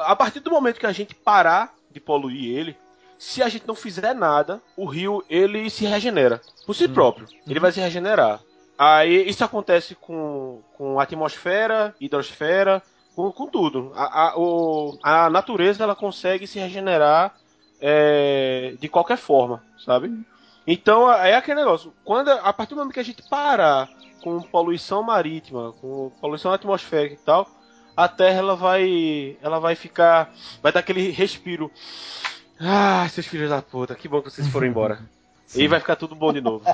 [0.05, 2.77] a partir do momento que a gente parar de poluir ele,
[3.19, 7.61] se a gente não fizer nada, o rio ele se regenera por si próprio, ele
[7.61, 8.41] vai se regenerar.
[8.79, 12.83] Aí isso acontece com, com a atmosfera, hidrosfera,
[13.15, 13.91] com, com tudo.
[13.95, 17.35] A, a, o- a natureza ela consegue se regenerar
[17.81, 20.12] é, de qualquer forma, sabe?
[20.66, 21.93] Então é aquele negócio.
[22.05, 23.89] Quando a partir do momento que a gente parar
[24.23, 27.48] com poluição marítima, com poluição atmosférica e tal,
[27.97, 30.32] a Terra ela vai, ela vai ficar,
[30.62, 31.70] vai dar aquele respiro.
[32.61, 35.01] Ah, seus filhos da puta, que bom que vocês foram embora.
[35.55, 36.65] E vai ficar tudo bom de novo.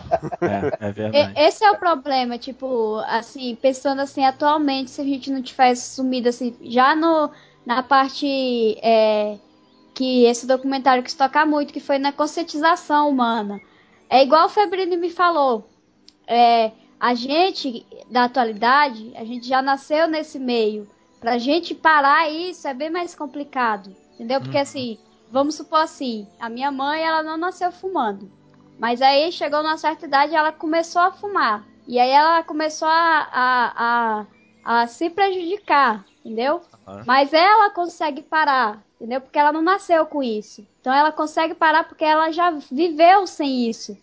[0.41, 1.39] É, é verdade.
[1.39, 6.31] Esse é o problema, tipo, assim, pensando assim, atualmente, se a gente não tivesse sumido
[6.31, 7.31] assim, já no,
[7.67, 9.37] na parte é,
[9.95, 13.61] que esse documentário quis tocar muito, que foi na conscientização humana.
[14.09, 15.69] É igual o Febrini me falou.
[16.27, 20.89] É, a gente, da atualidade, a gente já nasceu nesse meio.
[21.21, 23.95] Pra gente parar isso é bem mais complicado.
[24.15, 24.41] Entendeu?
[24.41, 24.99] Porque assim,
[25.31, 28.31] vamos supor assim, a minha mãe, ela não nasceu fumando.
[28.79, 31.65] Mas aí chegou numa certa idade ela começou a fumar.
[31.87, 34.27] E aí ela começou a, a,
[34.65, 36.61] a, a se prejudicar, entendeu?
[37.07, 39.21] Mas ela consegue parar, entendeu?
[39.21, 40.67] Porque ela não nasceu com isso.
[40.81, 43.97] Então ela consegue parar porque ela já viveu sem isso.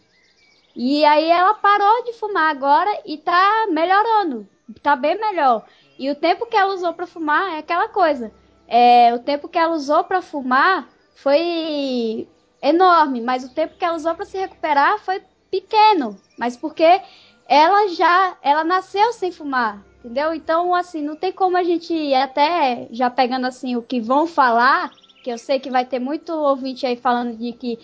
[0.75, 4.47] E aí ela parou de fumar agora e tá melhorando.
[4.81, 5.65] Tá bem melhor.
[5.97, 8.31] E o tempo que ela usou pra fumar é aquela coisa.
[8.67, 12.27] É, o tempo que ela usou pra fumar foi
[12.61, 16.15] enorme, mas o tempo que ela usou pra se recuperar foi pequeno.
[16.37, 17.01] Mas porque
[17.47, 20.33] ela já, ela nasceu sem fumar, Entendeu?
[20.33, 24.91] Então, assim, não tem como a gente, até já pegando assim o que vão falar,
[25.23, 27.77] que eu sei que vai ter muito ouvinte aí falando de que.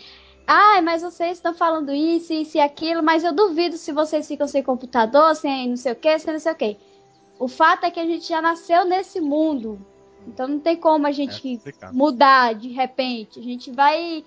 [0.48, 4.48] Ah, mas vocês estão falando isso, isso e aquilo, mas eu duvido se vocês ficam
[4.48, 6.78] sem computador, sem não sei o que, sem não sei o que.
[7.40, 9.84] O fato é que a gente já nasceu nesse mundo.
[10.28, 13.40] Então não tem como a gente É mudar de repente.
[13.40, 14.24] A gente vai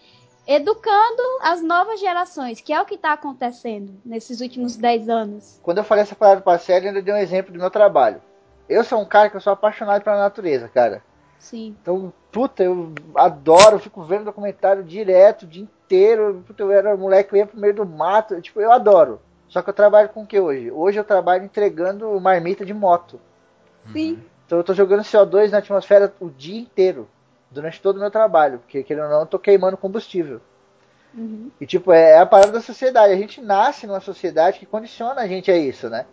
[0.49, 5.61] educando as novas gerações, que é o que está acontecendo nesses últimos 10 anos.
[5.63, 8.23] Quando eu falei essa palavra pra série, eu ainda dei um exemplo do meu trabalho.
[8.67, 11.03] Eu sou um cara que eu sou apaixonado pela natureza, cara.
[11.39, 11.77] Sim.
[11.83, 16.43] Então, puta, eu adoro, eu fico vendo documentário direto, o dia inteiro.
[16.47, 18.41] Puta, eu era moleque, eu ia pro meio do mato.
[18.41, 19.21] Tipo, eu adoro.
[19.49, 20.71] Só que eu trabalho com o que hoje?
[20.71, 23.21] Hoje eu trabalho entregando marmita de moto.
[23.93, 24.23] Sim.
[24.47, 27.07] Então eu tô jogando CO2 na atmosfera o dia inteiro.
[27.51, 28.59] Durante todo o meu trabalho.
[28.59, 30.41] Porque, querendo ou não, eu tô queimando combustível.
[31.15, 31.51] Uhum.
[31.61, 33.13] E tipo, é, é a parada da sociedade.
[33.13, 36.07] A gente nasce numa sociedade que condiciona a gente a isso, né?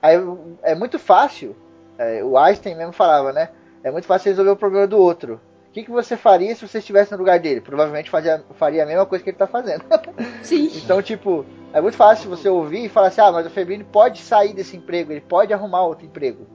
[0.00, 0.16] Aí
[0.62, 1.56] é muito fácil.
[1.98, 3.50] é, o Einstein mesmo falava, né?
[3.84, 5.40] É muito fácil resolver o problema do outro.
[5.68, 7.60] O que, que você faria se você estivesse no lugar dele?
[7.60, 9.82] Provavelmente fazia, faria a mesma coisa que ele tá fazendo.
[10.42, 10.70] Sim.
[10.76, 14.20] então, tipo, é muito fácil você ouvir e falar assim: ah, mas o Febrini pode
[14.20, 16.46] sair desse emprego, ele pode arrumar outro emprego.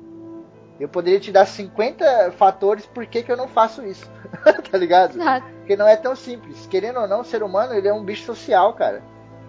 [0.79, 4.09] Eu poderia te dar 50 fatores por que, que eu não faço isso.
[4.71, 5.17] tá ligado?
[5.57, 6.67] Porque não é tão simples.
[6.67, 9.01] Querendo ou não, o ser humano ele é um bicho social, cara.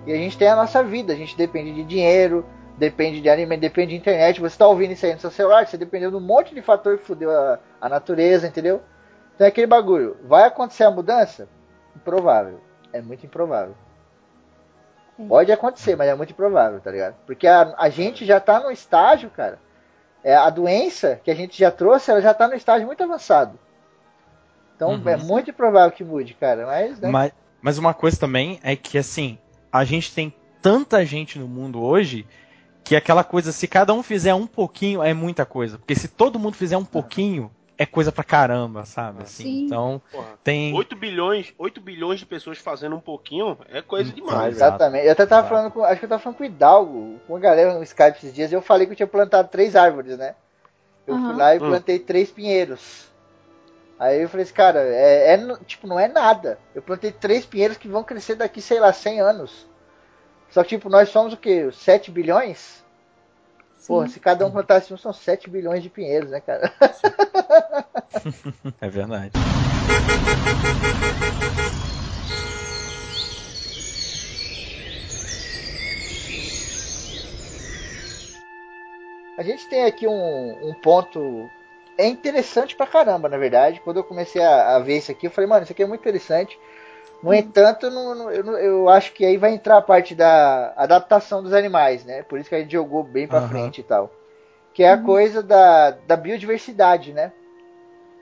[0.07, 1.13] E a gente tem a nossa vida.
[1.13, 2.47] A gente depende de dinheiro,
[2.79, 4.41] depende de alimento, depende de internet.
[4.41, 6.97] Você tá ouvindo isso aí no seu celular, você dependeu de um monte de fator
[6.97, 8.81] que fudeu a, a natureza, entendeu?
[9.35, 10.17] Então é aquele bagulho.
[10.25, 11.49] Vai acontecer a mudança?
[11.95, 12.61] Improvável.
[12.93, 13.75] É muito improvável.
[15.19, 15.27] É.
[15.27, 17.17] Pode acontecer, mas é muito improvável, tá ligado?
[17.27, 19.59] Porque a, a gente já tá no estágio, cara.
[20.23, 23.59] É, a doença que a gente já trouxe, ela já tá no estágio muito avançado.
[24.77, 25.09] Então Uhum.
[25.09, 26.67] é muito improvável que mude, cara.
[26.67, 27.09] Mas, né?
[27.09, 29.39] Mas, mas uma coisa também é que, assim,
[29.73, 30.33] a gente tem
[30.63, 32.27] tanta gente no mundo hoje
[32.85, 35.79] que aquela coisa, se cada um fizer um pouquinho, é muita coisa.
[35.79, 39.23] Porque se todo mundo fizer um pouquinho, é coisa pra caramba, sabe?
[39.23, 39.67] Assim, Sim.
[39.67, 40.75] então, Porra, tem.
[40.75, 44.57] 8 bilhões, 8 bilhões de pessoas fazendo um pouquinho é coisa Hum, demais.
[44.57, 44.75] Exato.
[44.75, 45.07] Exatamente.
[45.07, 45.49] Eu até tava Exato.
[45.49, 45.85] falando com.
[45.85, 48.51] Acho que eu tava falando com o Hidalgo, com a galera no Skype esses dias,
[48.53, 50.35] e eu falei que eu tinha plantado três árvores, né?
[51.07, 51.39] Eu fui Aham.
[51.39, 51.69] lá e Hum.
[51.69, 53.09] plantei três pinheiros.
[53.99, 56.59] Aí eu falei assim, cara, é, é tipo, não é nada.
[56.75, 59.67] Eu plantei três pinheiros que vão crescer daqui, sei lá, 100 anos.
[60.51, 61.71] Só que, tipo, nós somos o quê?
[61.73, 62.85] 7 bilhões?
[63.89, 66.71] Porra, se cada um plantasse um, são 7 bilhões de pinheiros, né, cara?
[68.81, 69.33] É verdade.
[79.39, 81.49] A gente tem aqui um, um ponto.
[81.97, 83.81] É interessante pra caramba, na verdade.
[83.81, 86.01] Quando eu comecei a, a ver isso aqui, eu falei, mano, isso aqui é muito
[86.01, 86.59] interessante.
[87.23, 91.43] No entanto, não- não- eu, eu acho que aí vai entrar a parte da adaptação
[91.43, 92.23] dos animais, né?
[92.23, 93.49] Por isso que a gente jogou bem pra Aham.
[93.49, 94.11] frente e tal.
[94.73, 97.33] Que é a coisa da, da biodiversidade, né?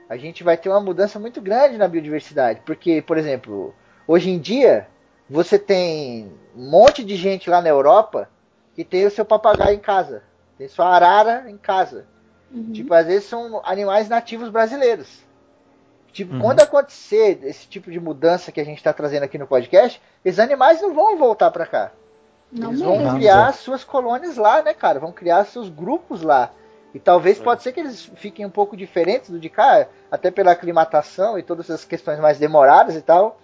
[0.09, 2.63] A gente vai ter uma mudança muito grande na biodiversidade.
[2.65, 3.75] Porque, por exemplo,
[4.07, 4.89] hoje em dia,
[5.29, 8.31] você tem um monte de gente lá na Europa
[8.75, 10.23] que tem o seu papagaio em casa.
[10.57, 12.07] Tem sua arara em casa.
[12.51, 12.73] Uhum.
[12.73, 15.26] Tipo, às vezes são animais nativos brasileiros.
[16.17, 16.41] Tipo, Uhum.
[16.41, 20.39] quando acontecer esse tipo de mudança que a gente está trazendo aqui no podcast, esses
[20.41, 21.93] animais não vão voltar para cá.
[22.51, 23.17] Não Eles vão mesmo.
[23.19, 24.99] criar suas colônias lá, né, cara?
[24.99, 26.51] Vão criar seus grupos lá.
[26.95, 27.43] E talvez É.
[27.45, 31.43] pode ser que eles fiquem um pouco diferentes do de cá, até pela aclimatação e
[31.43, 33.39] todas essas questões mais demoradas e tal.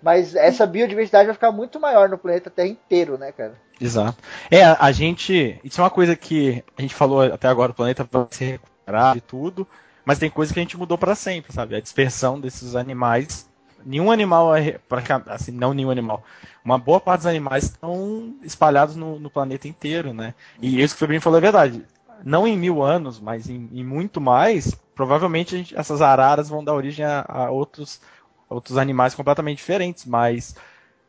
[0.00, 3.54] Mas essa biodiversidade vai ficar muito maior no planeta Terra inteiro, né, cara?
[3.80, 4.22] Exato.
[4.48, 5.58] É, a, a gente.
[5.64, 9.16] Isso é uma coisa que a gente falou até agora, o planeta vai se recuperar
[9.16, 9.66] e tudo,
[10.04, 11.74] mas tem coisa que a gente mudou para sempre, sabe?
[11.76, 13.48] A dispersão desses animais.
[13.84, 14.78] Nenhum animal é.
[14.88, 16.22] pra Assim, não nenhum animal.
[16.64, 20.34] Uma boa parte dos animais estão espalhados no, no planeta inteiro, né?
[20.60, 21.84] E isso que o Febrinho falou é verdade.
[22.24, 26.72] Não em mil anos, mas em, em muito mais, provavelmente gente- essas araras vão dar
[26.74, 28.00] origem a, a outros,
[28.48, 30.54] outros animais completamente diferentes, mas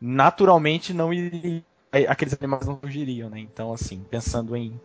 [0.02, 1.12] naturalmente não
[2.10, 3.40] aqueles animais não surgiriam, né?
[3.40, 4.80] Então, assim, pensando em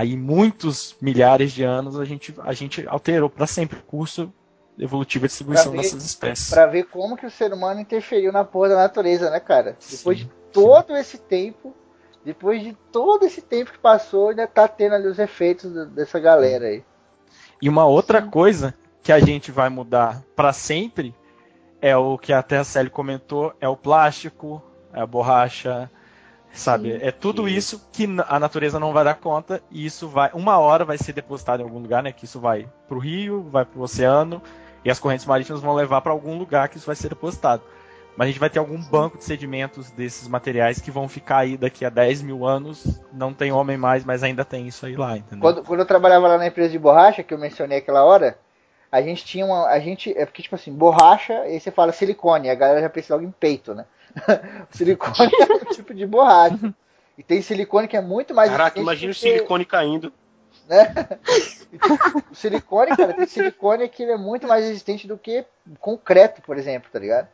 [0.00, 4.32] aí muitos milhares de anos, a gente, a gente alterou para sempre o curso
[4.78, 6.48] evolutivo de distribuição ver- dessas espécies.
[6.48, 9.76] Pra ver como que o ser humano interferiu na porra da natureza, né, cara?
[9.90, 11.74] Depois Sim, de todo esse tempo,
[12.24, 16.18] depois de todo esse tempo que passou, ainda tá tendo ali os efeitos do- dessa
[16.18, 16.82] galera aí.
[17.60, 21.14] E uma outra coisa que a gente vai mudar para sempre
[21.82, 24.62] é o que até a Célia comentou, é o plástico,
[24.94, 25.90] é a borracha,
[26.52, 26.92] sabe?
[26.92, 26.98] Sim.
[27.02, 30.84] É tudo isso que a natureza não vai dar conta e isso vai, uma hora
[30.84, 32.12] vai ser depositado em algum lugar, né?
[32.12, 34.42] Que isso vai pro rio, vai pro oceano
[34.84, 37.62] e as correntes marítimas vão levar para algum lugar que isso vai ser depositado.
[38.16, 41.56] Mas a gente vai ter algum banco de sedimentos desses materiais que vão ficar aí
[41.56, 43.00] daqui a 10 mil anos.
[43.12, 45.40] Não tem homem mais, mas ainda tem isso aí lá, entendeu?
[45.40, 48.36] Quando, quando eu trabalhava lá na empresa de borracha, que eu mencionei aquela hora,
[48.90, 49.68] a gente tinha uma.
[49.68, 50.12] A gente.
[50.18, 53.30] É porque, tipo assim, borracha, aí você fala silicone, a galera já pensa logo em
[53.30, 53.86] peito, né?
[54.70, 56.74] silicone é um tipo de borracha.
[57.16, 58.50] E tem silicone que é muito mais.
[58.50, 60.12] Caraca, imagina o silicone caindo.
[60.68, 60.94] Né?
[62.30, 65.44] o silicone, cara, tem silicone que ele é muito mais resistente do que
[65.80, 67.28] concreto, por exemplo, tá ligado?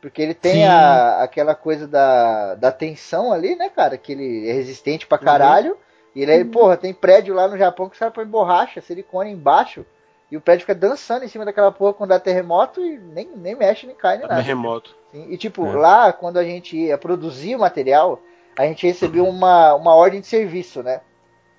[0.00, 3.98] Porque ele tem a, aquela coisa da, da tensão ali, né, cara?
[3.98, 5.72] Que ele é resistente pra caralho.
[5.72, 5.78] Uhum.
[6.16, 9.30] E ele é, porra, tem prédio lá no Japão que os caras põem borracha, silicone
[9.30, 9.84] embaixo.
[10.30, 13.56] E o prédio fica dançando em cima daquela porra quando dá terremoto e nem, nem
[13.56, 14.40] mexe, nem cai, nem nada.
[14.40, 14.94] Terremoto.
[15.10, 15.72] Sim, e tipo, é.
[15.72, 18.20] lá, quando a gente ia produzir o material,
[18.56, 21.00] a gente recebeu uma, uma ordem de serviço, né?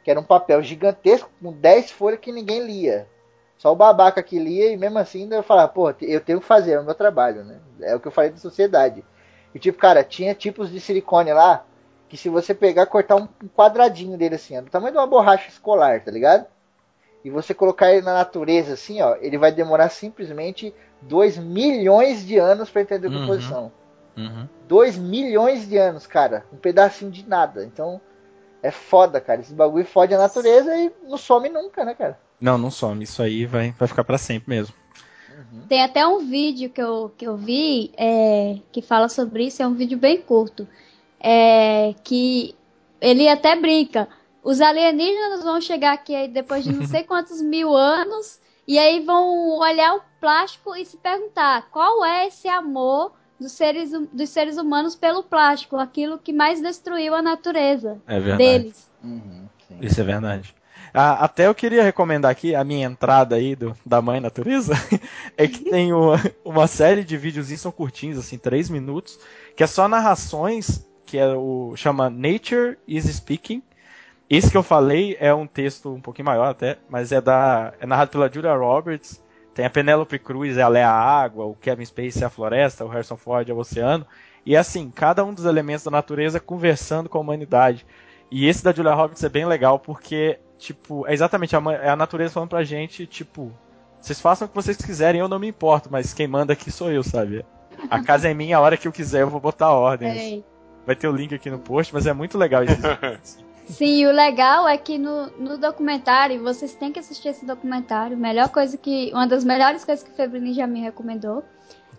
[0.04, 3.08] Que era um papel gigantesco com 10 folhas que ninguém lia.
[3.58, 6.72] Só o babaca que lia e mesmo assim eu falava, pô, eu tenho que fazer,
[6.72, 7.60] é o meu trabalho, né?
[7.82, 9.04] É o que eu falei da sociedade.
[9.54, 11.66] E tipo, cara, tinha tipos de silicone lá
[12.08, 16.04] que se você pegar, cortar um quadradinho dele assim, do tamanho de uma borracha escolar,
[16.04, 16.46] tá ligado?
[17.24, 22.38] E você colocar ele na natureza assim, ó, ele vai demorar simplesmente 2 milhões de
[22.38, 23.72] anos para entender a composição.
[24.18, 24.48] Uhum.
[24.68, 25.04] 2 uhum.
[25.04, 26.46] milhões de anos, cara.
[26.52, 27.64] Um pedacinho de nada.
[27.64, 28.02] Então,
[28.62, 29.42] é foda, cara.
[29.42, 32.20] Esse bagulho fode a natureza e não some nunca, né, cara?
[32.40, 33.04] Não, não some.
[33.04, 34.76] Isso aí vai, vai ficar para sempre mesmo.
[35.30, 35.62] Uhum.
[35.68, 39.68] Tem até um vídeo que eu, que eu vi é, que fala sobre isso, é
[39.68, 40.68] um vídeo bem curto.
[41.20, 42.56] É, que
[43.00, 44.08] ele até brinca.
[44.44, 49.04] Os alienígenas vão chegar aqui aí depois de não sei quantos mil anos e aí
[49.04, 54.58] vão olhar o plástico e se perguntar qual é esse amor dos seres, dos seres
[54.58, 58.90] humanos pelo plástico, aquilo que mais destruiu a natureza é deles.
[59.04, 59.48] Uhum,
[59.82, 60.56] Isso é verdade.
[60.94, 64.74] Ah, até eu queria recomendar aqui a minha entrada aí do, da Mãe Natureza.
[65.38, 69.18] é que tem uma, uma série de vídeos, são curtinhos, assim, três minutos,
[69.56, 73.64] que é só narrações, que é o chama Nature is Speaking.
[74.32, 77.86] Esse que eu falei é um texto um pouquinho maior até, mas é da é
[77.86, 79.22] narrado pela Julia Roberts.
[79.54, 82.88] Tem a Penelope Cruz, ela é a água, o Kevin Spacey é a floresta, o
[82.88, 84.08] Harrison Ford é o oceano.
[84.46, 87.86] E assim, cada um dos elementos da natureza conversando com a humanidade.
[88.32, 91.96] E esse da Julia Roberts é bem legal porque Tipo, é exatamente a, é a
[91.96, 93.52] natureza falando pra gente, tipo,
[94.00, 96.92] vocês façam o que vocês quiserem, eu não me importo, mas quem manda aqui sou
[96.92, 97.44] eu, sabe?
[97.90, 100.16] A casa é minha, a hora que eu quiser eu vou botar ordens.
[100.86, 102.76] Vai ter o link aqui no post, mas é muito legal isso.
[103.66, 108.18] Sim, o legal é que no, no documentário, vocês têm que assistir esse documentário.
[108.18, 109.12] Melhor coisa que.
[109.14, 111.44] Uma das melhores coisas que o Febrini já me recomendou.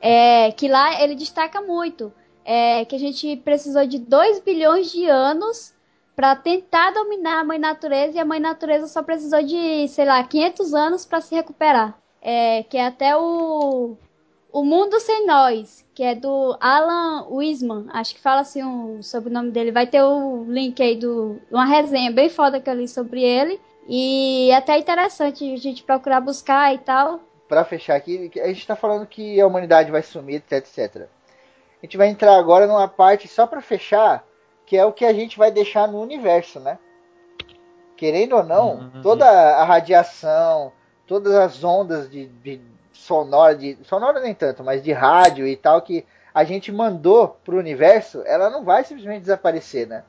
[0.00, 2.12] É que lá ele destaca muito.
[2.44, 5.72] É que a gente precisou de 2 bilhões de anos
[6.14, 10.22] para tentar dominar a mãe natureza e a mãe natureza só precisou de, sei lá,
[10.22, 11.96] 500 anos para se recuperar.
[12.20, 13.96] É, que é até o
[14.52, 19.30] o Mundo Sem Nós, que é do Alan Wiseman, acho que fala assim um, sobre
[19.30, 19.72] o nome dele.
[19.72, 23.60] Vai ter o link aí do uma resenha bem foda que eu li sobre ele.
[23.88, 27.20] E é até interessante a gente procurar buscar e tal.
[27.48, 31.08] Para fechar aqui, a gente está falando que a humanidade vai sumir, etc, etc.
[31.82, 34.24] A gente vai entrar agora numa parte só para fechar
[34.64, 36.78] que é o que a gente vai deixar no universo, né?
[37.96, 39.02] Querendo ou não, uhum.
[39.02, 40.72] toda a radiação,
[41.06, 42.60] todas as ondas de, de
[42.92, 46.04] sonora, de sonora nem tanto, mas de rádio e tal que
[46.34, 50.04] a gente mandou pro universo, ela não vai simplesmente desaparecer, né?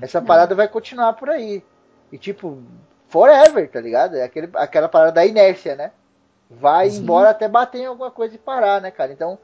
[0.00, 0.24] Essa uhum.
[0.24, 1.62] parada vai continuar por aí.
[2.10, 2.62] E tipo,
[3.08, 4.16] forever, tá ligado?
[4.16, 5.92] É aquele, aquela parada da inércia, né?
[6.50, 7.02] Vai Sim.
[7.02, 9.12] embora até bater em alguma coisa e parar, né, cara?
[9.12, 9.38] Então,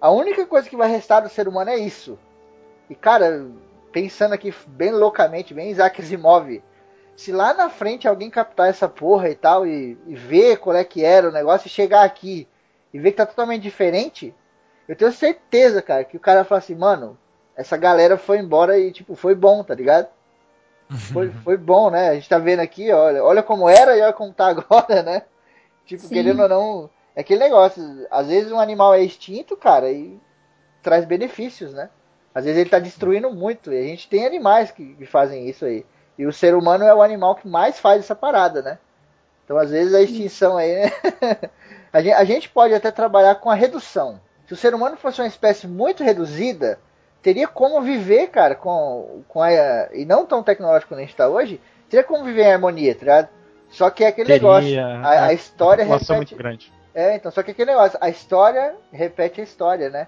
[0.00, 2.18] a única coisa que vai restar do ser humano é isso.
[2.88, 3.46] E, cara,
[3.92, 6.62] pensando aqui bem loucamente, bem Isaac Asimov,
[7.16, 10.84] se lá na frente alguém captar essa porra e tal, e, e ver qual é
[10.84, 12.48] que era o negócio, e chegar aqui
[12.92, 14.34] e ver que tá totalmente diferente,
[14.86, 17.18] eu tenho certeza, cara, que o cara fala assim, mano,
[17.56, 20.08] essa galera foi embora e, tipo, foi bom, tá ligado?
[21.12, 22.10] Foi, foi bom, né?
[22.10, 25.22] A gente tá vendo aqui, olha, olha como era e olha como tá agora, né?
[25.86, 26.14] Tipo, Sim.
[26.14, 30.20] querendo ou não, é aquele negócio, às vezes um animal é extinto, cara, e
[30.82, 31.88] traz benefícios, né?
[32.34, 33.72] Às vezes ele está destruindo muito.
[33.72, 35.84] E a gente tem animais que, que, fazem isso aí.
[36.22, 38.78] E o ser humano é o animal que mais faz essa parada, né?
[39.44, 40.92] Então, às vezes, a extinção aí, né?
[41.92, 44.20] a, gente, a gente pode até trabalhar com a redução.
[44.46, 46.78] Se o ser humano fosse uma espécie muito reduzida,
[47.20, 49.88] teria como viver, cara, com, com a.
[49.92, 53.00] E não tão tecnológico como a gente está hoje, teria como viver em harmonia, tá
[53.00, 53.28] ligado?
[53.68, 54.80] Só que é aquele teria, negócio.
[55.04, 56.12] A, a história repete.
[56.12, 56.72] muito grande.
[56.94, 57.98] É, então, só que é aquele negócio.
[58.00, 60.06] A história repete a história, né?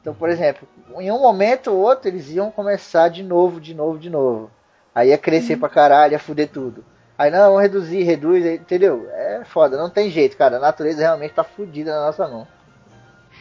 [0.00, 0.66] Então, por exemplo,
[0.98, 4.50] em um momento ou outro eles iam começar de novo, de novo, de novo.
[4.96, 5.60] Aí ia crescer uhum.
[5.60, 6.82] pra caralho, ia fuder tudo.
[7.18, 9.06] Aí não, vamos reduzir, reduz, entendeu?
[9.12, 10.56] É foda, não tem jeito, cara.
[10.56, 12.48] A natureza realmente tá fudida na nossa mão.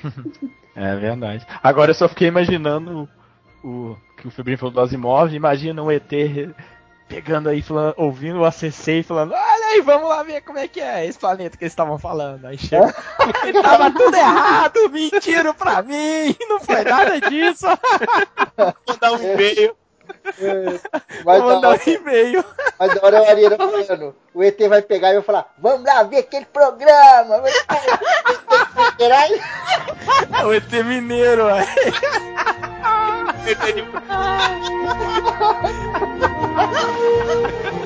[0.77, 1.47] É verdade.
[1.63, 3.07] Agora eu só fiquei imaginando
[3.63, 6.11] o, o que o Febrinho falou do Asimov, imagina um ET
[7.07, 10.67] pegando aí, falando, ouvindo o ACC e falando, olha aí, vamos lá ver como é
[10.67, 12.43] que é esse planeta que eles estavam falando.
[12.43, 12.93] Aí chega,
[13.63, 17.67] tava tudo errado, mentiram pra mim, não foi nada disso.
[18.85, 19.77] Vou dar um e-mail.
[21.23, 22.43] Vai Vou mandar um e-mail.
[22.79, 24.15] Mas da hora é o Ariano falando.
[24.33, 27.43] O ET vai pegar e vai falar: Vamos lá ver aquele programa.
[30.39, 31.65] É o ET Mineiro, ué.
[33.47, 33.85] ET de.